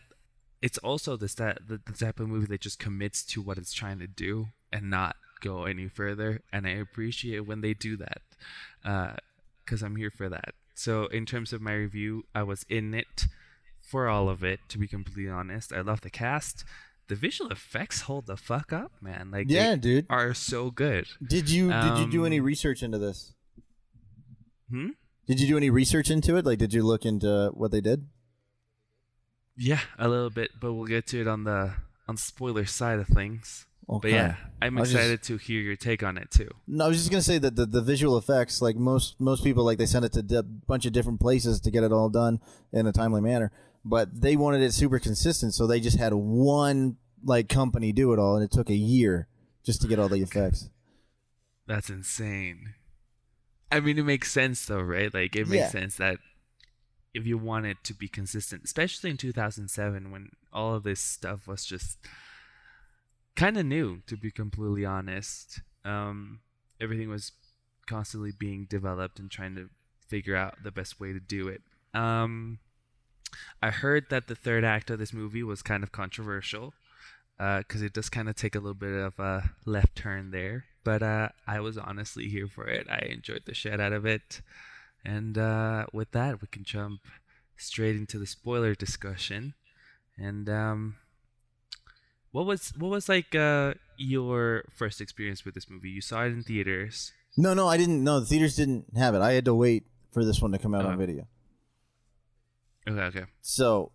[0.62, 3.74] it's also this that the, the type of movie that just commits to what it's
[3.74, 6.42] trying to do and not go any further.
[6.52, 8.22] And I appreciate when they do that,
[9.66, 10.54] because I'm here for that.
[10.74, 13.28] So in terms of my review, I was in it
[13.88, 14.60] for all of it.
[14.70, 16.64] To be completely honest, I love the cast.
[17.08, 19.30] The visual effects hold the fuck up, man.
[19.32, 20.06] Like Yeah, they dude.
[20.10, 21.06] are so good.
[21.26, 23.34] Did you did you do any Um, research into this?
[24.70, 24.90] Hmm.
[25.28, 26.46] Did you do any research into it?
[26.46, 28.08] Like, did you look into what they did?
[29.58, 31.74] Yeah, a little bit, but we'll get to it on the
[32.08, 33.66] on spoiler side of things.
[33.88, 34.10] Okay.
[34.10, 36.50] But yeah, I'm was just- excited to hear your take on it too.
[36.68, 39.64] No, I was just gonna say that the, the visual effects, like most most people,
[39.64, 42.40] like they send it to a bunch of different places to get it all done
[42.74, 43.52] in a timely manner.
[43.88, 48.20] But they wanted it super consistent, so they just had one like company do it
[48.20, 49.28] all, and it took a year
[49.64, 50.70] just to get all the effects.
[51.68, 52.74] That's insane.
[53.72, 55.14] I mean, it makes sense though, right?
[55.14, 55.70] Like it makes Yeah.
[55.70, 56.18] sense that
[57.14, 61.48] if you want it to be consistent, especially in 2007 when all of this stuff
[61.48, 61.98] was just
[63.36, 65.62] kind of new, to be completely honest.
[65.84, 66.40] Um,
[66.80, 67.32] everything was
[67.88, 69.70] constantly being developed and trying to
[70.08, 71.62] figure out the best way to do it.
[71.94, 72.60] Um,
[73.62, 76.74] I heard that the third act of this movie was kind of controversial
[77.38, 80.66] because it does kind of take a little bit of a left turn there.
[80.84, 82.88] But uh, I was honestly here for it.
[82.90, 84.42] I enjoyed the shit out of it.
[85.04, 87.02] And uh, with that, we can jump
[87.58, 89.54] straight into the spoiler discussion.
[90.18, 90.96] And um,
[92.32, 95.90] what was what was like uh, your first experience with this movie?
[95.90, 97.12] You saw it in theaters.
[97.38, 98.04] No, no, I didn't.
[98.04, 99.22] No, the theaters didn't have it.
[99.22, 99.84] I had to wait
[100.14, 100.98] for this one to come out on Uh-huh.
[100.98, 101.28] video.
[102.88, 103.26] Okay, okay.
[103.42, 103.92] So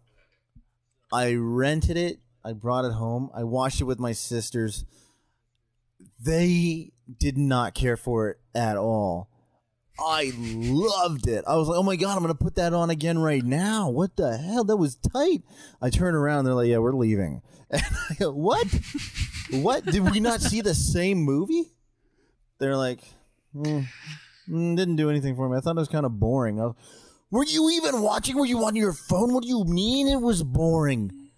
[1.13, 2.21] I rented it.
[2.45, 3.31] I brought it home.
[3.35, 4.85] I watched it with my sisters.
[6.23, 9.29] They did not care for it at all.
[10.03, 11.45] I loved it.
[11.47, 14.17] I was like, "Oh my god, I'm gonna put that on again right now." What
[14.17, 14.65] the hell?
[14.65, 15.43] That was tight.
[15.83, 16.45] I turn around.
[16.45, 18.67] They're like, "Yeah, we're leaving." And I go, "What?
[19.53, 19.85] what?
[19.85, 21.73] Did we not see the same movie?"
[22.59, 23.01] They're like,
[23.53, 23.83] "Hmm,
[24.49, 25.57] mm, "Didn't do anything for me.
[25.57, 26.75] I thought it was kind of boring."
[27.31, 28.37] Were you even watching?
[28.37, 29.33] Were you on your phone?
[29.33, 31.31] What do you mean it was boring?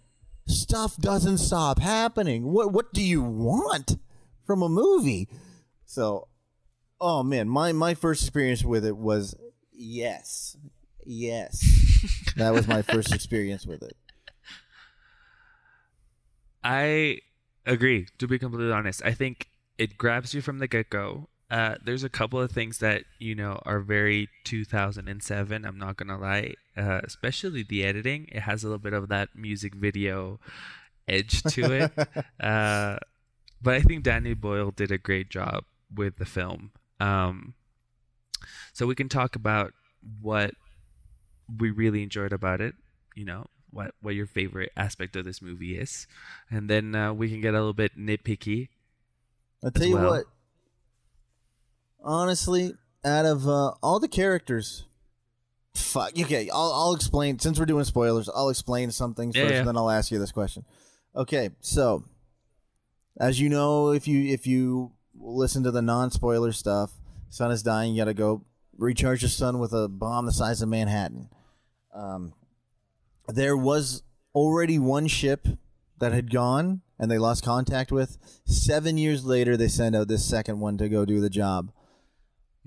[0.47, 2.51] Stuff doesn't stop happening.
[2.51, 3.97] What what do you want
[4.45, 5.29] from a movie?
[5.85, 6.27] So,
[6.99, 9.35] oh man, my my first experience with it was
[9.71, 10.57] yes,
[11.05, 11.63] yes.
[12.37, 13.95] that was my first experience with it.
[16.63, 17.19] I
[17.65, 18.07] agree.
[18.17, 21.29] To be completely honest, I think it grabs you from the get go.
[21.51, 25.65] Uh, there's a couple of things that you know are very 2007.
[25.65, 28.27] I'm not gonna lie, uh, especially the editing.
[28.31, 30.39] It has a little bit of that music video
[31.07, 31.91] edge to it.
[32.43, 32.97] uh,
[33.61, 35.63] but I think Danny Boyle did a great job
[35.93, 36.71] with the film.
[36.99, 37.53] Um,
[38.73, 39.73] so we can talk about
[40.21, 40.51] what
[41.59, 42.75] we really enjoyed about it.
[43.15, 46.07] You know, what what your favorite aspect of this movie is,
[46.49, 48.69] and then uh, we can get a little bit nitpicky.
[49.63, 50.09] I'll tell you well.
[50.11, 50.25] what.
[52.03, 52.73] Honestly,
[53.05, 54.85] out of uh, all the characters,
[55.73, 56.11] fuck.
[56.19, 57.39] Okay, I'll I'll explain.
[57.39, 59.59] Since we're doing spoilers, I'll explain something first, yeah.
[59.59, 60.65] and then I'll ask you this question.
[61.15, 62.03] Okay, so
[63.17, 66.91] as you know, if you if you listen to the non-spoiler stuff,
[67.29, 67.93] sun is dying.
[67.93, 68.43] You got to go
[68.77, 71.29] recharge your sun with a bomb the size of Manhattan.
[71.93, 72.33] Um,
[73.27, 75.47] there was already one ship
[75.99, 78.17] that had gone and they lost contact with.
[78.45, 81.71] Seven years later, they send out this second one to go do the job.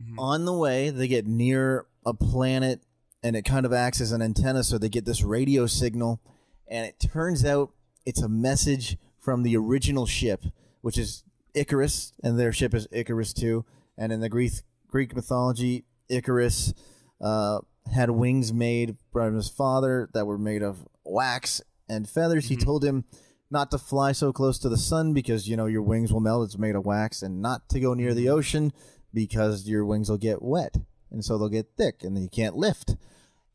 [0.01, 0.19] Mhm.
[0.19, 2.83] On the way, they get near a planet
[3.23, 6.21] and it kind of acts as an antenna, so they get this radio signal.
[6.69, 7.71] And it turns out
[8.05, 10.45] it's a message from the original ship,
[10.83, 11.25] which is
[11.55, 13.65] Icarus, and their ship is Icarus too.
[13.99, 14.53] And in the Greek
[14.89, 16.73] Greek mythology, Icarus
[17.21, 17.61] uh,
[17.93, 22.47] had wings made from his father that were made of wax and feathers.
[22.49, 22.65] He Mhm.
[22.65, 23.05] told him
[23.51, 26.45] not to fly so close to the sun because you know your wings will melt.
[26.45, 28.73] It's made of wax, and not to go near the ocean
[29.15, 30.77] because your wings will get wet
[31.11, 32.97] and so they'll get thick and you can't lift.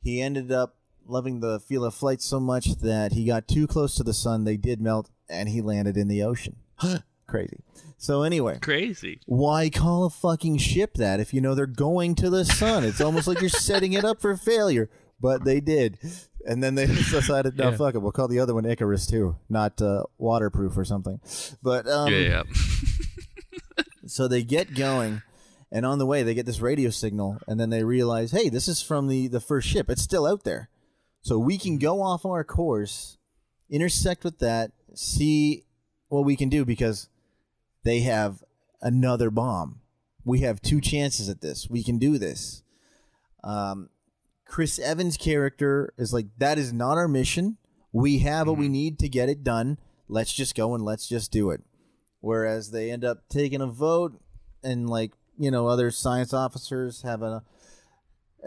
[0.01, 0.75] He ended up
[1.05, 4.43] loving the feel of flight so much that he got too close to the sun.
[4.45, 6.55] They did melt, and he landed in the ocean.
[7.27, 7.59] Crazy.
[7.97, 9.19] So anyway, Crazy.
[9.25, 12.83] why call a fucking ship that if you know they're going to the sun?
[12.83, 14.89] It's almost like you're setting it up for failure.
[15.19, 15.99] But they did.
[16.47, 17.77] And then they decided, no, Yeah.
[17.77, 17.99] fuck it.
[17.99, 21.19] We'll call the other one Icarus too, not uh, waterproof or something.
[21.61, 22.43] But um, yeah, yeah.
[24.07, 25.21] so they get going,
[25.71, 28.67] and on the way they get this radio signal, and then they realize, hey, this
[28.67, 29.89] is from the the first ship.
[29.89, 30.69] It's still out there,
[31.21, 33.17] so we can go off our course,
[33.69, 35.63] intersect with that, see
[36.09, 37.07] what we can do because
[37.83, 38.43] they have
[38.81, 39.79] another bomb.
[40.23, 41.69] We have two chances at this.
[41.69, 42.63] We can do this.
[43.43, 43.89] Um,
[44.45, 47.57] Chris Evans' character is like, that is not our mission.
[47.91, 49.77] We have what we need to get it done.
[50.07, 51.61] Let's just go and let's just do it.
[52.19, 54.21] Whereas they end up taking a vote,
[54.63, 57.41] and like you know, other science officers have a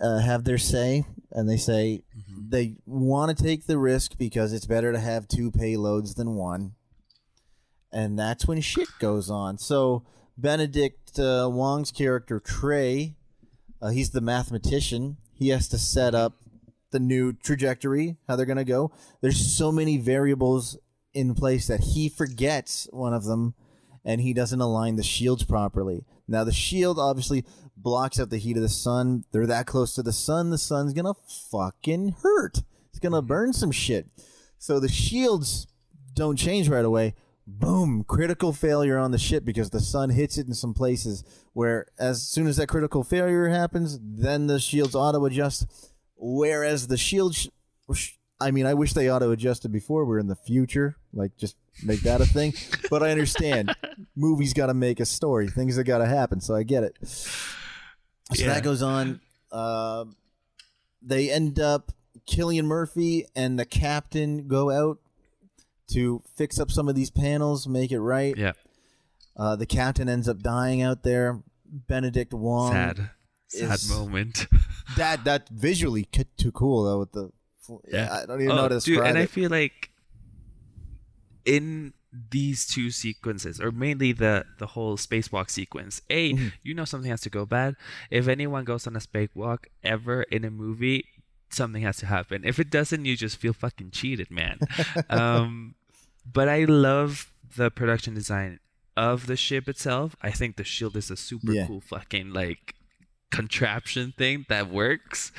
[0.00, 2.04] uh, have their say, and they say
[2.48, 6.74] they want to take the risk because it's better to have two payloads than one.
[7.92, 9.58] And that's when shit goes on.
[9.58, 10.04] So
[10.38, 13.16] Benedict uh, Wong's character Trey,
[13.82, 15.16] uh, he's the mathematician.
[15.32, 16.34] He has to set up
[16.92, 18.92] the new trajectory, how they're gonna go.
[19.20, 20.78] There's so many variables
[21.12, 23.54] in place that he forgets one of them,
[24.04, 26.04] and he doesn't align the shields properly.
[26.26, 27.44] Now the shield obviously
[27.76, 29.24] blocks out the heat of the sun.
[29.32, 31.14] They're that close to the sun, the sun's gonna
[31.50, 32.62] fucking hurt.
[32.90, 33.26] It's gonna mm-hmm.
[33.26, 34.06] burn some shit.
[34.58, 35.66] So the shields
[36.14, 37.14] don't change right away.
[37.46, 38.04] Boom!
[38.04, 41.22] Critical failure on the ship because the sun hits it in some places
[41.52, 45.66] where, as soon as that critical failure happens, then the shields auto adjust.
[46.16, 47.48] Whereas the shield, sh-
[47.92, 50.06] sh- I mean, I wish they auto adjusted before.
[50.06, 52.54] We're in the future, like just make that a thing.
[52.90, 53.74] but I understand,
[54.16, 55.48] movies got to make a story.
[55.48, 56.96] Things that got to happen, so I get it.
[57.02, 57.30] So
[58.34, 58.54] Yeah.
[58.54, 59.20] that goes on.
[59.52, 60.06] Uh,
[61.02, 61.92] they end up
[62.26, 64.98] Cillian Murphy and the captain go out
[65.92, 68.34] to fix up some of these panels, make it right.
[68.36, 68.52] Yeah.
[69.36, 71.42] Uh, the captain ends up dying out there.
[71.66, 72.72] Benedict Wong.
[72.72, 73.10] Sad.
[73.48, 74.46] Sad moment.
[74.96, 77.30] That that visually too cool though with the.
[77.92, 78.12] Yeah.
[78.22, 79.90] I don't even know how to Oh, dude, describe and I feel like
[81.44, 81.92] in
[82.30, 86.48] these two sequences, or mainly the the whole spacewalk sequence, a Mm-hmm.
[86.62, 87.74] you know something has to go bad.
[88.10, 91.06] If anyone goes on a spacewalk ever in a movie,
[91.50, 92.42] something has to happen.
[92.44, 94.58] If it doesn't, you just feel fucking cheated, man.
[95.10, 95.74] um,
[96.24, 98.60] but I love the production design
[98.96, 100.14] of the ship itself.
[100.22, 101.66] I think the shield is a super Yeah.
[101.66, 102.74] cool fucking like
[103.30, 105.32] contraption thing that works.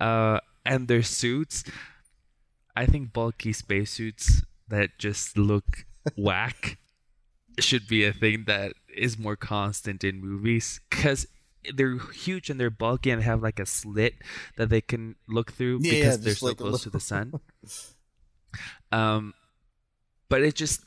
[0.00, 1.62] Uh, and their suits,
[2.74, 4.42] I think bulky spacesuits
[4.72, 5.84] that just look
[6.16, 6.78] whack
[7.60, 11.26] should be a thing that is more constant in movies because
[11.74, 14.14] they're huge and they're bulky and have like a slit
[14.56, 17.32] that they can look through Yeah, because they're so like close to the sun.
[18.90, 19.32] Um,
[20.28, 20.82] but it just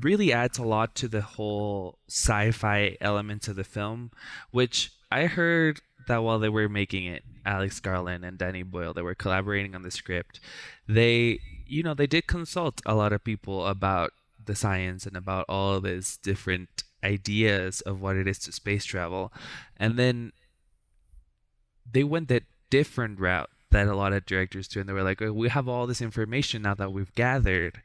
[0.00, 4.12] really adds a lot to the whole sci-fi element of the film,
[4.52, 9.02] which I heard that while they were making it, Alex Garland and Danny Boyle, they
[9.02, 10.40] were collaborating on the script.
[10.88, 14.12] They, you know, they did consult a lot of people about
[14.44, 19.32] the science and about all these different ideas of what it is to space travel,
[19.76, 20.32] and then
[21.90, 25.20] they went that different route that a lot of directors do, and they were like,
[25.22, 27.82] "Oh, "We have all this information now that we've gathered,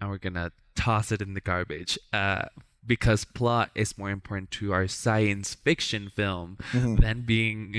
[0.00, 2.44] and we're gonna toss it in the garbage." Uh,
[2.86, 6.98] because plot is more important to our science fiction film Mhm.
[7.00, 7.74] than being,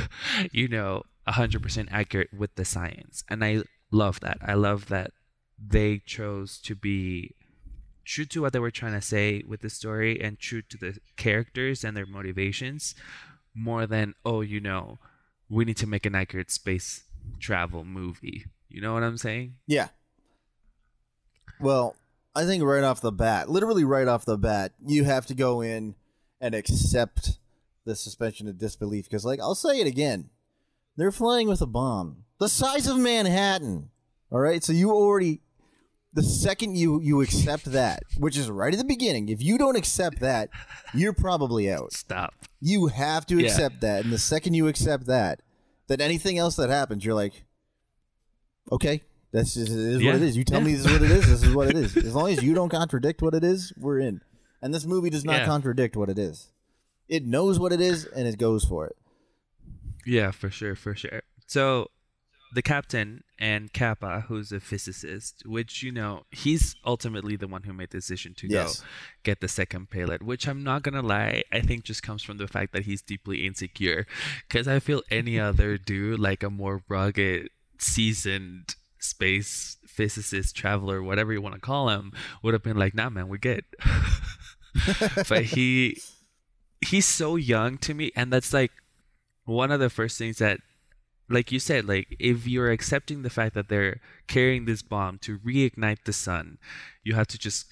[0.52, 3.22] you know, 100% accurate with the science.
[3.28, 4.38] And I love that.
[4.42, 5.12] I love that
[5.58, 7.34] they chose to be
[8.04, 10.98] true to what they were trying to say with the story and true to the
[11.16, 12.94] characters and their motivations
[13.54, 14.98] more than, oh, you know,
[15.48, 17.04] we need to make an accurate space
[17.40, 18.44] travel movie.
[18.68, 19.54] You know what I'm saying?
[19.66, 19.88] Yeah.
[21.60, 21.96] Well,
[22.34, 25.62] I think right off the bat, literally right off the bat, you have to go
[25.62, 25.94] in
[26.40, 27.38] and accept
[27.84, 30.28] the suspension of disbelief because, like, I'll say it again,
[30.96, 33.90] they're flying with a bomb the size of Manhattan.
[34.30, 35.40] All right, so you already
[36.12, 39.76] the second you you accept that, which is right at the beginning, if you don't
[39.76, 40.48] accept that,
[40.94, 41.92] you're probably out.
[41.92, 42.34] Stop.
[42.60, 43.46] You have to Yeah.
[43.46, 45.42] accept that, and the second you accept that,
[45.88, 47.44] then anything else that happens, you're like,
[48.72, 50.12] okay, that's just, it is Yeah.
[50.12, 50.36] what it is.
[50.36, 50.66] You tell Yeah.
[50.66, 51.26] me this is what it is.
[51.28, 51.96] This is what it is.
[51.96, 54.20] As long as you don't contradict what it is, we're in.
[54.62, 56.48] And this movie does not contradict what it is.
[57.08, 58.96] It knows what it is, and it goes for it.
[60.06, 61.22] Yeah, for sure, for sure.
[61.46, 61.90] So,
[62.54, 67.72] the captain and Capa, who's a physicist, which you know, he's ultimately the one who
[67.72, 68.80] made the decision to Yes.
[68.80, 68.86] go
[69.24, 70.22] get the second payload.
[70.22, 73.46] Which I'm not gonna lie, I think just comes from the fact that he's deeply
[73.46, 74.06] insecure.
[74.48, 81.32] Because I feel any other dude, like a more rugged, seasoned space physicist, traveler, whatever
[81.32, 83.64] you want to call him, would have been like, "Nah, man, we're good."
[85.28, 86.00] but he
[86.80, 88.72] he's so young to me, and that's like
[89.44, 90.60] one of the first things that
[91.28, 95.38] like you said, like if you're accepting the fact that they're carrying this bomb to
[95.38, 96.58] reignite the sun,
[97.02, 97.66] you have to just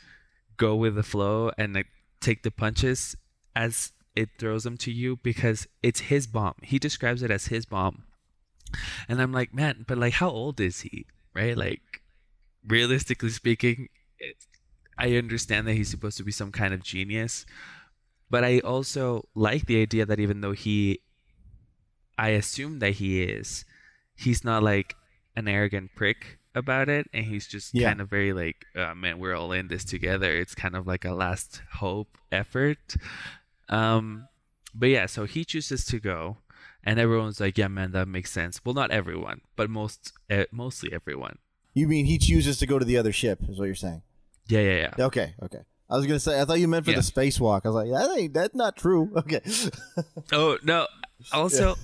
[0.56, 1.86] go with the flow and like
[2.20, 3.16] take the punches
[3.54, 6.54] as it throws them to you because it's his bomb.
[6.62, 8.04] He describes it as his bomb.
[9.08, 11.06] And I'm like, man, but like how old is he?
[11.34, 11.56] Right?
[11.56, 12.02] Like
[12.66, 13.88] realistically speaking,
[14.18, 14.36] it,
[14.98, 17.46] I understand that he's supposed to be some kind of genius,
[18.30, 21.00] but I also like the idea that even though he
[22.18, 23.64] I assume that he is.
[24.14, 24.94] He's not like
[25.36, 27.88] an arrogant prick about it, and he's just Yeah.
[27.88, 30.30] kind of very like, uh, man, we're all in this together.
[30.36, 32.94] It's kind of like a last hope effort.
[33.68, 34.28] Um,
[34.74, 36.38] but yeah, so he chooses to go,
[36.84, 38.60] and everyone's like, yeah, man, that makes sense.
[38.64, 41.38] Well, not everyone, but most, uh, mostly everyone.
[41.72, 43.40] You mean he chooses to go to the other ship?
[43.48, 44.02] Is what you're saying?
[44.46, 45.04] Yeah, yeah, yeah.
[45.06, 45.60] Okay, okay.
[45.90, 46.98] I was gonna say I thought you meant for Yeah.
[46.98, 47.62] the spacewalk.
[47.64, 49.10] I was like, that ain't that's not true.
[49.16, 49.40] Okay.
[50.32, 50.86] Oh no.
[51.32, 51.76] Also,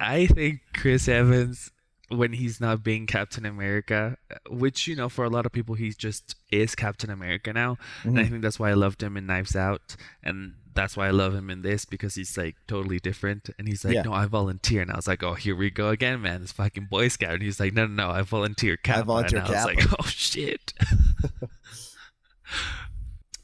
[0.00, 1.70] I think Chris Evans,
[2.08, 4.16] when he's not being Captain America,
[4.50, 8.18] which you know for a lot of people he just is Captain America now, and
[8.18, 8.30] I Mhm.
[8.30, 11.50] think that's why I loved him in Knives Out, and that's why I love him
[11.50, 14.02] in this because he's like totally different, and he's like, Yeah.
[14.02, 16.86] no, I volunteer, and I was like, oh, here we go again, man, this fucking
[16.86, 19.64] Boy Scout, and he's like, no, no, no, I volunteer Capa, volunteer and I was
[19.66, 20.72] like, oh shit.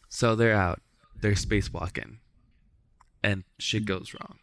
[0.08, 0.80] so they're out,
[1.20, 2.16] they're spacewalking,
[3.22, 4.38] and shit goes wrong.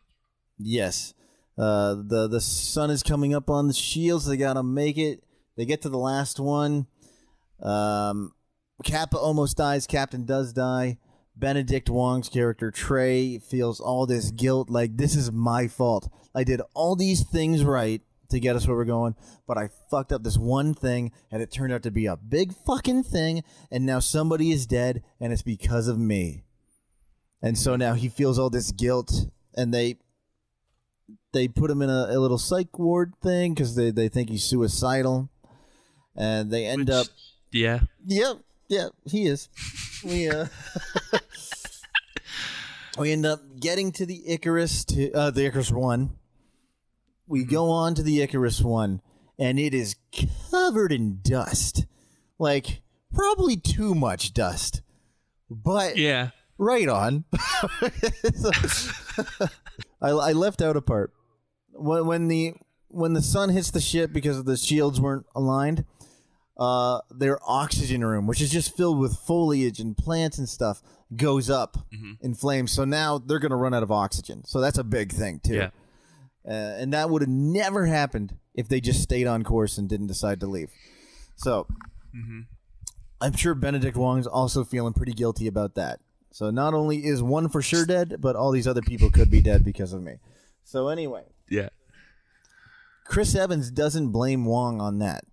[0.58, 1.14] Yes.
[1.58, 4.26] Uh, the the sun is coming up on the shields.
[4.26, 5.24] They gotta make it.
[5.56, 6.88] They get to the last one.
[7.62, 8.34] Um,
[8.86, 9.88] Capa almost dies.
[9.88, 10.98] Captain does die.
[11.38, 14.70] Benedict Wong's character Trey feels all this guilt.
[14.70, 16.10] Like this is my fault.
[16.34, 19.16] I did all these things right to get us where we're going,
[19.48, 22.54] but I fucked up this one thing, and it turned out to be a big
[22.66, 23.44] fucking thing.
[23.72, 26.44] And now somebody is dead, and it's because of me.
[27.42, 29.98] And so now he feels all this guilt, and they
[31.36, 34.44] they put him in a, a little psych ward thing because they, they think he's
[34.46, 35.30] suicidal,
[36.16, 37.08] and they end Which- up.
[37.52, 37.80] Yeah.
[38.08, 38.38] Yep,
[38.70, 39.48] yeah, he is.
[40.04, 40.48] We uh,
[42.98, 46.12] we end up getting to the Icarus to uh, the Icarus one.
[47.28, 49.02] We go on to the Icarus one,
[49.40, 49.96] and it is
[50.52, 51.86] covered in dust,
[52.40, 52.82] like
[53.14, 54.82] probably too much dust,
[55.50, 56.30] but Yeah.
[56.58, 57.26] right on.
[60.02, 61.12] I, I left out a part
[61.76, 62.54] when when the
[62.90, 65.86] when the sun hits the ship because the shields weren't aligned.
[66.58, 70.82] Uh, their oxygen room, which is just filled with foliage and plants and stuff,
[71.14, 72.18] goes up Mhm.
[72.22, 72.72] in flames.
[72.72, 74.46] So now they're gonna run out of oxygen.
[74.46, 75.56] So that's a big thing too.
[75.56, 75.70] Yeah.
[76.48, 80.08] Uh, and that would have never happened if they just stayed on course and didn't
[80.08, 80.70] decide to leave.
[81.36, 81.68] So
[82.14, 82.42] hmm
[83.20, 86.00] I'm sure Benedict Wong's also feeling pretty guilty about that.
[86.32, 89.42] So not only is one for sure dead, but all these other people could be
[89.42, 90.20] dead because of me.
[90.64, 91.70] So anyway, Yeah.
[93.06, 95.26] Chris Evans doesn't blame Wong on that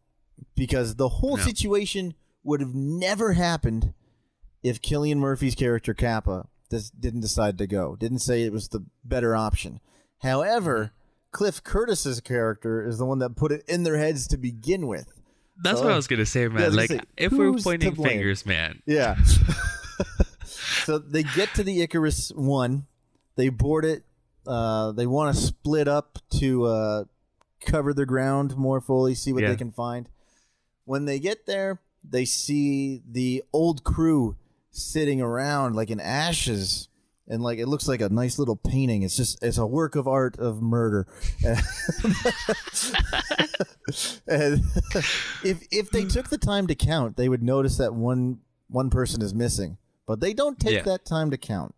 [0.54, 1.42] because the whole No.
[1.42, 3.94] situation would have never happened
[4.62, 7.96] if Cillian Murphy's character Capa just didn't decide to go.
[7.96, 9.80] Didn't say it was the better option.
[10.18, 10.94] However, mm-hmm.
[11.32, 15.06] Cliff Curtis's character is the one that put it in their heads to begin with.
[15.62, 16.58] That's So- what I was gonna say, man.
[16.62, 18.82] gonna like, say, if we're pointing fingers, man.
[18.86, 19.16] Yeah.
[20.84, 22.86] so they get to the Icarus one.
[23.36, 24.04] They board it.
[24.46, 27.04] Uh, they want to split up to uh,
[27.60, 29.50] cover the ground more fully, see what Yeah.
[29.50, 30.08] they can find.
[30.84, 34.36] When they get there, they see the old crew
[34.70, 36.88] sitting around like in ashes.
[37.28, 39.04] And like it looks like a nice little painting.
[39.04, 41.06] It's just it's a work of art of murder.
[44.26, 44.62] and
[45.44, 49.22] if if they took the time to count, they would notice that one one person
[49.22, 49.78] is missing.
[50.06, 50.82] But they don't take Yeah.
[50.82, 51.74] that time to count.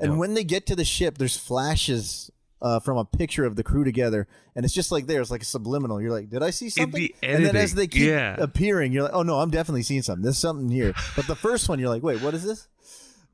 [0.00, 0.18] And No.
[0.18, 2.30] when they get to the ship, there's flashes
[2.62, 5.20] uh, from a picture of the crew together, and it's just like there.
[5.20, 6.00] It's like a subliminal.
[6.00, 6.92] You're like, did I see something?
[7.00, 8.36] the and then as they keep yeah.
[8.38, 10.22] appearing, you're like, oh no, I'm definitely seeing something.
[10.22, 10.92] There's something here.
[11.16, 12.66] But the first one, you're like, wait, what is this?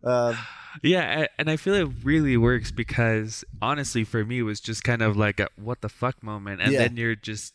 [0.04, 0.34] Uh,
[0.82, 5.02] Yeah, and I feel it really works because honestly, for me, it was just kind
[5.02, 6.80] of like a what the fuck moment, and Yeah.
[6.80, 7.54] then you're just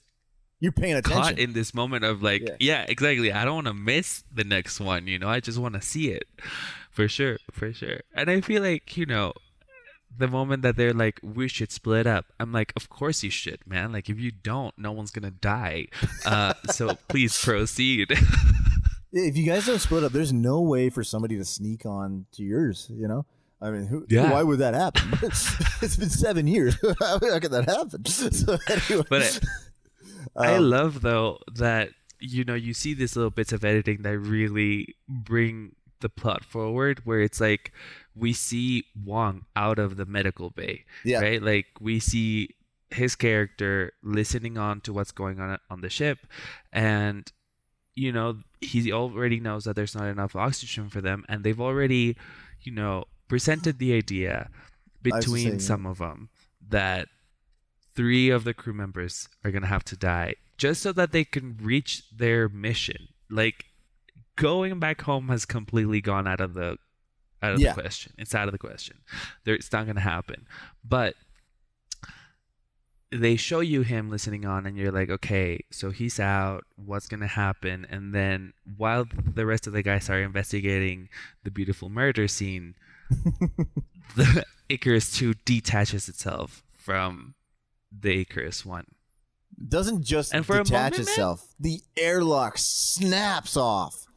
[0.59, 1.21] you're paying attention.
[1.21, 2.55] caught in this moment of like, Yeah.
[2.59, 3.31] yeah, exactly.
[3.31, 5.29] I don't want to miss the next one, you know.
[5.29, 6.25] I just want to see it,
[6.91, 8.01] for sure, for sure.
[8.13, 9.33] And I feel like you know,
[10.17, 12.25] the moment that they're like, we should split up.
[12.39, 13.91] I'm like, of course you should, man.
[13.91, 15.87] Like if you don't, no one's gonna die.
[16.25, 18.11] Uh, so please proceed.
[19.11, 22.43] if you guys don't split up, there's no way for somebody to sneak on to
[22.43, 22.87] yours.
[22.93, 23.25] You know,
[23.61, 24.05] I mean, who?
[24.09, 24.31] Yeah.
[24.31, 25.11] Why would that happen?
[25.23, 26.75] it's been seven years.
[26.99, 28.05] How could that happen?
[28.05, 29.39] So anyway, But
[30.35, 31.89] I um, love though that
[32.19, 37.01] you know you see these little bits of editing that really bring the plot forward
[37.05, 37.71] where it's like
[38.15, 41.19] we see Wong out of the medical bay Yeah.
[41.21, 41.41] right?
[41.41, 42.49] Like we see
[42.89, 46.19] his character listening on to what's going on on the ship.
[46.73, 47.31] And
[47.95, 51.23] you know he already knows that there's not enough oxygen for them.
[51.29, 52.17] And they've already
[52.61, 54.49] you know presented the idea
[55.01, 56.29] between some of them
[56.69, 57.07] that
[57.95, 61.23] three of the crew members are going to have to die just so that they
[61.23, 63.07] can reach their mission.
[63.29, 63.65] Like
[64.35, 66.77] going back home has completely gone out of the
[67.43, 67.73] out of Yeah.
[67.73, 68.97] the question it's out of the question
[69.43, 70.45] there, it's not going to happen
[70.83, 71.15] but
[73.11, 77.19] they show you him listening on and you're like okay so he's out what's going
[77.19, 79.05] to happen and then while
[79.35, 81.09] the rest of the guys are investigating
[81.43, 82.75] the beautiful murder scene
[84.15, 87.33] the icarus 2 detaches itself from
[87.91, 88.85] the icarus 1
[89.67, 91.53] Doesn't just And for a detach moment, man- itself.
[91.59, 94.07] The airlock snaps off.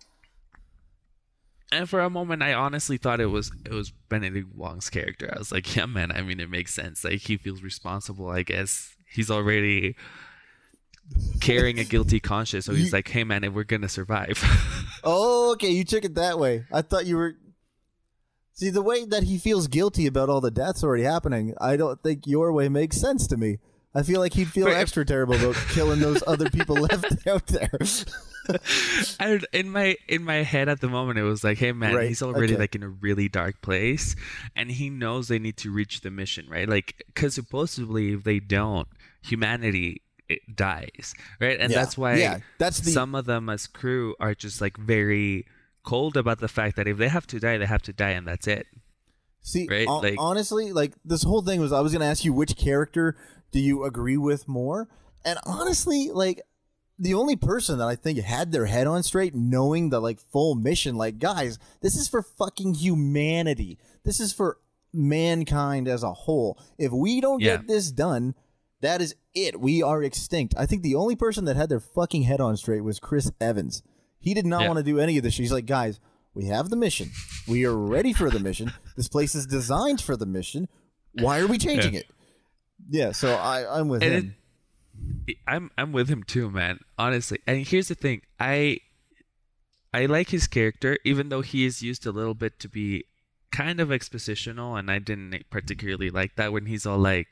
[1.74, 5.38] And for a moment i honestly thought it was it was benedict wong's character i
[5.38, 8.94] was like yeah man i mean it makes sense like he feels responsible i guess
[9.06, 9.94] he's already
[11.40, 14.42] carrying a guilty conscience so he's You- like hey man if we're gonna survive
[15.06, 15.68] Oh, okay.
[15.68, 16.64] You took it that way.
[16.72, 17.34] I thought you were.
[18.54, 22.02] See, the way that he feels guilty about all the deaths already happening, I don't
[22.02, 23.58] think your way makes sense to me.
[23.94, 27.26] I feel like he'd feel But if- extra terrible about killing those other people left
[27.26, 27.70] out there.
[29.20, 31.94] I don't, in my in my head at the moment it was like hey man
[31.94, 32.60] Right, he's already okay.
[32.60, 34.16] like in a really dark place
[34.54, 38.40] and he knows they need to reach the mission right like because supposedly if they
[38.40, 38.86] don't
[39.22, 43.66] humanity it dies right and Yeah, that's why yeah, that's the some of them as
[43.66, 45.46] crew are just like very
[45.82, 48.26] cold about the fact that if they have to die they have to die and
[48.28, 48.66] that's it
[49.46, 49.86] See, right?
[49.86, 53.14] hon- Like- honestly, like this whole thing was I was gonna ask you which character
[53.54, 54.88] do you agree with more,
[55.24, 56.42] and honestly, like
[56.98, 60.56] the only person that I think had their head on straight, knowing the like full
[60.56, 63.78] mission, like guys, this is for fucking humanity.
[64.04, 64.58] This is for
[64.92, 66.58] mankind as a whole.
[66.78, 67.58] If we don't Yeah.
[67.58, 68.34] get this done,
[68.80, 69.60] that is it.
[69.60, 70.54] We are extinct.
[70.56, 73.82] I think the only person that had their fucking head on straight was Chris Evans.
[74.18, 74.68] He did not Yeah.
[74.68, 75.36] want to do any of this.
[75.36, 76.00] He's like, guys,
[76.34, 77.10] we have the mission.
[77.46, 78.72] We are ready for the mission.
[78.96, 80.66] This place is designed for the mission.
[81.20, 82.00] Why are we changing Yeah.
[82.00, 82.06] it?
[82.90, 85.36] Yeah, so I, I'm with And him.
[85.46, 86.80] I'm I'm with him too, man.
[86.98, 88.78] Honestly, and here's the thing: I
[89.92, 93.04] I like his character, even though he is used a little bit to be
[93.50, 97.28] kind of expositional, and I didn't particularly like that when he's all like.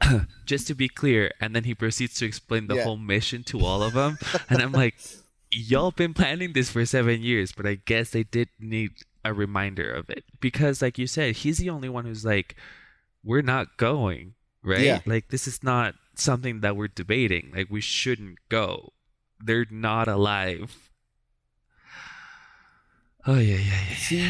[0.44, 2.82] Just to be clear, and then he proceeds to explain the Yeah.
[2.84, 4.18] whole mission to all of them,
[4.50, 4.96] and I'm like,
[5.50, 8.90] "Y'all been planning this for seven years, but I guess they did need
[9.24, 12.56] a reminder of it because, like you said, he's the only one who's like,
[13.22, 14.33] we're not going,
[14.64, 14.80] right?
[14.80, 15.00] Yeah.
[15.06, 17.52] Like this is not something that we're debating.
[17.54, 18.92] Like we shouldn't go.
[19.40, 20.90] They're not alive.
[23.26, 23.96] Oh yeah, yeah, yeah.
[23.96, 24.20] See,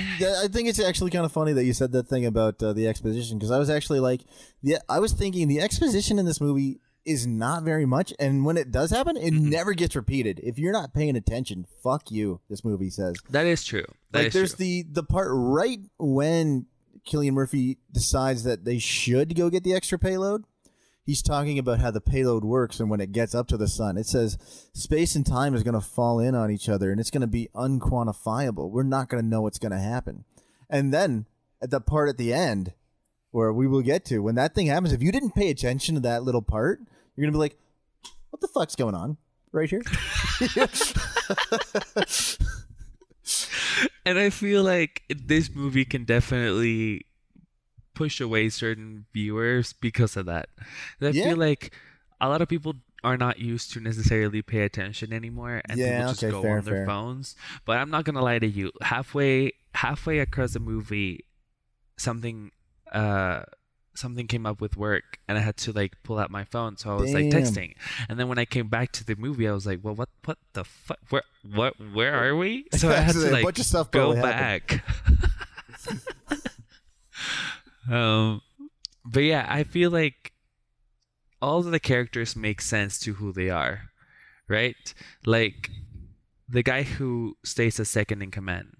[0.44, 2.86] I think it's actually kind of funny that you said that thing about uh, the
[2.86, 4.20] exposition because I was actually like,
[4.62, 8.56] yeah, I was thinking the exposition in this movie is not very much, and when
[8.56, 9.50] it does happen, it Mm-hmm.
[9.50, 10.40] never gets repeated.
[10.44, 12.40] If you're not paying attention, fuck you.
[12.48, 13.16] This movie says.
[13.30, 13.84] That is true.
[14.12, 14.64] That like is there's true.
[14.64, 16.66] the the part right when
[17.06, 20.44] Cillian Murphy decides that they should go get the extra payload.
[21.04, 23.98] He's talking about how the payload works and when it gets up to the sun,
[23.98, 24.38] it says
[24.72, 27.26] space and time is going to fall in on each other and it's going to
[27.26, 28.70] be unquantifiable.
[28.70, 30.24] We're not going to know what's going to happen.
[30.70, 31.26] And then
[31.60, 32.72] at the part at the end
[33.32, 36.00] where we will get to when that thing happens, if you didn't pay attention to
[36.02, 36.80] that little part,
[37.16, 37.58] you're going to be like,
[38.30, 39.18] "What the fuck's going on
[39.52, 39.82] right here?"
[44.06, 47.06] and I feel like this movie can definitely
[47.94, 50.48] push away certain viewers because of that.
[51.00, 51.24] I Yeah.
[51.24, 51.72] feel like
[52.20, 56.04] a lot of people are not used to necessarily pay attention anymore and Yeah, people
[56.10, 56.86] just okay, go fair, on their fair.
[56.86, 57.36] phones.
[57.64, 58.72] But I'm not gonna lie to you.
[58.82, 61.24] Halfway halfway across the movie
[61.96, 62.50] something
[62.92, 63.42] uh
[63.94, 66.90] something came up with work and I had to like pull out my phone so
[66.90, 67.74] I was like texting.
[68.08, 70.38] And then when I came back to the movie I was like, Well what what
[70.52, 71.22] the fuck where
[71.54, 72.66] what where are we?
[72.74, 74.82] So I had to like bunch of stuff go back.
[77.90, 78.42] um,
[79.04, 80.32] but yeah, I feel like
[81.40, 83.90] all of the characters make sense to who they are,
[84.48, 84.94] right?
[85.26, 85.70] Like
[86.48, 88.76] the guy who stays as second in command.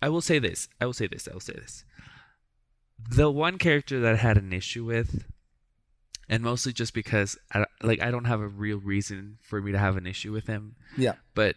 [0.00, 0.68] I will say this.
[0.80, 1.28] I will say this.
[1.28, 1.84] I will say this.
[3.10, 5.24] The one character that I had an issue with,
[6.28, 9.78] and mostly just because I, like I don't have a real reason for me to
[9.78, 11.14] have an issue with him, Yeah.
[11.34, 11.56] but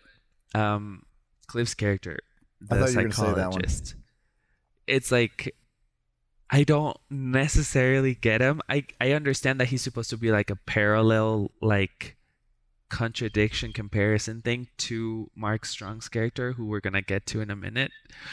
[0.54, 1.04] um
[1.48, 2.20] Cliff's character,
[2.62, 3.36] the thought you were gonna say that one.
[3.36, 3.96] psychologist.
[4.88, 5.56] It's like
[6.50, 8.62] I don't necessarily get him.
[8.70, 12.18] I I understand that he's supposed to be like a parallel like
[12.90, 17.92] contradiction comparison thing to Mark Strong's character, who we're gonna get to in a minute.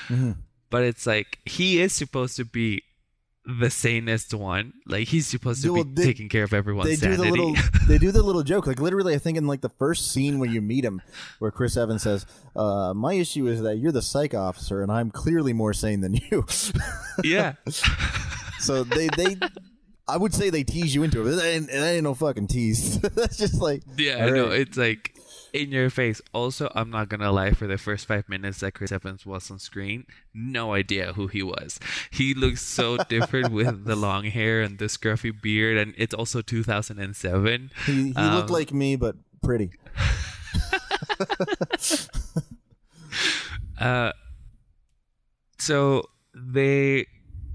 [0.08, 0.36] Mhm.
[0.70, 2.82] But it's like he is supposed to be
[3.44, 4.72] the sanest one.
[4.86, 7.22] Like he's supposed to Well, be they- taking care of everyone's They do sanity.
[7.24, 7.54] the little,
[7.88, 8.66] they do the little joke.
[8.66, 11.02] Like literally, I think in like the first scene where you meet him,
[11.40, 12.24] where Chris Evans says,
[12.54, 16.14] uh, "My issue is that you're the psych officer, and I'm clearly more sane than
[16.14, 16.46] you."
[17.24, 17.54] yeah.
[18.60, 19.36] so they, they,
[20.08, 21.24] I would say they tease you into it.
[21.24, 23.00] But that ain't, no fucking tease.
[23.00, 24.60] That's just like, Yeah, I no, right.
[24.60, 25.14] it's like
[25.52, 26.20] in your face.
[26.32, 27.52] Also, I'm not gonna lie.
[27.52, 31.42] For the first five minutes that Chris Evans was on screen, no idea who he
[31.42, 31.78] was.
[32.10, 36.42] He looks so different with the long hair and the scruffy beard, and it's also
[36.42, 37.70] 2007.
[37.86, 39.70] he, he Um, looked like me, but pretty.
[43.80, 44.12] Uh,
[45.58, 47.04] so they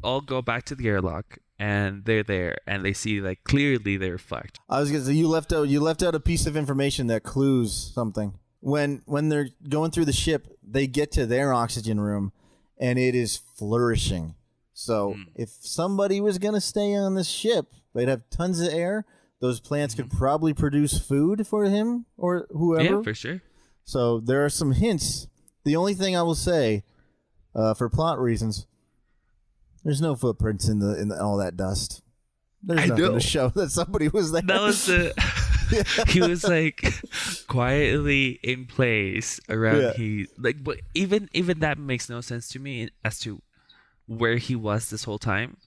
[0.03, 4.17] all go back to the airlock, and they're there, and they see like clearly they're
[4.17, 4.59] fucked.
[4.69, 7.23] I was gonna say you left out you left out a piece of information that
[7.23, 8.33] clues something.
[8.59, 12.31] When when they're going through the ship, they get to their oxygen room,
[12.79, 14.35] and it is flourishing.
[14.73, 15.21] So Hmm.
[15.35, 19.05] if somebody was gonna stay on this ship, they'd have tons of air.
[19.39, 22.83] Those plants could probably produce food for him or whoever.
[22.83, 22.95] Mm-hmm.
[22.97, 23.41] Yeah, for sure.
[23.83, 25.27] so there are some hints.
[25.63, 26.83] The only thing I will say,
[27.55, 28.65] uh, for plot reasons,
[29.83, 32.01] there's no footprints in the in the, all that dust.
[32.63, 33.13] There's I nothing know.
[33.13, 34.41] to show that somebody was there.
[34.41, 35.13] That was the.
[36.07, 36.81] he was like
[37.47, 39.93] quietly in place around Yeah.
[39.93, 43.41] he like but even even that makes no sense to me as to
[44.05, 45.57] where he was this whole time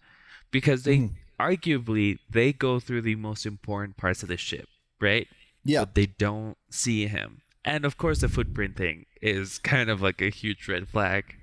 [0.51, 1.13] because they Mhm.
[1.39, 4.67] arguably they go through the most important parts of the ship
[5.01, 5.29] right
[5.65, 5.81] yeah.
[5.81, 10.23] but they don't see him and of course the footprint thing is kind of like
[10.23, 11.37] a huge red flag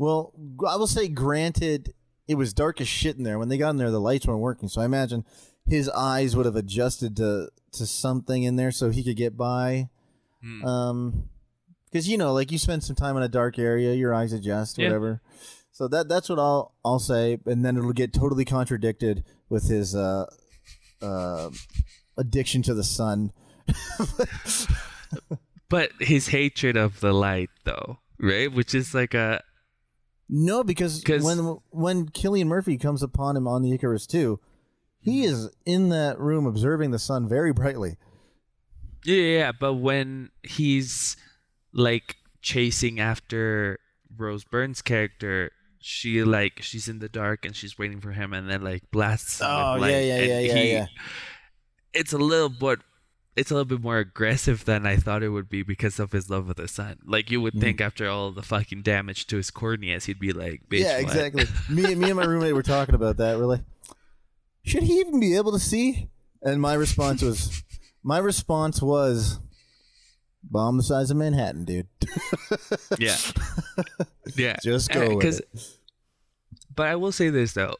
[0.00, 0.32] Well,
[0.66, 1.92] I will say, granted,
[2.26, 3.38] it was dark as shit in there.
[3.38, 4.66] When they got in there, the lights weren't working.
[4.70, 5.26] So I imagine
[5.68, 9.90] his eyes would have adjusted to to something in there so he could get by.
[10.42, 10.64] Hmm.
[10.64, 11.24] Um,
[11.84, 14.78] because you know, like you spend some time in a dark area, your eyes adjust,
[14.78, 14.86] Yeah.
[14.86, 15.20] whatever.
[15.70, 19.94] So that that's what I'll I'll say, and then it'll get totally contradicted with his
[19.94, 20.24] uh,
[21.02, 21.50] uh,
[22.16, 23.32] addiction to the sun.
[25.68, 29.40] but his hatred of the light though right which is like a
[30.32, 34.36] No, because when when Cillian Murphy comes upon him on the Icarus II,
[35.00, 35.34] he Mm-hmm.
[35.34, 37.96] is in that room observing the sun very brightly.
[39.04, 41.16] Yeah, yeah, yeah, but when he's
[41.72, 43.78] like chasing after
[44.16, 45.50] Rose Byrne's character,
[45.80, 49.40] she like she's in the dark and she's waiting for him, and then like blasts
[49.40, 50.86] him Oh, yeah, yeah, yeah, yeah, he- yeah.
[51.92, 52.78] It's a little bit,
[53.36, 56.28] it's a little bit more aggressive than I thought it would be because of his
[56.28, 56.98] love of the sun.
[57.04, 57.60] Like you would Mhm.
[57.60, 61.02] think after all the fucking damage to his corneas, he'd be like, Bitch, yeah, what?"
[61.02, 61.44] exactly.
[61.74, 63.38] me, me and my roommate were talking about that.
[63.38, 63.62] We're like,
[64.64, 66.08] should he even be able to see?
[66.42, 67.62] And my response was,
[68.02, 69.38] my response was,
[70.42, 71.86] bomb the size of Manhattan, dude.
[72.98, 73.16] Yeah,
[74.36, 74.56] yeah.
[74.62, 75.48] Just go with because it.
[76.74, 77.76] but I will say this though.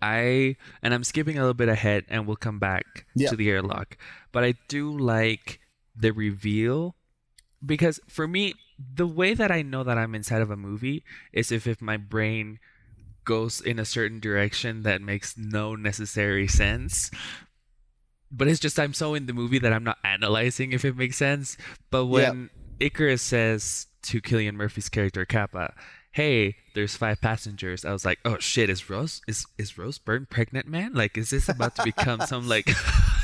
[0.00, 3.30] I and I'm skipping a little bit ahead and we'll come back Yeah.
[3.30, 3.96] to the airlock.
[4.32, 5.60] But I do like
[5.94, 6.96] the reveal
[7.64, 8.54] because for me
[8.94, 11.96] the way that I know that I'm inside of a movie is if if my
[11.96, 12.58] brain
[13.24, 17.10] goes in a certain direction that makes no necessary sense.
[18.30, 21.16] But it's just I'm so in the movie that I'm not analyzing if it makes
[21.16, 21.56] sense.
[21.90, 25.74] But when Icarus says to Cillian Murphy's character Capa,
[26.12, 30.26] "Hey, there's five passengers," I was like, "Oh shit, is Rose is is Rose Byrne
[30.28, 30.94] pregnant, man?
[30.94, 32.70] Like, is this about to become some like?"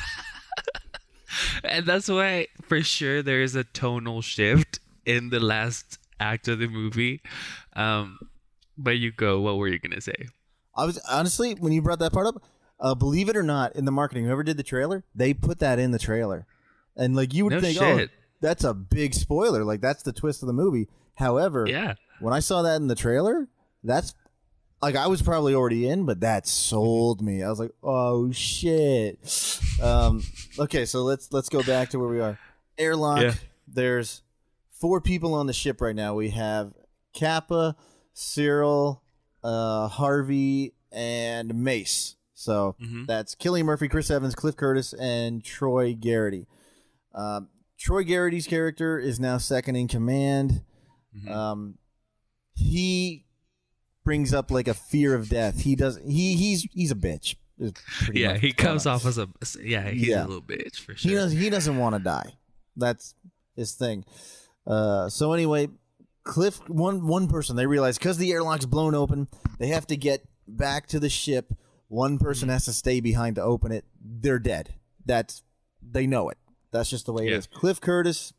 [1.64, 6.58] and that's why, for sure, there is a tonal shift in the last act of
[6.58, 7.22] the movie.
[7.74, 8.18] Um,
[8.76, 9.40] but you go.
[9.40, 10.26] What were you gonna say?
[10.76, 12.42] I was honestly when you brought that part up,
[12.80, 15.78] uh, believe it or not, in the marketing, whoever did the trailer, they put that
[15.78, 16.46] in the trailer,
[16.96, 18.06] and like you would No think, oh,
[18.40, 20.88] that's a big spoiler, like that's the twist of the movie.
[21.14, 21.94] However, Yeah.
[22.20, 23.48] when I saw that in the trailer,
[23.82, 24.14] that's
[24.80, 27.42] like I was probably already in, but that sold me.
[27.42, 29.18] I was like, oh shit.
[29.82, 30.22] Um,
[30.58, 32.38] okay, so let's let's go back to where we are.
[32.76, 33.22] Airlock.
[33.22, 33.34] Yeah.
[33.66, 34.22] There's
[34.72, 36.14] four people on the ship right now.
[36.14, 36.72] We have
[37.18, 37.76] Capa,
[38.14, 39.02] Searle,
[39.42, 42.16] uh, Harvey, and Mace.
[42.34, 43.06] So Mhm.
[43.06, 46.46] that's Cillian Murphy, Chris Evans, Cliff Curtis, and Troy Garity.
[47.14, 50.62] Um, Troy Garity's character is now second in command.
[51.16, 51.30] Mhm.
[51.30, 51.78] Um,
[52.54, 53.24] he
[54.08, 55.60] brings up like a fear of death.
[55.60, 55.98] He does.
[56.06, 57.36] He he's he's a bitch.
[58.12, 59.28] yeah, he comes off as a
[59.62, 60.24] yeah, he's Yeah.
[60.24, 61.10] a little bitch for sure.
[61.10, 61.32] He does.
[61.32, 62.32] He doesn't want to die.
[62.74, 63.14] That's
[63.54, 64.04] his thing.
[64.66, 65.68] Uh, so anyway,
[66.24, 66.66] Cliff.
[66.70, 69.28] One one person they realize because the airlock's blown open,
[69.58, 71.52] they have to get back to the ship.
[71.88, 73.84] One person has to stay behind to open it.
[74.00, 74.74] They're dead.
[75.04, 75.42] That's
[75.82, 76.38] they know it.
[76.70, 77.34] That's just the way Yeah.
[77.34, 77.46] it is.
[77.46, 78.32] Cliff Curtis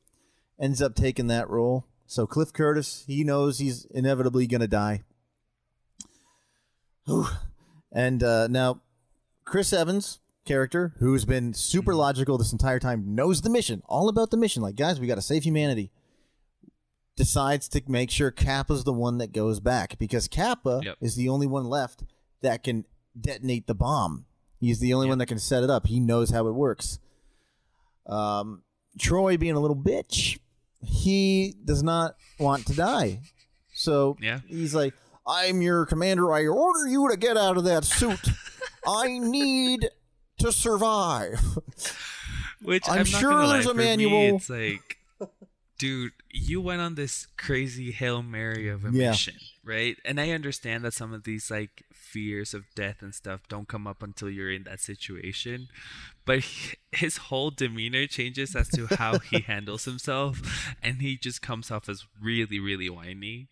[0.60, 1.86] ends up taking that role.
[2.08, 5.04] So Cliff Curtis, he knows he's inevitably going to die.
[7.92, 8.82] And uh, now,
[9.46, 14.30] Chris Evans' character, who's been super logical this entire time, knows the mission, all about
[14.32, 14.62] the mission.
[14.62, 15.92] Like, guys, we got to save humanity.
[17.16, 20.98] Decides to make sure Capa's the one that goes back because Capa Yep.
[21.02, 22.04] is the only one left
[22.42, 22.86] that can
[23.20, 24.26] detonate the bomb.
[24.62, 25.88] He's the only one that can set it up.
[25.88, 27.00] He knows how it works.
[28.06, 28.64] Um,
[28.98, 30.40] Troy, being a little bitch,
[30.82, 33.22] he does not want to die.
[33.74, 34.40] So Yeah.
[34.48, 34.94] he's like,
[35.30, 36.34] I'm your commander.
[36.34, 38.20] I order you to get out of that suit.
[38.88, 39.90] I need
[40.40, 41.40] to survive.
[42.62, 44.36] Which I'm I'm, sure not lie, there's a for me, manual.
[44.36, 44.98] it's like,
[45.78, 49.12] dude, you went on this crazy hail mary of a Yeah.
[49.12, 49.96] mission, right?
[50.04, 53.88] And I understand that some of these like fears of death and stuff don't come
[53.88, 55.68] up until you're in that situation,
[56.26, 60.42] but he- his whole demeanor changes as to how he handles himself,
[60.84, 63.48] and he just comes off as really, really whiny.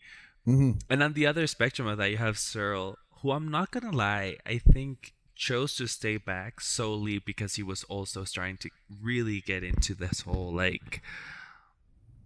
[0.47, 3.91] Hmm And on the other spectrum of that, you have Searle, who I'm not gonna
[3.91, 8.69] lie, I think chose to stay back solely because he was also starting to
[9.03, 11.01] really get into this whole like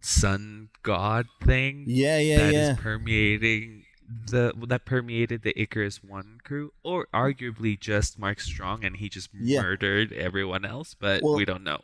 [0.02, 2.76] sun god thing Yeah, yeah, that is yeah.
[2.80, 3.84] permeating
[4.28, 9.30] the that permeated the Icarus One crew, or arguably just Mark Strong, and he just
[9.34, 9.62] Yeah.
[9.62, 10.94] murdered everyone else.
[11.00, 11.82] But Well- we don't know.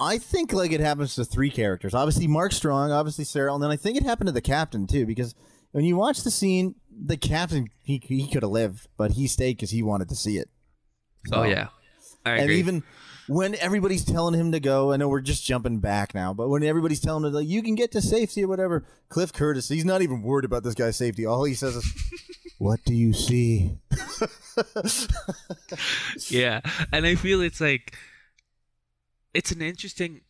[0.00, 1.94] I think like it happens to three characters.
[1.94, 5.04] Obviously Mark Strong, obviously Searle, and then I think it happened to the captain too.
[5.06, 5.34] Because
[5.76, 9.58] when you watch the scene, the captain he he could have lived, but he stayed
[9.58, 10.48] because he wanted to see it.
[11.30, 11.68] Oh yeah,
[12.24, 12.82] I and even
[13.26, 16.62] when everybody's telling him to go, I know we're just jumping back now, but when
[16.62, 20.00] everybody's telling him like you can get to safety or whatever, Cliff Curtis, he's not
[20.00, 21.26] even worried about this guy's safety.
[21.26, 21.92] All he says is,
[22.58, 23.76] "What do you see?"
[26.30, 27.94] yeah and i feel it's like
[29.34, 30.22] it's an interesting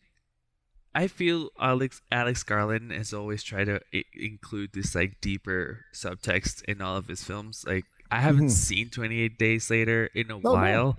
[0.97, 6.63] i feel alex alex garland has always tried to I- include this like deeper subtext
[6.65, 7.63] in all of his films.
[7.67, 8.65] Like i haven't Mhm.
[8.67, 10.53] seen 28 days later in a no.
[10.57, 10.89] while.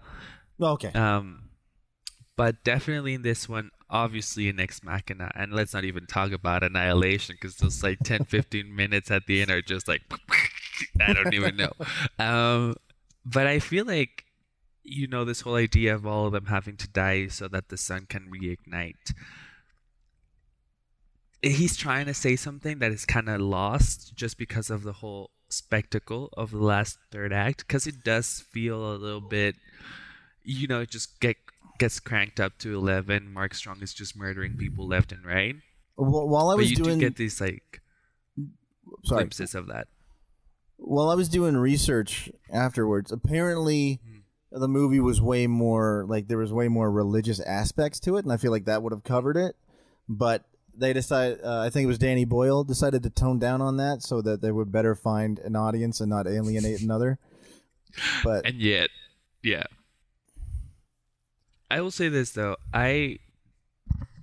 [0.60, 1.50] Okay, um
[2.36, 6.62] but definitely in this one obviously in ex machina and let's not even talk about
[6.62, 10.02] annihilation because those like 10 15 minutes at the end are just like
[11.00, 11.72] i don't even know.
[12.18, 12.76] Um
[13.24, 14.24] but i feel like
[14.84, 17.76] you know this whole idea of all of them having to die so that the
[17.76, 19.12] sun can reignite
[21.42, 25.30] he's trying to say something that is kind of lost just because of the whole
[25.48, 29.54] spectacle of the last third act because it does feel a little bit
[30.42, 31.36] you know it just get
[31.78, 35.56] gets cranked up to 11 mark strong is just murdering people left and right
[35.96, 37.80] Wh- while I but was you doing, do get these like
[39.04, 39.88] sorry, glimpses of that
[40.76, 44.60] while I was doing research afterwards, apparently Hmm.
[44.60, 48.32] the movie was way more like there was way more religious aspects to it, and
[48.32, 49.56] I feel like that would have covered it.
[50.08, 50.44] But
[50.78, 54.02] they decided, uh, I think it was Danny Boyle decided to tone down on that
[54.02, 57.18] so that they would better find an audience and not alienate another.
[58.22, 58.90] But and yet
[59.42, 59.64] yeah.
[61.70, 62.56] I will say this though.
[62.72, 63.18] I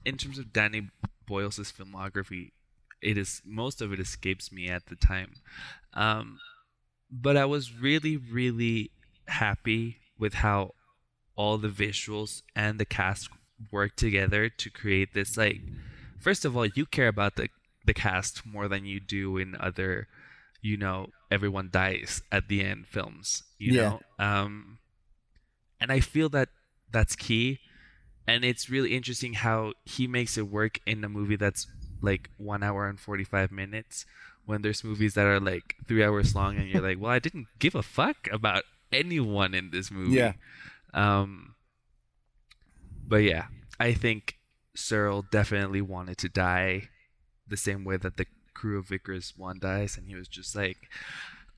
[0.06, 0.90] in terms of danny
[1.26, 2.52] boyle's filmography
[3.02, 5.34] it is most of it escapes me at the time.
[5.94, 6.38] Um
[7.12, 8.92] but i was really really
[9.28, 10.72] happy with how
[11.36, 13.30] all the visuals and the cast
[13.72, 15.62] work together to create this like
[16.26, 17.48] first of all you care about the
[17.86, 20.08] the cast more than you do in other
[20.62, 23.82] you know everyone dies at the end films you Yeah.
[23.82, 24.80] know um
[25.80, 26.50] and i feel that
[26.92, 27.60] that's key
[28.28, 31.68] and it's really interesting how he makes it work in a movie that's
[32.02, 34.06] like one hour and 45 minutes
[34.46, 37.48] when there's movies that are like three hours long and you're like well i didn't
[37.60, 40.34] give a fuck about anyone in this movie Yeah.
[40.94, 41.54] um
[43.08, 43.46] but yeah
[43.80, 44.35] i think
[44.76, 46.90] searle definitely wanted to die
[47.48, 50.90] the same way that the crew of Icarus one dies, and he was just like,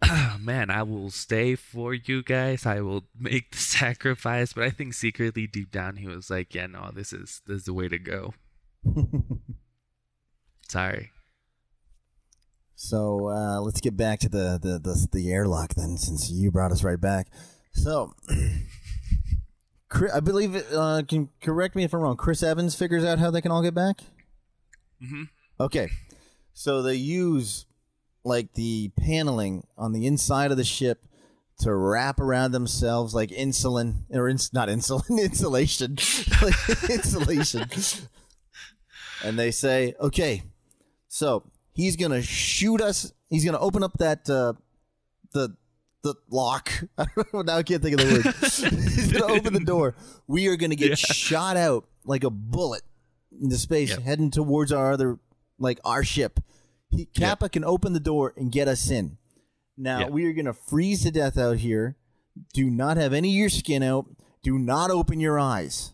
[0.02, 2.66] "Ah, "Man, I will stay for you guys.
[2.66, 6.68] I will make the sacrifice." But I think secretly, deep down, he was like, "Yeah,
[6.68, 8.34] no, this is this is the way to go."
[10.70, 11.12] Sorry.
[12.76, 16.72] So uh, let's get back to the, the, the, the airlock then, since you brought
[16.72, 17.28] us right back.
[17.74, 18.14] So,
[20.14, 23.32] I believe, it, uh, can correct me if I'm wrong, Chris Evans figures out how
[23.32, 24.02] they can all get back?
[25.02, 25.24] hmm
[25.60, 25.90] Okay.
[26.54, 27.66] So they use
[28.24, 31.06] like the paneling on the inside of the ship
[31.60, 35.98] to wrap around themselves like insulin or ins- not insulin insulation
[36.42, 37.66] like insulation
[39.24, 40.44] and they say okay
[41.08, 41.44] so
[41.74, 44.54] he's gonna shoot us he's gonna open up that uh
[45.34, 45.56] the
[46.08, 49.54] the lock I don't know, now i can't think of the word he's gonna open
[49.54, 49.96] the door
[50.28, 50.96] we are gonna get Yeah.
[50.96, 52.82] shot out like a bullet
[53.40, 54.00] into space, Yep.
[54.02, 55.20] heading towards our other,
[55.60, 56.40] like our ship.
[56.90, 59.18] He, Capa can open the door and get us in.
[59.78, 60.10] Now Yep.
[60.12, 61.98] we are gonna freeze to death out here.
[62.54, 64.06] Do not have any of your skin out.
[64.42, 65.92] Do not open your eyes.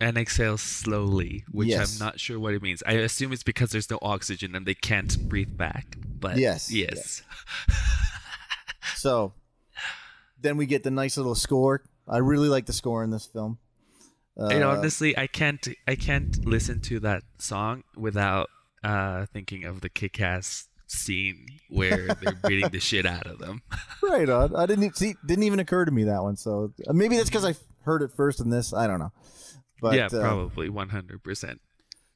[0.00, 2.00] and exhale slowly, which Yes.
[2.00, 2.82] I'm not sure what it means.
[2.84, 5.96] I assume it's because there's no oxygen and they can't breathe back.
[6.18, 7.22] But Yes, yes,
[8.96, 9.32] So
[10.40, 11.82] then we get the nice little score.
[12.08, 13.58] I really like the score in this film.
[14.38, 18.50] Uh, and honestly, I can't I can't listen to that song without
[18.82, 23.62] uh, thinking of the kick-ass scene where they're beating the shit out of them.
[24.02, 24.54] right on.
[24.56, 25.14] I didn't see.
[25.24, 26.36] Didn't even occur to me that one.
[26.36, 27.54] So uh, maybe that's because I
[27.84, 28.74] heard it first in this.
[28.74, 29.12] I don't know.
[29.80, 31.58] But yeah, uh, probably 100%.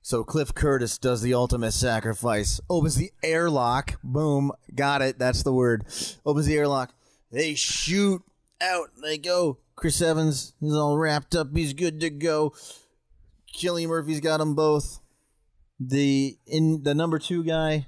[0.03, 2.61] So Cliff Curtis does the ultimate sacrifice.
[2.71, 3.99] Opens the airlock.
[4.03, 4.53] Boom.
[4.75, 5.19] Got it.
[5.19, 5.85] That's the word.
[6.25, 6.95] Opens the airlock.
[7.31, 8.23] They shoot
[8.61, 8.91] out.
[9.03, 9.59] They go.
[9.77, 11.55] Chris Evans, he's all wrapped up.
[11.55, 12.53] He's good to go.
[13.55, 15.01] Cillian Murphy's got them both.
[15.79, 17.87] The in the number two guy,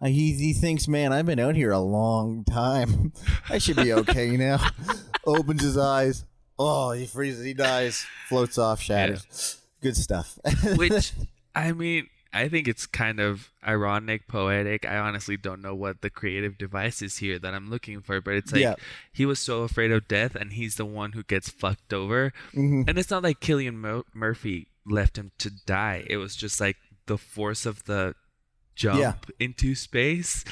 [0.00, 3.12] uh, he he thinks, man, I've been out here a long time.
[3.50, 4.64] I should be okay now.
[5.26, 6.24] Opens his eyes.
[6.56, 7.44] Oh, he freezes.
[7.44, 8.06] He dies.
[8.28, 8.80] Floats off.
[8.80, 9.58] Shatters.
[9.80, 10.38] Good stuff.
[10.76, 11.12] Which,
[11.54, 14.84] I mean, I think it's kind of ironic, poetic.
[14.84, 18.34] I honestly don't know what the creative device is here that I'm looking for, but
[18.34, 18.74] it's like Yeah.
[19.12, 22.32] he was so afraid of death and he's the one who gets fucked over.
[22.52, 22.88] Mhm.
[22.88, 26.04] And it's not like Cillian Mur- Murphy left him to die.
[26.08, 26.76] It was just like
[27.06, 28.14] the force of the
[28.74, 29.14] jump Yeah.
[29.40, 30.44] into space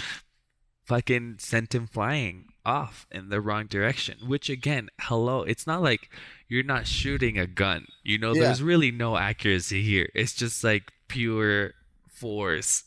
[0.84, 4.18] fucking sent him flying off in the wrong direction.
[4.26, 6.08] Which again, hello, it's not like
[6.48, 7.86] you're not shooting a gun.
[8.02, 8.44] You know, Yeah.
[8.44, 10.08] there's really no accuracy here.
[10.14, 11.74] It's just like pure
[12.08, 12.84] force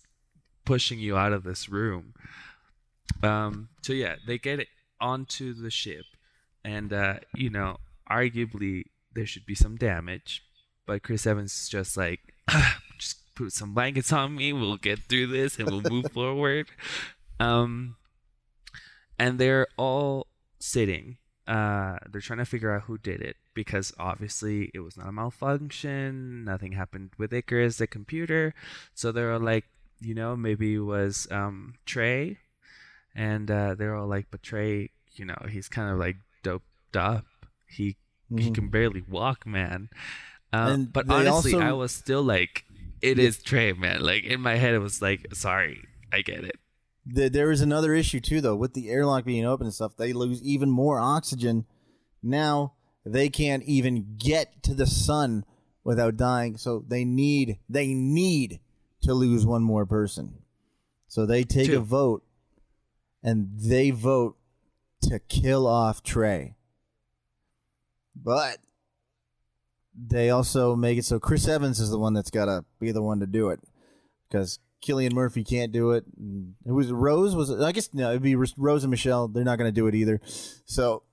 [0.66, 2.14] pushing you out of this room.
[3.24, 4.68] Um so yeah, they get
[5.02, 6.06] onto the ship
[6.64, 7.78] and uh, you know,
[8.10, 8.84] arguably
[9.14, 10.44] there should be some damage,
[10.86, 12.20] but Chris Evans is just like
[12.98, 16.68] just put some blankets on me, we'll get through this and we'll move forward.
[17.40, 17.96] Um
[19.18, 20.28] and they're all
[20.60, 21.18] sitting.
[21.50, 25.12] Uh, they're trying to figure out who did it because obviously it was not a
[25.12, 26.46] malfunction.
[26.46, 28.54] Nothing happened with Icarus, the computer.
[28.94, 29.66] So they're all like,
[30.00, 32.38] you know, maybe it was um, Trey,
[33.16, 37.26] and uh, they're all like, but Trey, you know, he's kind of like doped up.
[37.68, 37.98] He
[38.30, 38.54] he Mhm.
[38.56, 39.90] can barely walk, man.
[40.54, 42.64] Um, but honestly, also- I was still like,
[43.02, 44.02] it is Trey, man.
[44.02, 46.60] Like in my head, it was like, sorry, I get it.
[47.14, 49.98] Th- there is another issue too, though, with the airlock being open and stuff.
[49.98, 51.66] They lose even more oxygen.
[52.22, 52.74] Now
[53.06, 55.46] they can't even get to the sun
[55.84, 56.58] without dying.
[56.58, 58.60] So they need they need
[59.04, 60.40] to lose one more person.
[61.08, 62.24] So they take a vote,
[63.24, 64.38] and they vote
[65.04, 66.56] to kill off Trey.
[68.16, 68.60] But
[69.96, 73.02] they also make it so Chris Evans is the one that's got to be the
[73.02, 73.60] one to do it
[74.30, 76.06] because Cillian Murphy can't do it.
[76.18, 77.36] And It was Rose.
[77.36, 77.52] Was?
[77.62, 78.10] I guess no.
[78.12, 79.28] It'd be Rose and Michelle.
[79.28, 80.22] They're not going to do it either.
[80.66, 81.04] So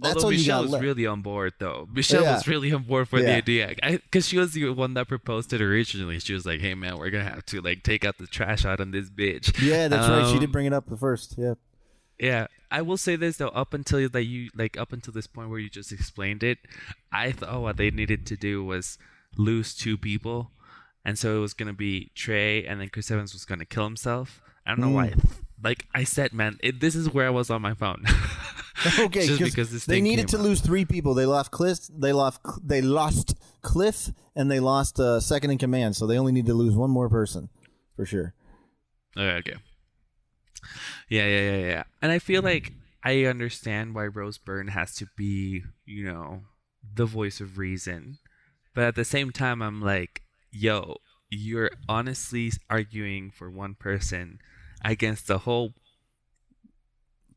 [0.00, 1.88] that's Although Michelle was really on board, though.
[1.92, 2.34] Michelle Yeah.
[2.34, 5.62] was really on board for the idea, because she was the one that proposed it
[5.62, 6.18] originally.
[6.18, 8.80] She was like, "Hey, man, we're gonna have to like take out the trash out
[8.80, 10.26] on this bitch." yeah, that's right.
[10.26, 11.36] She Um, did bring it up the first.
[11.38, 11.54] Yeah.
[12.18, 13.48] Yeah, I will say this though.
[13.48, 16.58] Up until that you like up until this point where you just explained it,
[17.12, 18.98] I thought what they needed to do was
[19.38, 20.50] lose two people,
[21.06, 24.42] and so it was gonna be Trey, and then Chris Evans was gonna kill himself.
[24.66, 25.08] I don't know why.
[25.10, 25.30] Mm.
[25.62, 28.04] Like I said, man, it, this is where I was on my phone.
[28.98, 30.42] Okay, just 'cause because this they needed to up.
[30.42, 31.14] lose three people.
[31.14, 31.78] They lost Cliff.
[31.88, 32.40] They lost.
[32.62, 35.96] They lost Cliff, and they lost uh, second in command.
[35.96, 37.48] So they only need to lose one more person,
[37.96, 38.34] for sure.
[39.16, 39.60] Okay, okay.
[41.08, 41.82] Yeah, yeah, yeah, yeah.
[42.02, 42.72] And I feel like
[43.02, 46.42] I understand why Rose Byrne has to be, you know,
[46.94, 48.18] the voice of reason.
[48.74, 50.22] But at the same time, I'm like,
[50.56, 50.96] yo,
[51.30, 54.38] you're honestly arguing for one person
[54.84, 55.74] against the whole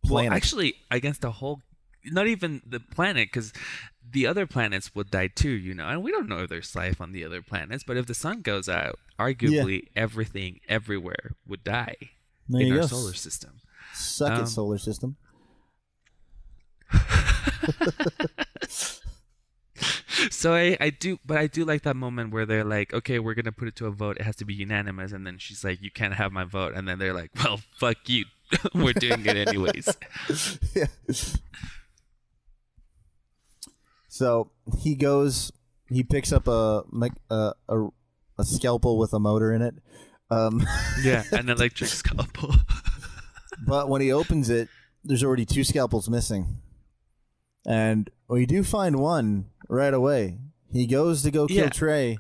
[0.02, 0.30] Planet.
[0.30, 1.62] Well, actually, against the whole,
[2.06, 3.52] not even the planet, because
[4.10, 5.88] the other planets would die too, you know.
[5.88, 8.42] And we don't know if there's life on the other planets, but if the sun
[8.42, 11.98] goes out, arguably everything everywhere would die
[12.48, 12.88] there in our go.
[12.88, 13.60] solar system.
[13.94, 15.18] Suck Um, it, solar system.
[20.32, 23.36] So I, I do, but I do like that moment where they're like, okay, we're
[23.36, 24.18] gonna put it to a vote.
[24.18, 26.88] It has to be unanimous, and then she's like, you can't have my vote, and
[26.88, 28.26] then they're like, well, fuck you,
[28.74, 29.98] we're doing it anyways.
[30.76, 30.88] yeah.
[34.08, 35.52] So he goes.
[35.88, 36.84] He picks up a
[37.30, 37.88] a, a,
[38.38, 39.76] a scalpel with a motor in it.
[40.30, 40.66] Um,
[41.04, 42.54] yeah, an electric scalpel.
[43.66, 44.68] but when he opens it,
[45.04, 46.58] there's already two scalpels missing.
[47.66, 50.38] And we do find one right away.
[50.72, 51.70] He goes to go kill Yeah.
[51.70, 52.20] Trey,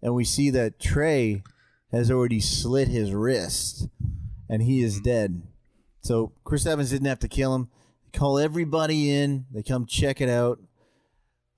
[0.00, 1.42] and we see that Trey
[1.90, 3.88] has already slit his wrist,
[4.48, 5.42] and he is dead.
[6.00, 7.68] So Chris Evans didn't have to kill him.
[8.04, 9.46] They call everybody in.
[9.52, 10.60] They come check it out.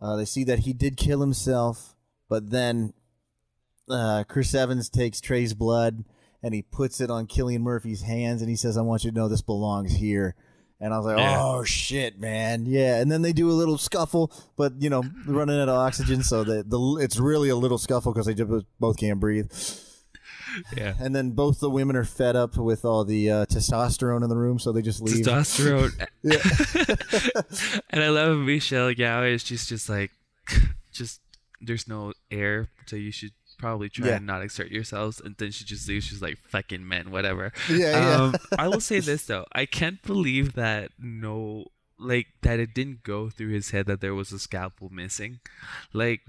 [0.01, 1.95] Uh, they see that he did kill himself,
[2.29, 2.93] but then
[3.89, 6.05] uh, Chris Evans takes Trey's blood
[6.43, 9.17] and he puts it on Cillian Murphy's hands, and he says, "I want you to
[9.17, 10.35] know this belongs here."
[10.81, 11.39] And I was like, Yeah.
[11.41, 15.59] "Oh shit, man, yeah!" And then they do a little scuffle, but you know, running
[15.59, 18.99] out of oxygen, so the the it's really a little scuffle because they just both
[18.99, 19.51] can't breathe.
[20.77, 20.95] Yeah.
[21.01, 24.37] And then both the women are fed up with all the uh, testosterone in the
[24.37, 25.25] room, so they just leave.
[25.25, 26.07] Testosterone.
[27.91, 30.11] and I love Michelle Yeoh is she's just like,
[30.93, 31.21] just
[31.61, 33.33] there's no air, so you should
[33.65, 34.17] probably try Yeah.
[34.17, 35.21] and not exert yourselves.
[35.25, 36.05] And then she just leaves.
[36.07, 37.53] She's like, fucking men, whatever.
[37.71, 38.15] Yeah, yeah.
[38.23, 41.67] Um, I will say this though, I can't believe that no,
[41.99, 45.41] like that it didn't go through his head that there was a scalpel missing,
[45.93, 46.21] like.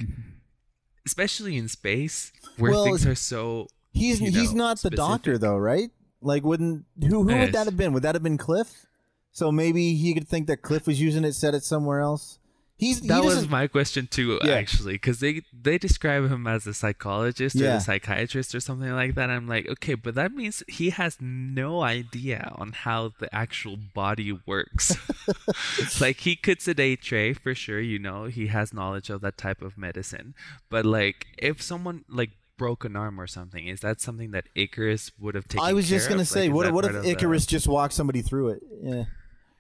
[1.08, 5.38] Especially in space, where Well, things are so He's you he's know, not the doctor
[5.38, 5.92] though, right?
[6.20, 7.94] Like, wouldn't who who would that have been?
[7.94, 8.88] Would that have been Cliff?
[9.32, 12.40] So maybe he could think that Cliff was using it, set it somewhere else.
[12.78, 14.56] He's he That was my question too, Yeah.
[14.56, 19.16] actually, because they they describe him as a psychologist or a psychiatrist or something like
[19.16, 19.30] that.
[19.30, 24.38] I'm like, okay, but that means he has no idea on how the actual body
[24.46, 24.98] works.
[26.02, 29.62] like he could sedate Trey for sure, you know, he has knowledge of that type
[29.62, 30.36] of medicine.
[30.70, 35.12] But like, if someone like broke an arm or something, is that something that Icarus
[35.20, 35.66] would have taken?
[35.66, 36.28] I was just gonna of?
[36.28, 38.64] say, Like, what what if of the- Icarus just walked somebody through it?
[38.84, 39.04] Yeah.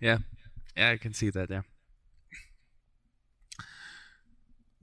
[0.01, 0.17] Yeah,
[0.75, 1.49] yeah, I can see that.
[1.49, 1.61] Yeah.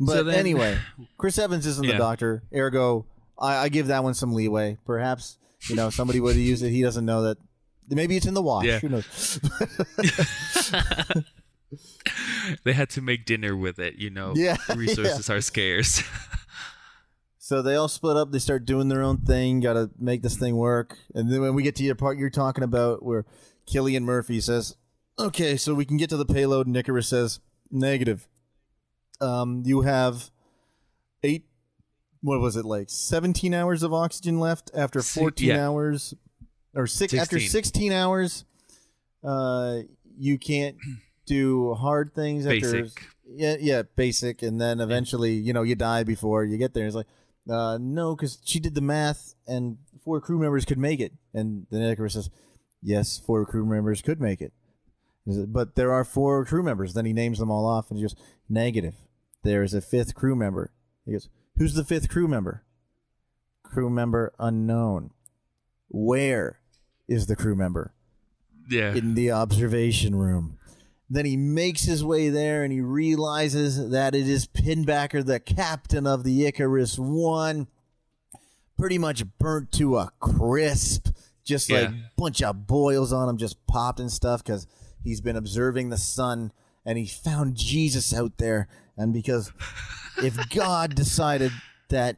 [0.07, 0.79] But So then- anyway,
[1.19, 2.43] Chris Evans isn't the doctor.
[2.55, 3.07] Ergo,
[3.39, 4.79] I, I give that one some leeway.
[4.85, 5.39] Perhaps
[5.69, 6.71] you know somebody would have used it.
[6.71, 7.39] He doesn't know that.
[7.89, 8.65] Maybe it's in the wash.
[8.65, 8.79] Yeah.
[8.79, 9.41] Who knows?
[12.65, 14.33] they had to make dinner with it, you know.
[14.35, 16.03] Yeah, resources are scarce.
[17.39, 18.31] So they all split up.
[18.31, 19.61] They start doing their own thing.
[19.61, 20.97] Got to make this thing work.
[21.15, 23.27] And then when we get to your part you're talking about, where
[23.67, 24.77] Cillian Murphy says,
[25.19, 28.29] "Okay, so we can get to the payload," and Icarus says, "Negative.
[29.23, 30.31] Um, you have
[31.23, 31.45] eight.
[32.21, 32.91] What was it like?
[32.91, 35.67] Seventeen hours of oxygen left after fourteen yeah.
[35.67, 36.15] hours,
[36.75, 37.93] or six after 16.
[37.93, 38.45] hours.
[39.25, 39.81] Uh,
[40.19, 40.77] you can't
[41.27, 43.05] do hard things after Basic.
[43.29, 46.87] yeah, yeah, basic, and then eventually, you know, you die before you get there.
[46.87, 47.07] It's like,
[47.49, 51.13] uh, no, because she did the math, and four crew members could make it.
[51.33, 52.31] And then Icarus says,
[52.83, 54.53] yes, four crew members could make it,
[55.27, 56.95] but there are four crew members.
[56.95, 58.17] Then he names them all off, and he goes,
[58.49, 58.95] negative.
[59.45, 60.73] There is a fifth crew member.
[61.05, 62.65] He goes, who's the fifth crew member?
[63.63, 65.11] Crew member unknown.
[65.89, 66.61] Where
[67.09, 67.93] is the crew member?
[68.71, 68.95] yeah.
[68.95, 70.57] in the observation room.
[71.11, 76.07] Then he makes his way there and he realizes that it is Pinbacker, the captain
[76.07, 77.67] of the Icarus One,
[78.79, 81.09] pretty much burnt to a crisp,
[81.45, 81.97] just like Yeah.
[82.17, 84.67] bunch of boils on him, just popped and stuff because
[85.03, 86.53] he's been observing the sun
[86.87, 88.69] and he found Jesus out there.
[88.97, 89.53] And because
[90.19, 91.53] if God decided
[91.89, 92.17] that,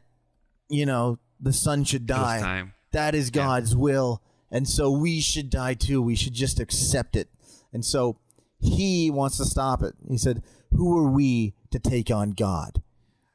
[0.69, 2.39] you know, the sun should die,
[2.91, 4.21] that is God's will.
[4.51, 6.01] And so we should die too.
[6.01, 7.29] We should just accept it.
[7.73, 8.17] And so
[8.59, 9.95] he wants to stop it.
[10.09, 12.81] He said, Who are we to take on God?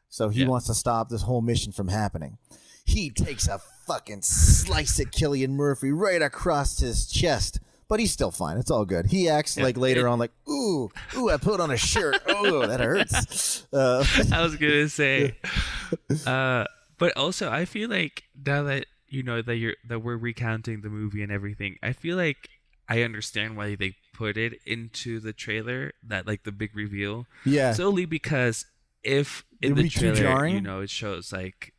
[0.08, 0.48] So he Yeah.
[0.48, 2.38] wants to stop this whole mission from happening.
[2.84, 7.60] He takes a fucking slice at Cillian Murphy right across his chest.
[7.90, 8.56] But he's still fine.
[8.56, 9.06] It's all good.
[9.06, 9.64] He acts Yeah.
[9.64, 12.16] like later It- on, like, ooh, ooh, I put on a shirt.
[12.28, 13.66] Oh, that hurts.
[13.72, 14.02] Uh,
[14.32, 15.36] I was gonna say,
[16.26, 16.64] uh,
[16.98, 20.88] but also I feel like now that you know that you're that we're recounting the
[20.88, 22.48] movie and everything, I feel like
[22.88, 27.72] I understand why they put it into the trailer that like the big reveal yeah.
[27.72, 28.66] solely because
[29.02, 30.54] if in It'd the be too trailer jarring?
[30.54, 31.72] you know it shows like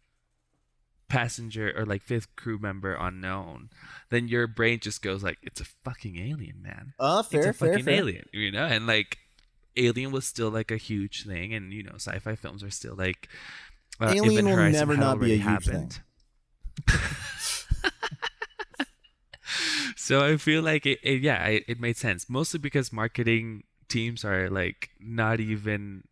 [1.11, 3.69] passenger or like fifth crew member unknown,
[4.09, 6.93] then your brain just goes like it's a fucking alien, man.
[6.99, 7.93] uh, fair, it's a fair, fucking fair.
[7.95, 9.17] alien, you know, and like
[9.77, 13.29] Alien was still like a huge thing, and you know, sci-fi films are still like
[13.99, 15.91] uh, Alien Event will Horizon never not be a huge thing.
[19.95, 24.25] so I feel like it, it yeah, it, it made sense mostly because marketing teams
[24.25, 26.03] are like not even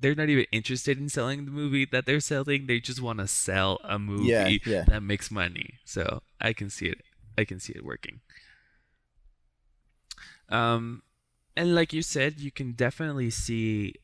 [0.00, 2.66] they're not even interested in selling the movie that they're selling.
[2.66, 4.84] They just want to sell a movie Yeah, yeah.
[4.88, 5.74] that makes money.
[5.84, 7.02] So I can see it.
[7.38, 8.20] I can see it working.
[10.48, 11.02] Um,
[11.56, 13.94] and like you said, you can definitely see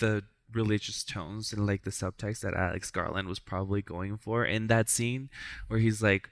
[0.00, 4.66] the religious tones and like the subtext that Alex Garland was probably going for in
[4.66, 5.30] that scene
[5.68, 6.28] where he's like,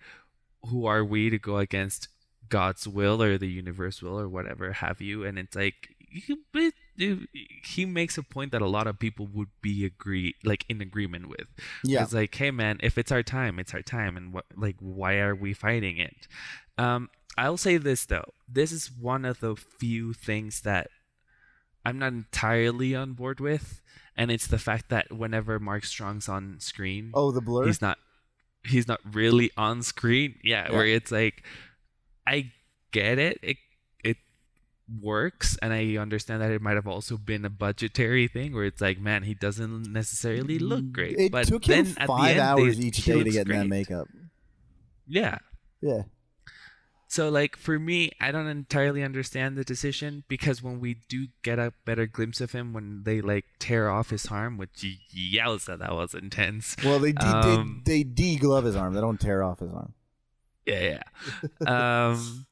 [0.67, 2.09] "Who are we to go against
[2.49, 5.95] God's will or the universe will or whatever have you?" And it's like,
[7.01, 7.27] dude,
[7.65, 11.29] he makes a point that a lot of people would be agree like in agreement
[11.29, 11.49] with.
[11.83, 12.03] Yeah.
[12.05, 15.15] It's like, hey man, if it's our time, it's our time, and what like why
[15.17, 16.29] are we fighting it?
[16.79, 20.89] Um, I'll say this though, this is one of the few things that
[21.87, 23.81] I'm not entirely on board with,
[24.17, 27.67] and it's the fact that whenever Mark Strong's on screen, Oh, the blur.
[27.67, 27.97] he's not
[28.63, 30.35] he's not really on screen.
[30.45, 30.77] Yeah, Yeah.
[30.77, 31.43] where it's like
[32.27, 32.53] I
[32.93, 33.39] get it.
[33.43, 33.57] It it
[35.01, 38.81] works and I understand that it might have also been a budgetary thing where it's
[38.81, 41.19] like, man, he doesn't necessarily look great.
[41.19, 43.59] It but took then him at the five end, hours each day to get in
[43.59, 44.09] that makeup.
[45.07, 45.39] Yeah.
[45.81, 46.03] Yeah.
[47.09, 51.59] So like for me, I don't entirely understand the decision because when we do get
[51.59, 55.77] a better glimpse of him when they like tear off his arm, which y- yowza,
[55.79, 56.77] that was intense.
[56.85, 58.95] Well, they de- Um, they, they de-glove his arm.
[58.95, 59.93] They don't tear off his arm.
[60.67, 61.01] Yeah,
[61.67, 62.07] yeah.
[62.11, 62.47] um,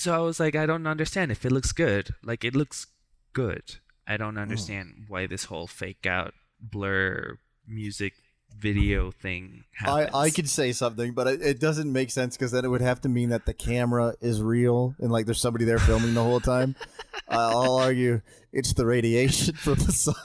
[0.00, 2.14] so I was like, I don't understand if it looks good.
[2.22, 2.86] Like it looks
[3.32, 3.76] good.
[4.06, 4.40] I don't hmm.
[4.40, 8.14] understand why this whole fake out blur music
[8.56, 10.16] video thing I, happens.
[10.16, 13.00] I could say something, but it, it doesn't make sense because then it would have
[13.02, 16.40] to mean that the camera is real and like there's somebody there filming the whole
[16.40, 16.74] time.
[17.28, 18.22] I'll argue
[18.52, 20.14] it's the radiation from the sun.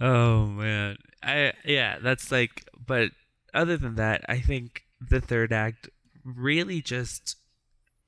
[0.00, 0.98] Oh man.
[1.22, 3.12] I yeah, that's like but
[3.54, 5.88] other than that, I think the third act
[6.24, 7.36] really just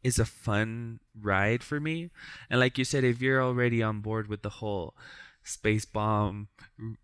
[0.02, 2.10] is a fun ride for me.
[2.50, 4.94] And like you said, if you're already on board with the whole
[5.42, 6.48] space bomb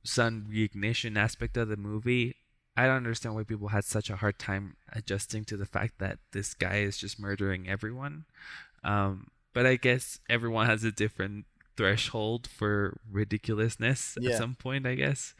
[0.05, 2.37] sun reignition aspect of the movie,
[2.77, 6.19] I don't understand why people had such a hard time adjusting to the fact that
[6.33, 8.25] this guy is just murdering everyone.
[8.85, 11.45] Um, but I guess everyone has a different
[11.77, 14.33] threshold for ridiculousness Yeah.
[14.33, 15.35] at some point, I guess.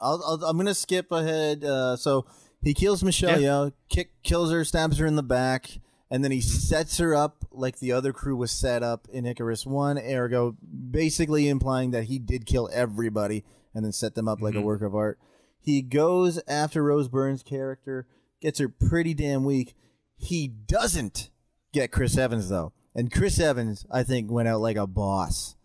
[0.00, 1.62] I'll, I'll, I'm gonna skip ahead.
[1.64, 2.26] Uh, so
[2.62, 3.48] he kills Michelle Yeah.
[3.48, 5.78] Yeoh, kick, kills her, stabs her in the back,
[6.10, 9.66] and then he sets her up like the other crew was set up in Icarus
[9.66, 9.98] One.
[9.98, 10.56] Ergo,
[10.90, 13.44] basically implying that he did kill everybody
[13.74, 14.64] and then set them up like a Mhm.
[14.64, 15.18] work of art.
[15.60, 18.06] He goes after Rose Byrne's character,
[18.40, 19.74] gets her pretty damn weak.
[20.16, 21.30] He doesn't
[21.72, 25.56] get Chris Evans though, and Chris Evans, I think, went out like a boss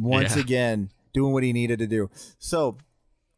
[0.00, 0.42] once Yeah.
[0.42, 2.10] again, doing what he needed to do.
[2.38, 2.76] So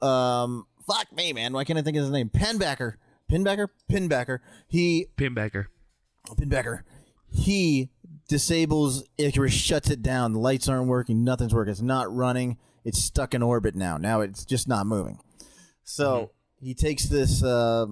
[0.02, 2.94] um fuck me man why can't i think of his name pinbacker
[3.30, 4.38] pinbacker pinbacker
[4.68, 5.66] he Pinbacker.
[6.38, 6.80] pinbacker
[7.30, 7.90] he
[8.28, 13.02] disables icarus shuts it down the lights aren't working nothing's working it's not running it's
[13.02, 15.18] stuck in orbit now now it's just not moving
[15.84, 16.30] so
[16.60, 17.86] he takes this uh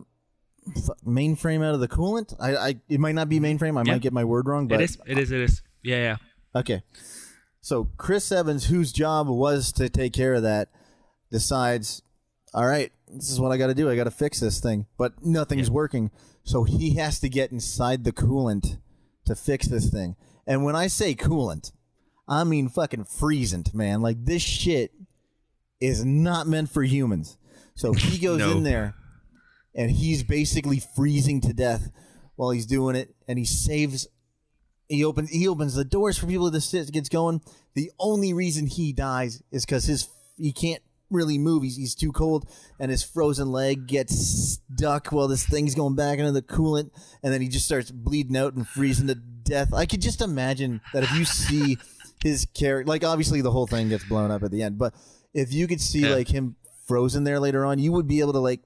[1.06, 3.92] mainframe out of the coolant i, I it might not be mainframe i Yeah.
[3.92, 4.98] might get my word wrong but it is.
[5.06, 5.30] It is.
[5.32, 5.62] It is.
[5.82, 5.96] Yeah.
[6.54, 6.60] Yeah.
[6.60, 6.82] Okay.
[7.60, 10.68] So Chris Evans, whose job was to take care of that,
[11.30, 12.02] decides,
[12.54, 13.90] all right, this is what I got to do.
[13.90, 16.10] I got to fix this thing, but nothing's working.
[16.44, 18.78] So he has to get inside the coolant
[19.26, 20.16] to fix this thing.
[20.46, 21.72] And when I say coolant,
[22.28, 24.02] I mean fucking freezing, man.
[24.02, 24.92] Like this shit
[25.80, 27.36] is not meant for humans.
[27.74, 28.52] So he goes No.
[28.52, 28.94] in there
[29.74, 31.90] and he's basically freezing to death
[32.36, 34.06] while he's doing it and he saves
[34.88, 37.40] he opens he opens the doors for people to sit gets going.
[37.74, 40.82] The only reason he dies is because his he can't
[41.14, 41.62] really move.
[41.62, 42.46] He's, he's too cold,
[42.78, 46.90] and his frozen leg gets stuck while this thing's going back into the coolant,
[47.22, 49.72] and then he just starts bleeding out and freezing to death.
[49.72, 51.78] I could just imagine that if you see
[52.22, 54.94] his character, like obviously the whole thing gets blown up at the end, but
[55.32, 56.14] if you could see Yeah.
[56.14, 58.60] like him frozen there later on, you would be able to like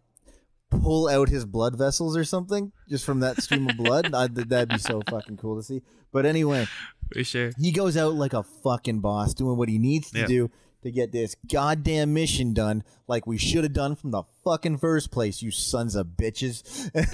[0.71, 4.13] pull out his blood vessels or something just from that stream of blood.
[4.15, 5.83] I, that'd be so fucking cool to see.
[6.13, 6.67] But anyway,
[7.13, 7.53] For sure.
[7.59, 10.27] he goes out like a fucking boss, doing what he needs to Yeah.
[10.27, 10.51] do
[10.83, 15.11] to get this goddamn mission done, like we should have done from the fucking first
[15.11, 15.43] place.
[15.43, 16.63] You sons of bitches.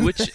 [0.05, 0.31] Which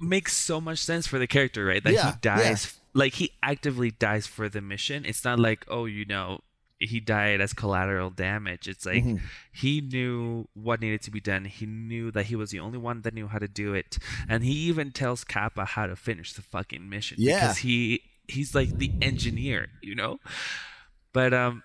[0.00, 1.82] makes so much sense for the character, right?
[1.82, 5.04] That Yeah, he dies, like he actively dies for the mission.
[5.06, 6.40] It's not like, oh, you know,
[6.78, 8.68] he died as collateral damage.
[8.68, 9.20] It's like Mhm.
[9.52, 11.46] he knew what needed to be done.
[11.46, 13.96] He knew that he was the only one that knew how to do it,
[14.28, 17.16] and he even tells Capa how to finish the fucking mission.
[17.20, 17.40] Yeah.
[17.40, 20.18] because he he's like the engineer, you know.
[21.12, 21.62] But um,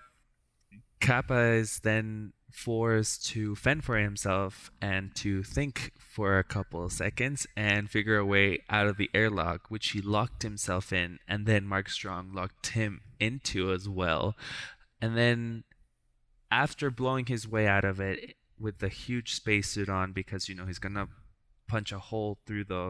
[1.00, 6.92] Capa is then forced to fend for himself and to think for a couple of
[6.92, 11.46] seconds and figure a way out of the airlock, which he locked himself in, and
[11.46, 14.36] then Mark Strong locked him into as well.
[15.00, 15.64] And then,
[16.50, 20.66] after blowing his way out of it with the huge spacesuit on, because you know
[20.66, 21.08] he's gonna
[21.70, 22.84] punch a hole through the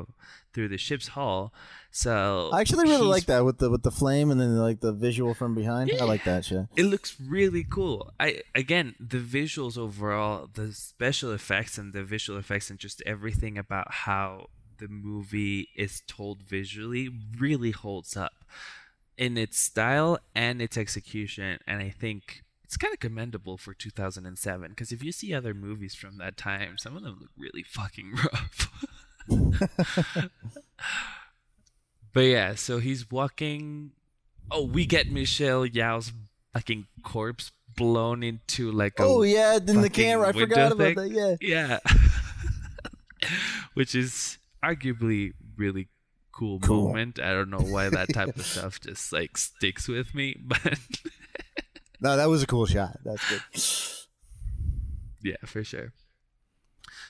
[0.52, 1.52] through the ship's hull.
[1.90, 4.92] So I actually really like that with the with the flame and then like the
[5.06, 5.90] visual from behind.
[6.00, 6.64] I like that shit.
[6.76, 7.98] it looks really cool.
[8.18, 13.54] I again, the visuals overall, the special effects and the visual effects and just everything
[13.58, 14.46] about how
[14.78, 17.04] the movie is told visually
[17.44, 18.32] really holds up.
[19.26, 22.22] in its style and its execution, and I think
[22.70, 26.78] it's kind of commendable for 2007 because if you see other movies from that time,
[26.78, 28.70] some of them look really fucking rough.
[32.12, 33.90] but yeah, so he's walking.
[34.52, 36.12] Oh, we get Michelle Yeoh's
[36.54, 40.28] fucking corpse blown into like a Oh yeah, in the camera.
[40.28, 41.14] I forgot about thing.
[41.14, 41.38] that.
[41.40, 41.78] Yeah.
[41.90, 43.28] yeah,
[43.74, 45.88] which is arguably really
[46.30, 46.86] cool, Cool.
[46.86, 47.18] moment.
[47.18, 50.78] I don't know why that type of stuff just like sticks with me, but
[52.00, 52.98] No, that was a cool shot.
[53.04, 53.42] That's good.
[55.30, 55.92] yeah, for sure.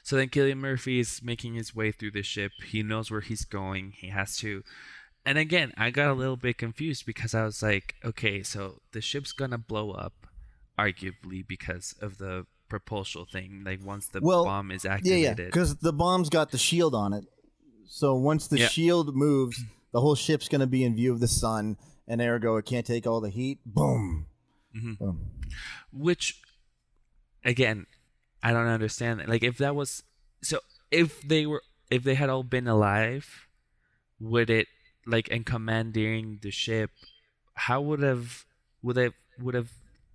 [0.02, 2.52] So then Cillian Murphy is making his way through the ship.
[2.66, 3.92] He knows where he's going.
[3.96, 4.62] He has to.
[5.24, 9.00] And again, I got a little bit confused because I was like, okay, so the
[9.00, 10.26] ship's gonna blow up,
[10.78, 13.62] arguably because of the propulsion thing.
[13.64, 15.38] Like once the Well, bomb is Yeah, activated.
[15.38, 15.44] yeah.
[15.46, 17.24] Because the bomb's got the shield on it.
[17.86, 18.68] So once the Yeah.
[18.68, 19.62] shield moves,
[19.92, 21.76] the whole ship's going to be in view of the sun,
[22.06, 23.58] and ergo it can't take all the heat.
[23.66, 24.26] Boom.
[24.76, 24.98] Mhm.
[24.98, 25.30] Boom.
[25.92, 26.40] which
[27.44, 27.86] again
[28.42, 30.02] i don't understand like if that was
[30.42, 30.60] so
[30.90, 33.48] if they were if they had all been alive
[34.20, 34.68] would it
[35.06, 36.90] like and commandeering the ship
[37.54, 38.44] how would have
[38.82, 39.70] would have would have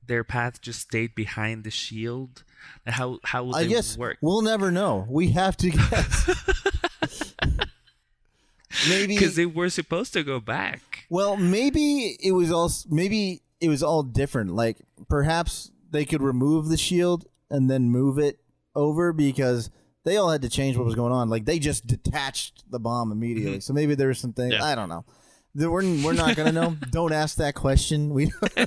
[0.07, 2.43] their path just stayed behind the shield
[2.85, 5.05] how how would I guess work we'll never know.
[5.09, 7.33] We have to guess.
[8.89, 9.15] maybe.
[9.15, 12.71] because they were supposed to go back Well, maybe it was all.
[12.89, 14.55] Maybe it was all different.
[14.55, 14.77] Like
[15.09, 18.39] perhaps they could remove the shield and then move it
[18.75, 19.69] over because
[20.03, 21.29] they all had to change what was going on.
[21.29, 23.59] Like they just detached the bomb immediately.
[23.61, 24.51] So maybe there was something.
[24.51, 24.61] Mm-hmm.
[24.61, 24.65] Yeah.
[24.65, 25.05] I don't know.
[25.55, 25.69] We're,
[26.03, 26.75] we're not gonna know.
[26.91, 28.09] don't ask that question.
[28.13, 28.31] We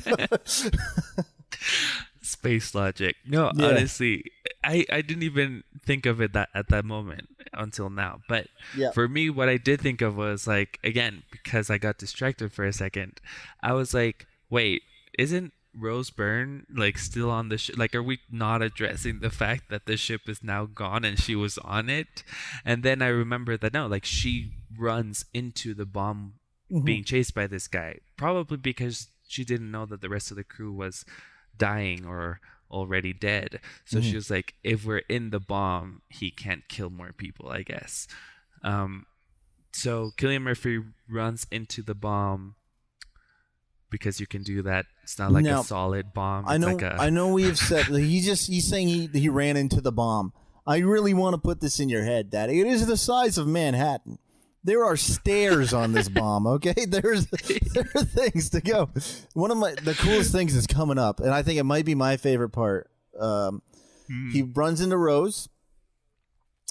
[2.23, 3.67] space logic no Yeah.
[3.69, 4.23] honestly
[4.63, 8.91] i i didn't even think of it that at that moment until now but Yeah.
[8.93, 12.65] for me what i did think of was like again because i got distracted for
[12.67, 13.21] a second
[13.63, 14.83] i was like wait
[15.19, 19.69] isn't rose byrne like still on the ship like are we not addressing the fact
[19.71, 22.25] that the ship is now gone and she was on it?
[22.65, 26.35] And then i remember that no like she runs into the bomb
[26.85, 30.45] being chased by this guy probably because she didn't know that the rest of the
[30.45, 31.05] crew was
[31.57, 33.61] dying or already dead.
[33.87, 37.63] So she was like if we're in the bomb he can't kill more people i
[37.63, 38.07] guess.
[38.63, 39.07] Um
[39.73, 42.57] so Cillian Murphy runs into the bomb
[43.91, 46.67] because you can do that it's not like Now, a solid bomb I know.
[46.75, 47.29] like a I know.
[47.29, 48.47] We have said he just.
[48.49, 50.33] He's saying he he ran into the bomb.
[50.67, 52.61] I really want to put this in your head, Daddy.
[52.61, 54.19] It is the size of Manhattan.
[54.63, 56.47] There are stairs on this bomb.
[56.59, 58.91] Okay, there's there are things to go.
[59.33, 61.95] One of my the coolest things is coming up, and I think it might be
[61.95, 62.91] my favorite part.
[63.19, 63.63] Um,
[64.33, 65.49] He runs into Rose,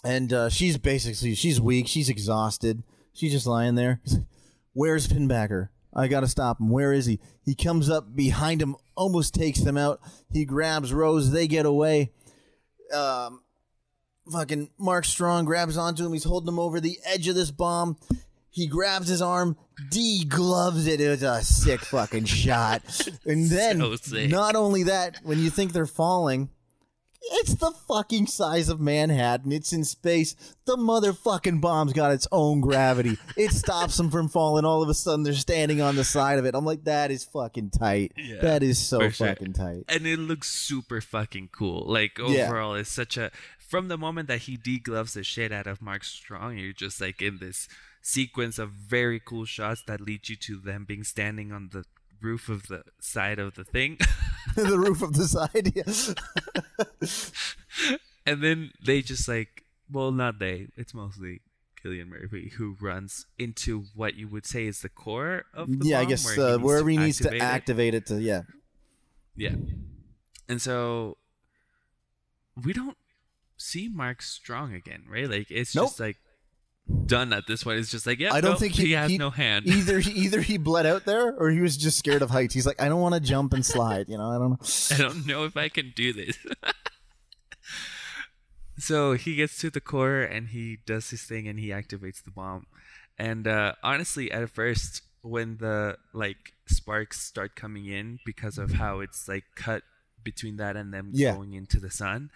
[0.04, 1.88] and uh, she's basically she's weak.
[1.88, 2.84] She's exhausted.
[3.14, 4.02] She's just lying there.
[4.74, 5.70] Where's Pinbacker?
[5.98, 6.70] I gotta stop him.
[6.70, 7.20] Where is he?
[7.44, 10.00] He comes up behind him, almost takes them out.
[10.32, 11.32] He grabs Rose.
[11.32, 12.12] They get away.
[12.94, 13.42] Um,
[14.32, 16.14] fucking Mark Strong grabs onto him.
[16.14, 17.98] He's holding him over the edge of this bomb.
[18.50, 19.56] He grabs his arm,
[19.92, 21.02] de-gloves it.
[21.02, 22.82] It was a sick fucking shot.
[23.26, 26.50] And then, So not only that, when you think they're falling,
[27.22, 29.52] it's the fucking size of Manhattan.
[29.52, 30.36] It's in space.
[30.66, 33.18] The motherfucking bomb's got its own gravity.
[33.36, 34.66] It stops them from falling.
[34.66, 36.56] All of a sudden, they're standing on the side of it.
[36.56, 38.14] I'm like, that is fucking tight.
[38.18, 39.28] Yeah, that is so for sure.
[39.28, 39.84] fucking tight.
[39.90, 41.86] and it looks super fucking cool.
[41.88, 42.48] Like Yeah.
[42.48, 46.04] overall, it's such a from the moment that he degloves the shit out of Mark
[46.06, 47.68] Strong, you're just like in this
[48.02, 51.84] sequence of very cool shots that lead you to them being standing on the
[52.22, 53.98] roof of the side of the thing.
[54.56, 55.74] the roof of the side.
[55.76, 55.84] Yeah.
[58.26, 61.42] and then they just like well not they it's mostly
[61.84, 66.00] Cillian Murphy who runs into what you would say is the core of the yeah,
[66.00, 67.98] I guess where uh, needs wherever to he needs to activate it.
[67.98, 68.42] it to yeah.
[69.36, 69.56] Yeah.
[70.50, 71.18] And so
[72.64, 72.98] we don't
[73.58, 75.30] see Mark Strong again, right?
[75.30, 75.90] Like it's Nope.
[75.90, 76.18] just like
[77.06, 77.80] done at this point.
[77.80, 79.66] It's just like, yeah, I don't nope, think he, he, has he- no hand.
[79.68, 82.54] Either he, either he bled out there or he was just scared of heights.
[82.54, 84.08] He's like, I don't want to jump and slide.
[84.10, 84.58] You know, I don't know.
[84.92, 86.38] I don't know if I can do this.
[88.78, 92.32] so he gets to the core and he does his thing and he activates the
[92.32, 92.68] bomb.
[93.18, 99.00] And uh, honestly, at first, when the like sparks start coming in because of how
[99.00, 99.82] it's like cut
[100.24, 101.34] between that and them Yeah.
[101.34, 102.30] going into the sun,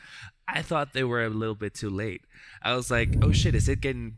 [0.48, 2.22] I thought they were a little bit too late.
[2.64, 4.16] I was like, oh shit, is it getting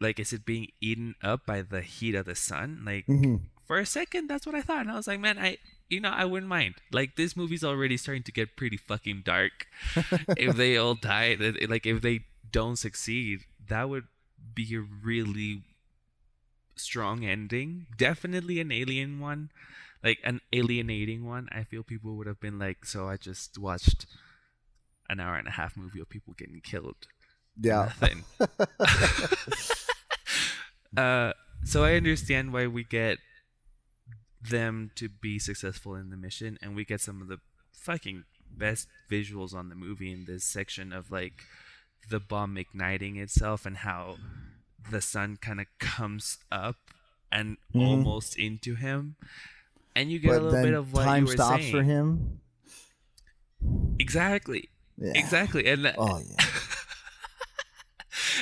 [0.00, 2.82] like is it being eaten up by the heat of the sun?
[2.84, 3.42] Like Mhm.
[3.66, 5.56] for a second that's what i thought and i was like man i
[5.88, 9.68] you know i wouldn't mind like this movie's already starting to get pretty fucking dark
[10.36, 11.36] if they all die
[11.68, 14.08] like if they don't succeed that would
[14.54, 15.62] be a really
[16.74, 17.86] strong ending.
[17.96, 19.50] Definitely an alien one,
[20.02, 21.46] like an alienating one.
[21.52, 24.06] I feel people would have been like, "So I just watched
[25.08, 27.06] an hour and a half movie of people getting killed."
[27.60, 27.92] Yeah.
[28.00, 28.24] Nothing.
[30.96, 31.32] uh,
[31.64, 33.18] so I understand why we get
[34.42, 37.38] them to be successful in the mission, and we get some of the
[37.72, 41.44] fucking best visuals on the movie in this section of like
[42.08, 44.16] the bomb igniting itself and how
[44.90, 46.76] the sun kind of comes up
[47.30, 47.80] and Mhm.
[47.80, 49.16] almost into him,
[49.94, 51.72] and you get a little bit of what time you were stops saying.
[51.72, 52.40] for him.
[53.98, 55.12] Exactly, Yeah.
[55.14, 56.36] exactly, and Oh yeah.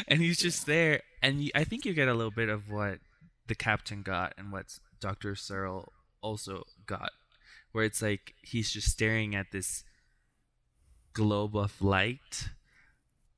[0.06, 1.02] and he's just there.
[1.22, 2.98] And you, i think you get a little bit of what
[3.48, 5.92] the captain got and what dr searle
[6.22, 7.10] also got
[7.72, 9.82] where it's like he's just staring at this
[11.12, 12.50] globe of light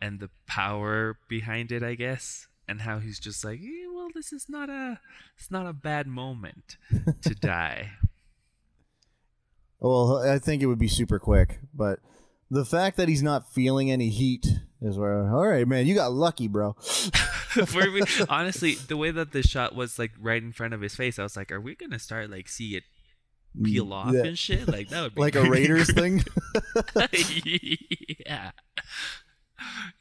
[0.01, 4.33] and the power behind it i guess and how he's just like eh, well this
[4.33, 5.01] is not a
[5.37, 6.77] it's not a bad moment
[7.23, 7.93] to die.
[9.81, 12.01] Well, I think it would be super quick, but
[12.51, 14.47] the fact that he's not feeling any heat
[14.83, 15.33] is where.
[15.35, 16.73] All right, man, you got lucky, bro.
[17.67, 20.95] For me, honestly the way that the shot was like right in front of his
[20.95, 22.85] face i was like are we gonna start like see it
[23.65, 24.23] peel off Yeah.
[24.23, 26.23] and shit like that would be like a Raiders thing.
[28.25, 28.53] yeah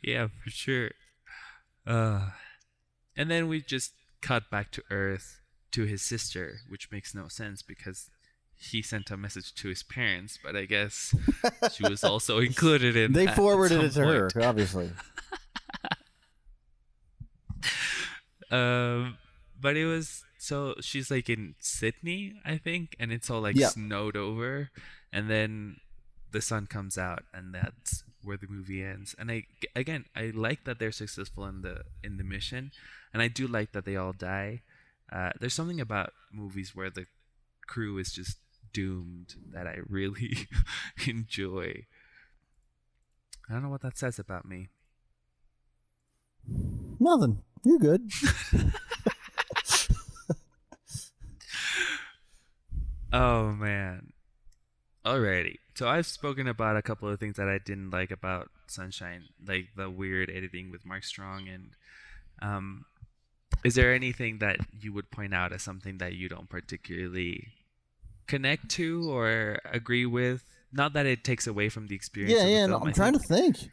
[0.03, 0.91] yeah for sure
[1.87, 2.29] uh
[3.17, 5.41] and then we just cut back to earth
[5.71, 8.11] to his sister which makes no sense because
[8.61, 11.15] he sent a message to his parents but i guess
[11.71, 14.91] she was also included in They forwarded it to her, obviously.
[18.51, 19.17] um
[19.59, 23.67] but it was so she's like in sydney i think and it's all like Yeah.
[23.67, 24.69] snowed over
[25.13, 25.77] and then
[26.31, 29.43] the sun comes out and that's where the movie ends and i
[29.75, 32.71] again i like that they're successful in the in the mission
[33.13, 34.61] and i do like that they all die
[35.11, 37.05] uh, there's something about movies where the
[37.65, 38.37] crew is just
[38.73, 40.47] doomed that i really
[41.07, 41.85] enjoy
[43.49, 44.69] i don't know what that says about me
[46.99, 47.43] Nothing.
[47.63, 48.11] You're good.
[53.11, 54.13] Oh man.
[55.03, 55.55] Alrighty.
[55.73, 59.69] So I've spoken about a couple of things that I didn't like about Sunshine, like
[59.75, 61.71] the weird editing with Mark Strong and
[62.41, 62.85] um
[63.65, 67.47] is there anything that you would point out as something that you don't particularly
[68.29, 70.45] connect to or agree with?
[70.71, 72.33] Not that it takes away from the experience.
[72.33, 72.65] Yeah, of the yeah.
[72.67, 73.71] No, I'm trying think- to think.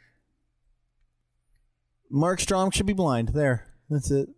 [2.09, 3.29] Mark Strong should be blind.
[3.29, 3.67] There.
[3.89, 4.29] That's it.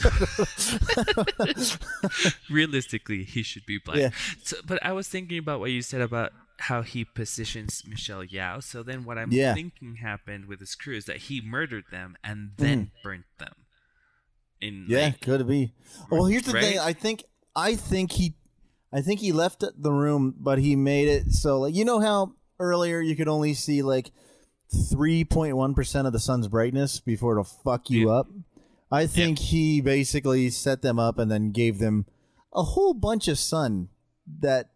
[2.50, 4.10] realistically he should be blind Yeah.
[4.44, 6.30] so, but i was thinking about what you said about
[6.60, 9.54] how he positions Michelle Yeoh so then what i'm Yeah.
[9.54, 13.02] thinking happened with his crew is that he murdered them and then mm-hmm.
[13.02, 13.66] burnt them
[14.60, 15.72] in yeah, like, could be.
[16.10, 16.78] Well, here's the thing.
[16.78, 17.24] I think
[17.54, 18.34] I think he
[18.92, 22.32] I think he left the room, but he made it so like you know how
[22.58, 24.10] earlier you could only see like
[24.74, 28.14] 3.1% of the sun's brightness before it'll fuck you Yeah.
[28.14, 28.28] up.
[28.90, 32.06] I think he basically set them up and then gave them
[32.54, 33.88] a whole bunch of sun
[34.40, 34.70] that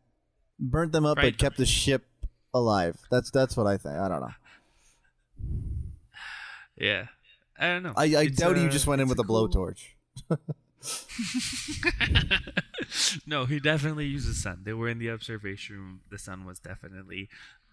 [0.58, 1.32] burnt them up Right.
[1.32, 2.04] but kept the ship
[2.52, 2.98] alive.
[3.10, 3.94] That's that's what I think.
[3.96, 4.34] I don't know.
[6.76, 7.06] yeah
[7.58, 9.48] i don't know I, I doubt he a- just uh, went in with a cool-
[9.48, 9.80] blowtorch.
[13.26, 14.62] no he definitely used the sun.
[14.64, 16.00] They were in the observation room.
[16.10, 17.28] The sun was definitely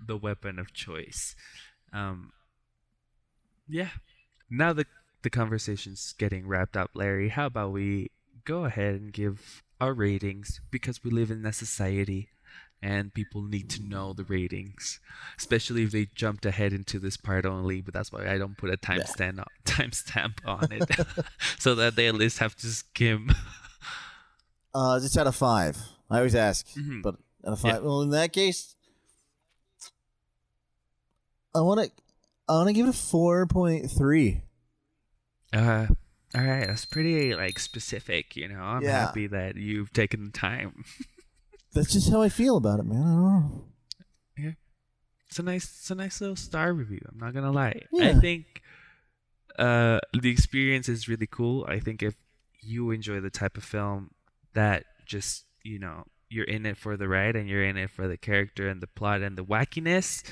[0.05, 1.35] the weapon of choice.
[1.93, 2.31] Um
[3.67, 3.89] yeah.
[4.49, 4.85] Now the
[5.21, 7.29] the conversation's getting wrapped up larry.
[7.29, 8.11] How about we
[8.43, 10.59] go ahead and give our ratings?
[10.69, 12.29] Because we live in a society
[12.81, 14.99] and people need to know the ratings
[15.37, 18.69] especially if they jumped ahead into this part only but that's why i don't put
[18.71, 20.89] a timestamp on, timestamp on it
[21.59, 23.31] so that they at least have to skim
[24.75, 25.75] Uh, it's out of five.
[26.07, 27.01] I always ask, Mhm.
[27.01, 27.73] but out of five.
[27.75, 27.79] Yeah.
[27.79, 28.75] Well, in that case,
[31.55, 31.91] I want to.
[32.47, 34.41] I want to give it a four point three.
[35.51, 35.87] Uh,
[36.35, 38.35] all right, that's pretty like specific.
[38.35, 38.99] You know, I'm Yeah.
[39.07, 40.83] happy that you've taken the time.
[41.77, 43.03] That's just how I feel about it, man.
[43.03, 43.63] I don't know.
[45.29, 47.01] It's a nice, it's a nice little star review.
[47.07, 47.81] I'm not gonna lie.
[47.91, 48.09] Yeah.
[48.09, 48.63] I think
[49.59, 51.65] uh, the experience is really cool.
[51.69, 52.15] I think if
[52.61, 54.11] you enjoy the type of film
[54.53, 58.07] that just you know you're in it for the ride and you're in it for
[58.07, 60.23] the character and the plot and the wackiness.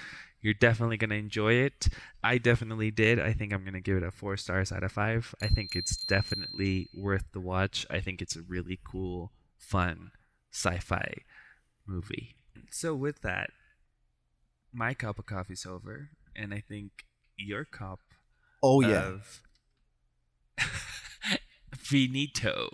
[0.42, 1.88] You're definitely gonna enjoy it.
[2.24, 3.20] I definitely did.
[3.20, 5.36] I think I'm gonna give it a four stars out of five.
[5.42, 7.86] I think it's definitely worth the watch.
[7.92, 10.12] I think it's a really cool, fun
[10.52, 11.14] sci-fi
[11.88, 12.36] movie.
[12.72, 13.50] So with that,
[14.74, 17.06] my cup of coffee's over, and I think
[17.38, 18.00] your cup
[18.64, 19.42] Oh yeah, of
[21.78, 22.70] finito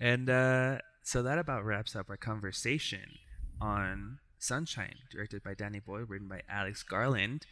[0.00, 3.18] And uh, so that about wraps up our conversation
[3.60, 7.46] on Sunshine, directed by Danny Boyle, written by Alex Garland.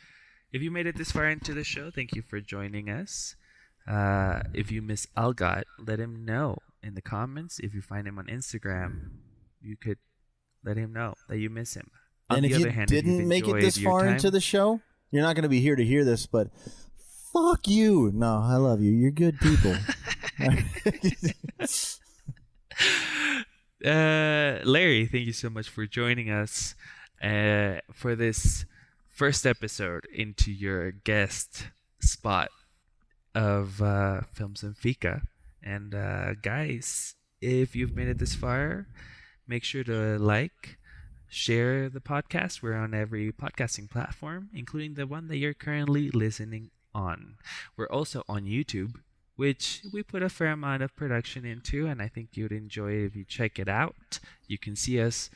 [0.52, 3.35] If you made it this far into the show, thank you for joining us.
[3.89, 7.59] Uh, if you miss Algot, let him know in the comments.
[7.59, 9.10] If you find him on Instagram,
[9.62, 9.98] you could
[10.64, 11.90] let him know that you miss him.
[12.30, 14.80] On and if you hand, didn't if make it this far time- into the show,
[15.10, 16.48] you're not going to be here to hear this, but
[17.32, 18.10] fuck you.
[18.14, 18.93] No, I love you.
[18.93, 19.76] You're good people.
[23.84, 26.74] uh, Larry, thank you so much for joining us
[27.22, 28.64] uh, for this
[29.09, 31.68] first episode into your guest
[32.01, 32.48] spot
[33.34, 35.22] of uh, Films and Fika.
[35.62, 38.86] And uh, guys, if you've made it this far,
[39.53, 40.79] make sure to like,
[41.29, 42.62] share the podcast.
[42.62, 47.35] We're on every podcasting platform, including the one that you're currently listening on.
[47.77, 48.95] We're also on YouTube,
[49.37, 53.15] which we put a fair amount of production into, and I think you'd enjoy if
[53.15, 54.20] you check it out.
[54.47, 55.29] You can see us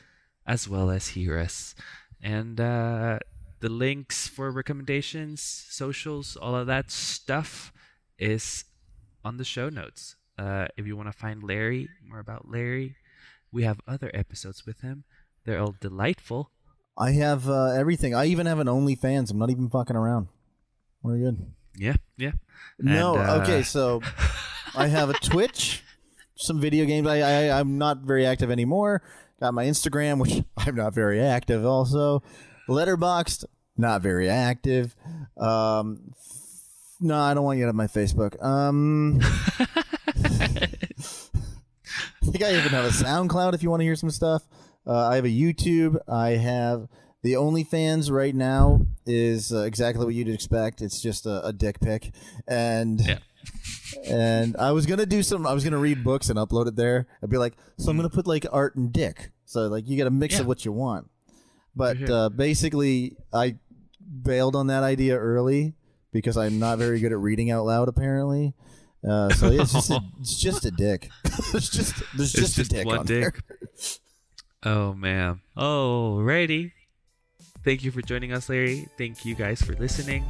[0.46, 1.74] as well as hear us.
[2.22, 3.18] And uh,
[3.60, 7.70] the links for recommendations, socials, all of that stuff
[8.18, 8.64] is
[9.22, 10.16] on the show notes.
[10.38, 12.96] Uh, if you want to find Larry, more about Larry,
[13.56, 15.04] we have other episodes with him.
[15.46, 16.50] They're all delightful.
[16.98, 18.14] I have uh, everything.
[18.14, 19.30] I even have an OnlyFans.
[19.30, 20.28] I'm not even fucking around.
[21.02, 21.38] We're good.
[21.74, 22.32] Yeah, yeah.
[22.78, 24.02] No, And, uh, okay, so
[24.76, 25.82] I have a Twitch,
[26.36, 27.08] some video games.
[27.08, 29.02] I, I I'm not very active anymore.
[29.40, 31.64] Got my Instagram, which I'm not very active.
[31.64, 32.22] Also,
[32.68, 33.46] Letterboxd,
[33.78, 34.94] not very active.
[35.38, 36.12] Um,
[37.00, 38.42] no, I don't want you to have my Facebook.
[38.42, 39.20] Um,
[42.32, 44.42] think I even have a SoundCloud if you want to hear some stuff.
[44.86, 45.98] Uh, I have a YouTube.
[46.08, 46.88] I have
[47.22, 50.80] the OnlyFans right now is uh, exactly what you'd expect.
[50.80, 52.12] It's just a, a dick pic,
[52.46, 53.18] and Yeah.
[54.08, 55.46] and I was gonna do some.
[55.46, 57.06] I was gonna read books and upload it there.
[57.22, 59.32] I'd be like, so I'm gonna put like art and dick.
[59.44, 60.42] So like you get a mix Yeah.
[60.42, 61.10] of what you want.
[61.74, 62.12] But sure.
[62.12, 63.56] uh, basically, I
[64.22, 65.74] bailed on that idea early
[66.12, 67.88] because I'm not very good at reading out loud.
[67.88, 68.54] Apparently.
[69.08, 71.08] Uh, so yeah, it's just a, it's just a dick.
[71.24, 73.40] it's just there's It's just, just a dick one on dick.
[74.64, 74.72] there.
[74.74, 75.40] Oh man.
[75.56, 76.72] Alrighty.
[77.64, 78.88] Thank you for joining us, Larry.
[78.98, 80.24] Thank you guys for listening.